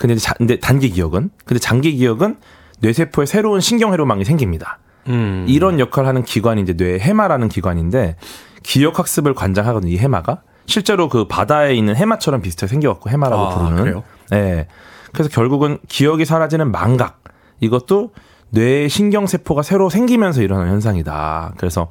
근데, 0.02 0.16
자- 0.16 0.34
근데 0.36 0.58
단기 0.58 0.90
기억은 0.90 1.30
근데 1.44 1.60
장기 1.60 1.92
기억은 1.94 2.36
뇌세포에 2.80 3.24
새로운 3.24 3.60
신경 3.60 3.92
회로망이 3.92 4.24
생깁니다. 4.24 4.80
음. 5.06 5.44
이런 5.48 5.78
역할을 5.78 6.08
하는 6.08 6.24
기관이 6.24 6.60
이제 6.62 6.72
뇌 6.76 6.98
해마라는 6.98 7.48
기관인데 7.48 8.16
기억 8.64 8.98
학습을 8.98 9.32
관장하거든요. 9.34 9.92
이 9.92 9.98
해마가 9.98 10.42
실제로 10.66 11.08
그 11.08 11.28
바다에 11.28 11.74
있는 11.74 11.94
해마처럼 11.94 12.42
비슷하게 12.42 12.68
생겨갖고 12.70 13.10
해마라고 13.10 13.42
아, 13.42 13.58
부르는. 13.58 13.82
그래요? 13.84 14.02
네. 14.30 14.66
그래서 15.12 15.30
결국은 15.30 15.78
기억이 15.86 16.24
사라지는 16.24 16.72
망각 16.72 17.22
이것도 17.60 18.10
뇌 18.50 18.88
신경 18.88 19.28
세포가 19.28 19.62
새로 19.62 19.88
생기면서 19.88 20.42
일어나는 20.42 20.72
현상이다. 20.72 21.54
그래서 21.58 21.88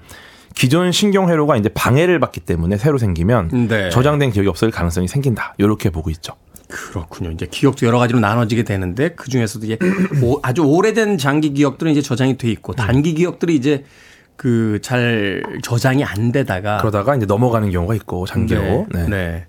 기존 0.53 0.91
신경 0.91 1.29
회로가 1.29 1.55
이제 1.55 1.69
방해를 1.69 2.19
받기 2.19 2.41
때문에 2.41 2.75
새로 2.75 2.97
생기면 2.97 3.67
네. 3.69 3.89
저장된 3.89 4.31
기억이 4.31 4.49
없을 4.49 4.69
가능성이 4.69 5.07
생긴다. 5.07 5.55
이렇게 5.59 5.89
보고 5.89 6.09
있죠. 6.09 6.33
그렇군요. 6.71 7.31
이제 7.31 7.45
기억도 7.49 7.85
여러 7.85 7.99
가지로 7.99 8.19
나눠지게 8.19 8.63
되는데 8.63 9.09
그 9.09 9.29
중에서도 9.29 9.65
이제 9.65 9.77
오- 10.23 10.39
아주 10.41 10.61
오래된 10.63 11.17
장기 11.17 11.53
기억들은 11.53 11.91
이제 11.91 12.01
저장이 12.01 12.37
돼 12.37 12.49
있고 12.49 12.73
단기 12.73 13.13
기억들이 13.13 13.55
이제 13.55 13.83
그 14.37 14.79
잘 14.81 15.43
저장이 15.61 16.03
안 16.03 16.31
되다가 16.31 16.77
그러다가 16.77 17.15
이제 17.15 17.27
넘어가는 17.27 17.69
경우가 17.69 17.93
있고 17.95 18.25
장기로. 18.25 18.87
네. 18.91 19.07
네. 19.07 19.45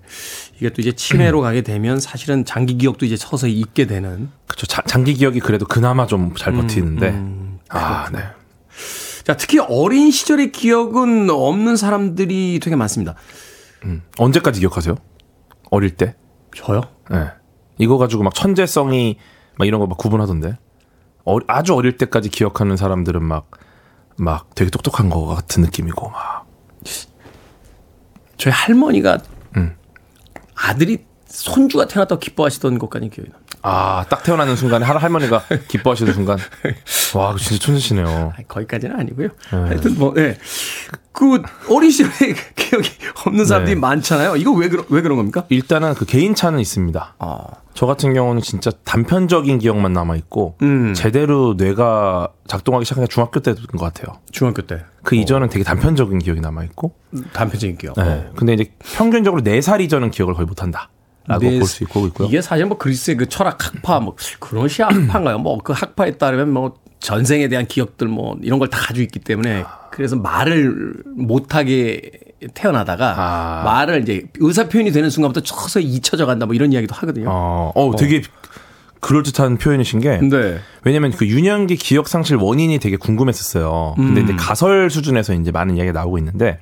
이게 0.57 0.69
또 0.69 0.81
이제 0.83 0.91
치매로 0.91 1.41
가게 1.41 1.61
되면 1.61 1.99
사실은 1.99 2.45
장기 2.45 2.77
기억도 2.77 3.05
이제 3.05 3.15
서서히 3.17 3.53
잊게 3.59 3.87
되는. 3.87 4.29
그렇죠. 4.45 4.67
자- 4.67 4.83
장기 4.85 5.15
기억이 5.15 5.39
그래도 5.39 5.65
그나마 5.65 6.05
좀 6.05 6.35
잘 6.37 6.53
버티는데. 6.53 7.09
음, 7.09 7.59
아, 7.69 8.07
네. 8.13 8.19
자, 9.23 9.35
특히 9.37 9.57
어린 9.59 10.11
시절의 10.11 10.51
기억은 10.51 11.29
없는 11.31 11.75
사람들이 11.75 12.59
되게 12.61 12.75
많습니다. 12.75 13.15
언제까지 14.17 14.59
기억하세요? 14.59 14.95
어릴 15.71 15.91
때? 15.91 16.15
저요? 16.55 16.81
예. 17.13 17.31
이거 17.77 17.97
가지고 17.97 18.23
막 18.23 18.33
천재성이 18.33 19.17
막 19.57 19.65
이런 19.65 19.79
거 19.79 19.87
막 19.87 19.97
구분하던데. 19.97 20.57
어, 21.25 21.37
아주 21.47 21.73
어릴 21.75 21.97
때까지 21.97 22.29
기억하는 22.29 22.75
사람들은 22.77 23.23
막, 23.23 23.49
막 24.17 24.53
되게 24.55 24.69
똑똑한 24.69 25.09
거 25.09 25.25
같은 25.25 25.63
느낌이고, 25.63 26.09
막. 26.09 26.45
저희 28.37 28.51
할머니가 28.51 29.19
음. 29.57 29.75
아들이 30.55 31.05
손주가 31.43 31.87
태어났다고 31.87 32.19
기뻐하시던 32.19 32.77
것까지 32.77 33.09
기억이 33.09 33.31
납니다. 33.31 33.51
아, 33.63 34.05
딱 34.07 34.21
태어나는 34.23 34.55
순간에 34.55 34.85
할- 34.85 34.97
할머니가 34.97 35.43
기뻐하시는 35.67 36.13
순간. 36.13 36.37
와, 37.15 37.35
진짜 37.39 37.65
천재시네요. 37.65 38.33
아니, 38.37 38.47
거기까지는 38.47 38.95
아니고요. 38.99 39.29
하여튼 39.49 39.95
뭐, 39.97 40.13
예. 40.17 40.37
그 41.11 41.41
어린 41.69 41.89
시절에 41.89 42.11
기억이 42.55 42.87
없는 43.25 43.45
사람들이 43.45 43.75
네. 43.75 43.81
많잖아요. 43.81 44.35
이거 44.35 44.51
왜, 44.51 44.69
그러, 44.69 44.83
왜 44.89 45.01
그런 45.01 45.17
겁니까? 45.17 45.45
일단은 45.49 45.95
그 45.95 46.05
개인차는 46.05 46.59
있습니다. 46.59 47.15
아, 47.17 47.39
저 47.73 47.87
같은 47.87 48.13
경우는 48.13 48.41
진짜 48.43 48.69
단편적인 48.83 49.57
기억만 49.57 49.91
남아있고, 49.93 50.57
음. 50.61 50.93
제대로 50.93 51.55
뇌가 51.57 52.27
작동하기 52.45 52.85
시작한 52.85 53.05
게 53.05 53.07
중학교 53.07 53.39
때인 53.39 53.57
것 53.57 53.79
같아요. 53.79 54.19
중학교 54.31 54.61
때. 54.63 54.83
그 55.03 55.15
이전은 55.15 55.49
되게 55.49 55.63
단편적인 55.63 56.19
기억이 56.19 56.41
남아있고, 56.41 56.93
단편적인 57.33 57.77
기억. 57.77 57.95
네. 57.95 58.29
근데 58.35 58.53
이제 58.53 58.71
평균적으로 58.95 59.41
4살 59.41 59.81
이전은 59.81 60.11
기억을 60.11 60.35
거의 60.35 60.45
못한다. 60.45 60.89
라고 61.27 61.41
네, 61.45 61.59
볼수 61.59 61.83
있고 61.83 62.07
있고요. 62.07 62.27
이게 62.27 62.41
사실 62.41 62.65
뭐 62.65 62.77
그리스의 62.77 63.15
그 63.17 63.29
철학 63.29 63.63
학파 63.65 63.99
뭐 63.99 64.15
그런 64.39 64.67
시 64.67 64.81
학파인가요? 64.81 65.37
뭐 65.39 65.57
그 65.63 65.71
학파에 65.73 66.11
따르면 66.17 66.51
뭐 66.51 66.73
전생에 66.99 67.47
대한 67.47 67.65
기억들 67.67 68.07
뭐 68.07 68.37
이런 68.41 68.59
걸 68.59 68.69
다 68.69 68.77
가지고 68.79 69.03
있기 69.03 69.19
때문에 69.19 69.63
그래서 69.91 70.15
말을 70.15 70.93
못하게 71.15 72.11
태어나다가 72.53 73.13
아. 73.17 73.63
말을 73.63 74.01
이제 74.01 74.23
의사 74.39 74.67
표현이 74.67 74.91
되는 74.91 75.09
순간부터 75.09 75.45
서서히 75.45 75.85
잊혀져 75.85 76.25
간다 76.25 76.45
뭐 76.45 76.55
이런 76.55 76.73
이야기도 76.73 76.93
하거든요. 76.95 77.27
어, 77.29 77.71
어, 77.75 77.95
되게 77.95 78.21
그럴듯한 78.99 79.57
표현이신 79.57 79.99
게 79.99 80.17
네. 80.21 80.59
왜냐면 80.83 81.11
그 81.11 81.27
유년기 81.27 81.75
기억 81.77 82.07
상실 82.07 82.37
원인이 82.37 82.79
되게 82.79 82.95
궁금했었어요. 82.97 83.93
근데 83.97 84.21
음. 84.21 84.23
이제 84.25 84.35
가설 84.35 84.89
수준에서 84.89 85.33
이제 85.33 85.51
많은 85.51 85.75
이야기가 85.77 85.97
나오고 85.99 86.17
있는데 86.19 86.59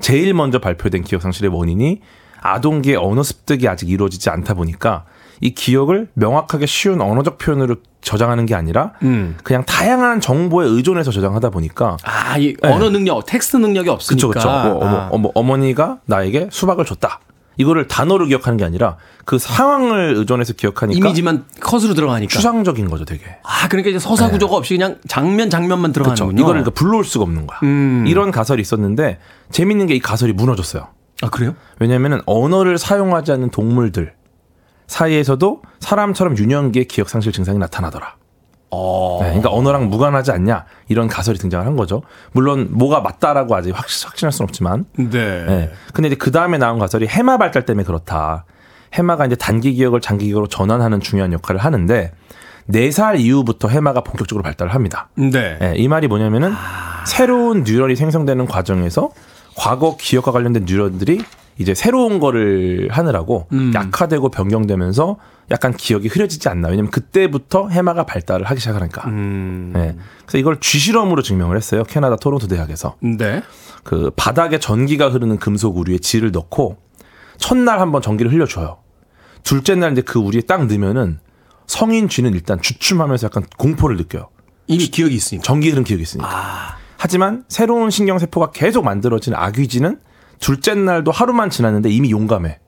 제일 0.00 0.32
먼저 0.34 0.58
발표된 0.58 1.02
기억 1.02 1.22
상실의 1.22 1.50
원인이 1.50 2.00
아동기의 2.40 2.96
언어 2.96 3.22
습득이 3.22 3.68
아직 3.68 3.88
이루어지지 3.88 4.30
않다 4.30 4.54
보니까 4.54 5.04
이 5.40 5.54
기억을 5.54 6.08
명확하게 6.14 6.66
쉬운 6.66 7.00
언어적 7.00 7.38
표현으로 7.38 7.76
저장하는 8.00 8.46
게 8.46 8.54
아니라 8.54 8.92
음. 9.02 9.36
그냥 9.44 9.64
다양한 9.64 10.20
정보에 10.20 10.66
의존해서 10.66 11.10
저장하다 11.12 11.50
보니까 11.50 11.96
아, 12.02 12.36
이 12.38 12.54
네. 12.60 12.68
언어 12.72 12.90
능력, 12.90 13.24
텍스트 13.26 13.56
능력이 13.56 13.88
없으니까. 13.88 14.28
그쵸. 14.28 14.48
뭐 14.48 14.78
어머, 14.84 14.96
아. 14.96 15.08
어머, 15.12 15.30
어머니가 15.34 15.98
나에게 16.06 16.48
수박을 16.50 16.84
줬다. 16.84 17.20
이거를 17.56 17.88
단어로 17.88 18.26
기억하는 18.26 18.56
게 18.56 18.64
아니라 18.64 18.96
그 19.24 19.36
상황을 19.38 20.14
의존해서 20.16 20.52
기억하니까 20.52 20.96
이미지만 20.96 21.44
컷으로 21.60 21.94
들어가니까. 21.94 22.30
추상적인 22.30 22.88
거죠, 22.88 23.04
되게. 23.04 23.24
아, 23.42 23.66
그러니까 23.68 23.90
이제 23.90 23.98
서사 23.98 24.30
구조가 24.30 24.56
없이 24.56 24.76
그냥 24.76 24.98
장면 25.08 25.50
장면만 25.50 25.92
그렇죠. 25.92 26.14
들어가는군요. 26.14 26.40
이거를 26.40 26.62
그러니까 26.62 26.78
불러올 26.78 27.04
수가 27.04 27.24
없는 27.24 27.48
거야. 27.48 27.58
음. 27.64 28.04
이런 28.06 28.30
가설이 28.30 28.60
있었는데 28.62 29.18
재밌는 29.50 29.86
게 29.88 29.94
이 29.96 29.98
가설이 30.00 30.32
무너졌어요. 30.34 30.86
아, 31.22 31.30
그래요? 31.30 31.54
왜냐하면 31.78 32.22
언어를 32.26 32.78
사용하지 32.78 33.32
않는 33.32 33.50
동물들 33.50 34.14
사이에서도 34.86 35.62
사람처럼 35.80 36.36
유년기의 36.38 36.86
기억 36.86 37.08
상실 37.08 37.32
증상이 37.32 37.58
나타나더라. 37.58 38.16
어. 38.70 39.18
네, 39.22 39.28
그러니까 39.28 39.50
언어랑 39.50 39.88
무관하지 39.88 40.30
않냐 40.30 40.66
이런 40.88 41.08
가설이 41.08 41.38
등장을 41.38 41.64
한 41.64 41.76
거죠. 41.76 42.02
물론 42.32 42.68
뭐가 42.70 43.00
맞다라고 43.00 43.54
아직 43.54 43.70
확, 43.70 43.86
확신할 44.04 44.32
수는 44.32 44.44
없지만. 44.48 44.84
네. 44.96 45.44
네. 45.46 45.72
근데 45.92 46.08
이제 46.08 46.16
그 46.16 46.30
다음에 46.30 46.58
나온 46.58 46.78
가설이 46.78 47.06
해마 47.06 47.38
발달 47.38 47.64
때문에 47.64 47.84
그렇다. 47.84 48.44
해마가 48.94 49.26
이제 49.26 49.36
단기 49.36 49.72
기억을 49.74 50.00
장기 50.00 50.26
기억으로 50.26 50.48
전환하는 50.48 51.00
중요한 51.00 51.32
역할을 51.32 51.60
하는데 51.60 52.12
4살 52.70 53.20
이후부터 53.20 53.68
해마가 53.68 54.02
본격적으로 54.02 54.42
발달을 54.42 54.74
합니다. 54.74 55.08
네. 55.14 55.58
예, 55.62 55.74
이 55.76 55.88
말이 55.88 56.06
뭐냐면은 56.08 56.52
새로운 57.06 57.64
뉴런이 57.64 57.96
생성되는 57.96 58.46
과정에서 58.46 59.10
과거 59.58 59.96
기억과 59.96 60.30
관련된 60.30 60.66
뉴런들이 60.66 61.20
이제 61.58 61.74
새로운 61.74 62.20
거를 62.20 62.88
하느라고 62.92 63.48
음. 63.52 63.72
약화되고 63.74 64.30
변경되면서 64.30 65.16
약간 65.50 65.76
기억이 65.76 66.06
흐려지지 66.06 66.48
않나. 66.48 66.68
왜냐면 66.68 66.92
그때부터 66.92 67.68
해마가 67.68 68.06
발달을 68.06 68.46
하기 68.46 68.60
시작하니까. 68.60 69.08
음. 69.08 69.72
예. 69.76 69.96
그래서 70.24 70.38
이걸 70.38 70.60
쥐실험으로 70.60 71.22
증명을 71.22 71.56
했어요. 71.56 71.82
캐나다 71.82 72.14
토론토 72.14 72.46
대학에서. 72.46 72.94
네. 73.00 73.42
그 73.82 74.12
바닥에 74.14 74.60
전기가 74.60 75.10
흐르는 75.10 75.38
금속 75.38 75.76
우류에 75.76 75.98
질을 75.98 76.30
넣고 76.30 76.76
첫날 77.38 77.80
한번 77.80 78.00
전기를 78.00 78.32
흘려줘요. 78.32 78.78
둘째 79.42 79.74
날 79.74 79.92
이제 79.92 80.02
그 80.02 80.20
우리에 80.20 80.42
딱 80.42 80.66
넣으면은 80.66 81.18
성인 81.66 82.08
쥐는 82.08 82.34
일단 82.34 82.62
주춤하면서 82.62 83.26
약간 83.26 83.44
공포를 83.56 83.96
느껴요. 83.96 84.28
이미 84.68 84.86
기억이 84.86 85.14
있으니까. 85.16 85.42
전기 85.42 85.70
흐름 85.70 85.82
기억이 85.82 86.02
있으니까. 86.02 86.28
아, 86.30 86.76
하지만 86.98 87.44
새로운 87.48 87.90
신경세포가 87.90 88.50
계속 88.50 88.84
만들어지는 88.84 89.38
아귀쥐는 89.38 90.00
둘째 90.40 90.74
날도 90.74 91.12
하루만 91.12 91.48
지났는데 91.48 91.90
이미 91.90 92.10
용감해. 92.10 92.58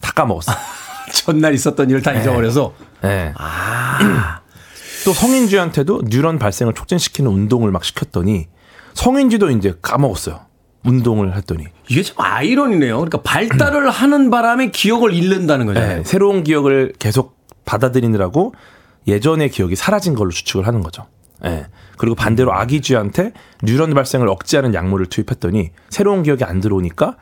다 0.00 0.12
까먹었어. 0.12 0.52
전날 1.14 1.54
있었던 1.54 1.88
일을 1.88 2.02
다 2.02 2.12
잊어버려서. 2.12 2.74
네. 3.02 3.32
아, 3.38 4.40
또 5.04 5.12
성인쥐한테도 5.12 6.02
뉴런 6.08 6.38
발생을 6.38 6.74
촉진시키는 6.74 7.30
운동을 7.30 7.70
막 7.70 7.84
시켰더니 7.84 8.48
성인쥐도 8.94 9.50
이제 9.50 9.74
까먹었어요. 9.80 10.40
운동을 10.84 11.36
했더니. 11.36 11.66
이게 11.88 12.02
참 12.02 12.16
아이러니네요. 12.18 12.96
그러니까 12.96 13.22
발달을 13.22 13.88
하는 13.90 14.30
바람에 14.30 14.70
기억을 14.70 15.14
잃는다는 15.14 15.66
거잖아요. 15.66 15.98
네, 15.98 16.04
새로운 16.04 16.42
기억을 16.42 16.92
계속 16.98 17.36
받아들이느라고 17.64 18.52
예전의 19.06 19.50
기억이 19.50 19.76
사라진 19.76 20.14
걸로 20.14 20.30
추측을 20.30 20.66
하는 20.66 20.82
거죠. 20.82 21.06
예. 21.44 21.66
그리고 21.98 22.14
반대로 22.14 22.52
아기 22.52 22.80
쥐한테 22.80 23.32
뉴런 23.62 23.94
발생을 23.94 24.28
억제하는 24.28 24.74
약물을 24.74 25.06
투입했더니 25.06 25.70
새로운 25.88 26.22
기억이 26.22 26.44
안 26.44 26.60
들어오니까 26.60 27.16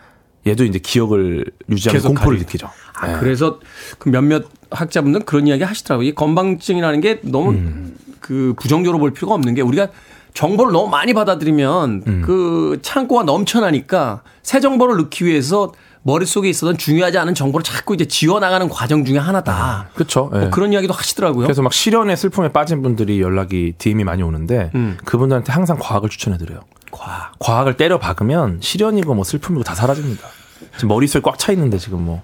얘도 0.47 0.65
이제 0.65 0.79
기억을 0.79 1.45
유지하는 1.71 2.03
공포를 2.03 2.39
가리고. 2.39 2.45
느끼죠. 2.45 2.71
아, 2.95 3.13
예. 3.13 3.19
그래서 3.19 3.61
그 3.99 4.09
몇몇 4.09 4.47
학자분들은 4.71 5.25
그런 5.25 5.47
이야기 5.47 5.63
하시더라고요. 5.63 6.09
이 6.09 6.15
건방증이라는 6.15 7.01
게 7.01 7.21
너무 7.23 7.51
음. 7.51 7.97
그 8.21 8.55
부정적으로 8.61 8.99
볼 8.99 9.13
필요가 9.13 9.35
없는 9.35 9.55
게 9.55 9.63
우리가 9.63 9.89
정보를 10.35 10.73
너무 10.73 10.89
많이 10.91 11.15
받아들이면 11.15 12.03
음. 12.07 12.23
그 12.25 12.79
창고가 12.83 13.23
넘쳐나니까 13.23 14.23
새 14.43 14.61
정보를 14.61 14.97
넣기 14.97 15.25
위해서 15.25 15.73
머릿속에 16.05 16.49
있었던 16.51 16.77
중요하지 16.77 17.17
않은 17.19 17.35
정보를 17.35 17.65
자꾸 17.65 17.95
이제 17.95 18.05
지워나가는 18.05 18.69
과정 18.69 19.05
중에 19.05 19.19
하나다. 19.19 19.89
그렇죠. 19.95 20.31
예. 20.35 20.39
뭐 20.39 20.51
그런 20.51 20.73
이야기도 20.73 20.93
하시더라고요. 20.93 21.45
그래서 21.47 21.63
막 21.63 21.73
실연의 21.73 22.17
슬픔에 22.17 22.51
빠진 22.51 22.83
분들이 22.83 23.21
연락이 23.21 23.73
DM이 23.79 24.05
많이 24.05 24.23
오는데 24.23 24.71
음. 24.75 24.99
그분들한테 25.05 25.53
항상 25.53 25.79
과학을 25.81 26.11
추천해 26.11 26.37
드려요. 26.37 26.61
과. 26.91 27.33
과학을 27.39 27.77
때려 27.79 27.99
박으면 27.99 28.59
실연이고 28.61 29.15
뭐 29.15 29.25
슬픔이고 29.25 29.65
다 29.65 29.75
사라집니다. 29.75 30.29
지금 30.77 30.89
머릿속에 30.89 31.23
꽉 31.23 31.39
차 31.39 31.53
있는데 31.53 31.79
지금 31.79 32.05
뭐. 32.05 32.23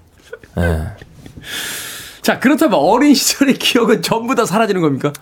예. 0.59 0.83
자, 2.20 2.39
그렇다면 2.39 2.78
어린 2.78 3.14
시절의 3.14 3.55
기억은 3.55 4.03
전부 4.03 4.35
다 4.35 4.45
사라지는 4.45 4.83
겁니까? 4.83 5.12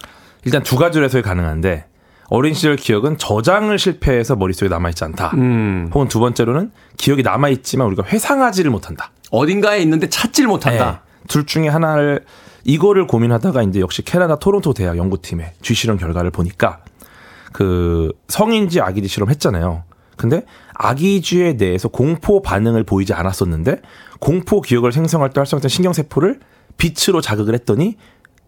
일단 0.44 0.64
두 0.64 0.76
가지로 0.76 1.04
해석이 1.04 1.22
가능한데 1.22 1.86
어린 2.28 2.52
시절 2.54 2.76
기억은 2.76 3.18
저장을 3.18 3.78
실패해서 3.78 4.36
머릿속에 4.36 4.68
남아있지 4.68 5.04
않다. 5.04 5.32
음. 5.34 5.90
혹은 5.94 6.08
두 6.08 6.20
번째로는 6.20 6.70
기억이 6.96 7.22
남아있지만 7.22 7.86
우리가 7.86 8.04
회상하지를 8.04 8.70
못한다. 8.70 9.12
어딘가에 9.30 9.80
있는데 9.80 10.08
찾지를 10.08 10.48
못한다. 10.48 11.02
예. 11.02 11.24
둘 11.28 11.46
중에 11.46 11.68
하나를 11.68 12.24
이거를 12.64 13.06
고민하다가 13.06 13.62
이제 13.62 13.80
역시 13.80 14.02
캐나다 14.02 14.36
토론토 14.36 14.74
대학 14.74 14.96
연구팀의 14.98 15.54
쥐 15.62 15.74
실험 15.74 15.96
결과를 15.96 16.30
보니까 16.30 16.80
그 17.52 18.12
성인쥐 18.28 18.80
아기쥐 18.80 19.08
실험 19.08 19.30
했잖아요. 19.30 19.84
근데 20.16 20.44
아기쥐에 20.74 21.56
대해서 21.56 21.88
공포 21.88 22.42
반응을 22.42 22.84
보이지 22.84 23.14
않았었는데 23.14 23.80
공포 24.20 24.60
기억을 24.60 24.92
생성할 24.92 25.30
때 25.30 25.40
활성화된 25.40 25.68
신경세포를 25.68 26.40
빛으로 26.76 27.20
자극을 27.20 27.54
했더니 27.54 27.96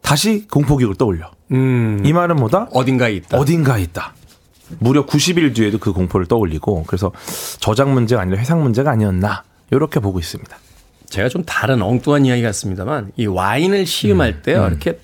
다시 0.02 0.46
공포 0.48 0.76
기억을 0.76 0.96
떠올려. 0.96 1.30
음. 1.52 2.02
이 2.04 2.12
말은 2.12 2.36
뭐다? 2.36 2.68
어딘가에 2.72 3.12
있다. 3.12 3.38
어딘가에 3.38 3.82
있다. 3.82 4.14
무려 4.78 5.04
90일 5.06 5.54
뒤에도 5.54 5.78
그 5.78 5.92
공포를 5.92 6.26
떠올리고 6.26 6.84
그래서 6.86 7.12
저장 7.58 7.92
문제가 7.92 8.22
아니라 8.22 8.38
회상 8.38 8.62
문제가 8.62 8.90
아니었나 8.92 9.42
이렇게 9.70 10.00
보고 10.00 10.18
있습니다. 10.18 10.56
제가 11.08 11.28
좀 11.28 11.44
다른 11.44 11.82
엉뚱한 11.82 12.24
이야기 12.24 12.42
같습니다만 12.42 13.10
이 13.16 13.26
와인을 13.26 13.84
시음할 13.84 14.42
때요 14.42 14.66
이렇게 14.68 15.00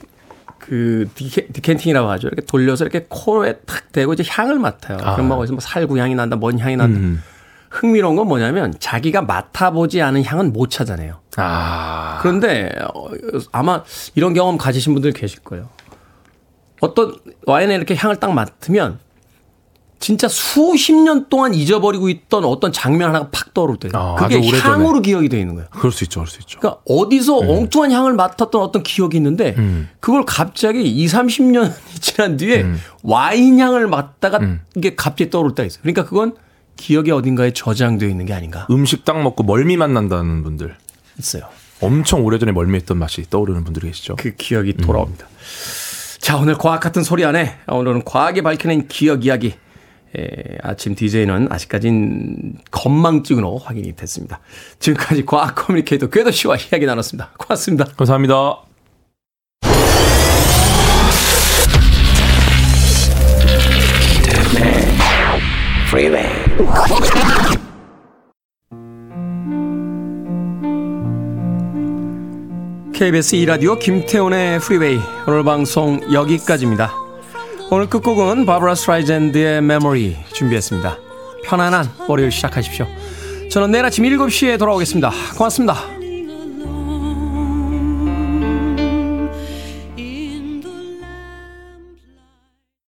그 0.59 1.09
디케, 1.15 1.49
디켄팅이라고 1.49 2.09
하죠 2.11 2.29
이렇게 2.29 2.43
돌려서 2.43 2.85
이렇게 2.85 3.07
코에 3.09 3.55
탁 3.67 3.91
대고 3.93 4.13
이제 4.13 4.25
향을 4.27 4.59
맡아요. 4.59 4.99
그럼 4.99 5.29
막 5.29 5.37
어디서 5.37 5.55
뭐 5.55 5.61
살구 5.61 5.99
향이 5.99 6.15
난다, 6.15 6.37
뭔 6.37 6.59
향이 6.59 6.77
난다. 6.77 6.99
음. 6.99 7.23
흥미로운 7.77 8.17
건 8.17 8.27
뭐냐면 8.27 8.75
자기가 8.79 9.23
맡아보지 9.23 10.01
않은 10.01 10.25
향은 10.25 10.53
못 10.53 10.71
찾아내요. 10.71 11.21
아. 11.37 12.19
그런데 12.23 12.71
어, 12.95 13.09
아마 13.53 13.83
이런 14.15 14.33
경험 14.33 14.57
가지신 14.57 14.95
분들 14.95 15.13
계실 15.13 15.41
거예요. 15.41 15.69
어떤 16.81 17.17
와인에 17.47 17.75
이렇게 17.75 17.95
향을 17.95 18.17
딱 18.17 18.33
맡으면 18.33 18.99
진짜 19.99 20.29
수십 20.29 20.95
년 20.95 21.29
동안 21.29 21.55
잊어버리고 21.55 22.09
있던 22.09 22.45
어떤 22.45 22.73
장면 22.73 23.09
하나가 23.09 23.29
팍 23.31 23.53
떠오를 23.55 23.77
때요. 23.79 23.93
아, 23.95 24.15
그게. 24.15 24.41
향으로 24.59 25.01
기억이 25.01 25.29
되어 25.29 25.41
있는 25.41 25.55
거예요. 25.55 25.69
그럴 25.71 25.91
수 25.91 26.05
있죠, 26.05 26.21
그럴 26.21 26.29
수 26.29 26.39
있죠. 26.41 26.59
그러니까 26.61 26.81
어디서 26.87 27.39
엉뚱한 27.39 27.93
향을 27.93 28.15
맡았던 28.15 28.61
어떤 28.61 28.83
기억이 28.83 29.17
있는데 29.17 29.55
음. 29.59 29.89
그걸 30.01 30.25
갑자기 30.25 30.83
2, 30.83 31.07
30년이 31.07 31.73
지난 32.01 32.37
뒤에 32.37 32.67
와인 33.03 33.59
향을 33.59 33.87
맡다가 33.89 34.39
음. 34.39 34.61
이게 34.77 34.95
갑자기 34.95 35.31
떠오를 35.31 35.55
때가 35.55 35.67
있어요. 35.67 35.81
그러니까 35.83 36.05
그건 36.05 36.35
기억의 36.77 37.13
어딘가에 37.13 37.53
저장되어 37.53 38.09
있는 38.09 38.27
게 38.27 38.35
아닌가 38.35 38.67
음식 38.71 39.05
딱 39.05 39.23
먹고 39.23 39.43
멀미만 39.43 39.93
난다는 39.95 40.43
분들. 40.43 40.77
있어요. 41.19 41.49
엄청 41.81 42.25
오래전에 42.25 42.53
멀미했던 42.53 42.97
맛이 42.97 43.29
떠오르는 43.29 43.65
분들이 43.65 43.89
계시죠. 43.89 44.17
그 44.17 44.35
기억이 44.35 44.75
돌아옵니다. 44.75 45.27
자, 46.19 46.39
오늘 46.39 46.57
과학 46.57 46.81
같은 46.81 47.03
소리 47.03 47.25
안에 47.25 47.57
오늘은 47.69 48.05
과학이 48.05 48.43
밝혀낸 48.43 48.89
기억 48.89 49.25
이야기. 49.25 49.55
에, 50.17 50.59
아침 50.63 50.95
DJ는 50.95 51.49
아직까진 51.51 52.55
건망증으로 52.71 53.59
확인이 53.59 53.95
됐습니다. 53.95 54.41
지금까지 54.79 55.27
과학 55.27 55.55
커뮤니케이터 55.55 56.09
궤도 56.09 56.31
씨와 56.31 56.57
이야기 56.57 56.87
나눴습니다. 56.87 57.33
고맙습니다. 57.39 57.85
감사합니다. 57.97 58.63
Freeway. 65.89 66.36
KBS 72.95 73.37
2라디오 73.37 73.79
김태훈의 73.79 74.59
프리웨이 74.61 74.99
오늘 75.29 75.45
방송 75.45 76.01
여기까지입니다. 76.11 76.95
오늘 77.71 77.91
끝곡은 77.91 78.47
바브라 78.47 78.75
스트라이젠드의 78.75 79.61
메모리 79.61 80.17
준비했습니다. 80.33 80.97
편안한 81.45 81.91
월요일 82.09 82.33
시작하십시오. 82.33 82.87
저는 83.51 83.71
내일 83.71 83.85
아침 83.85 84.05
7시에 84.05 84.59
돌아오겠습니다. 84.59 85.11
고맙습니다. 85.37 85.96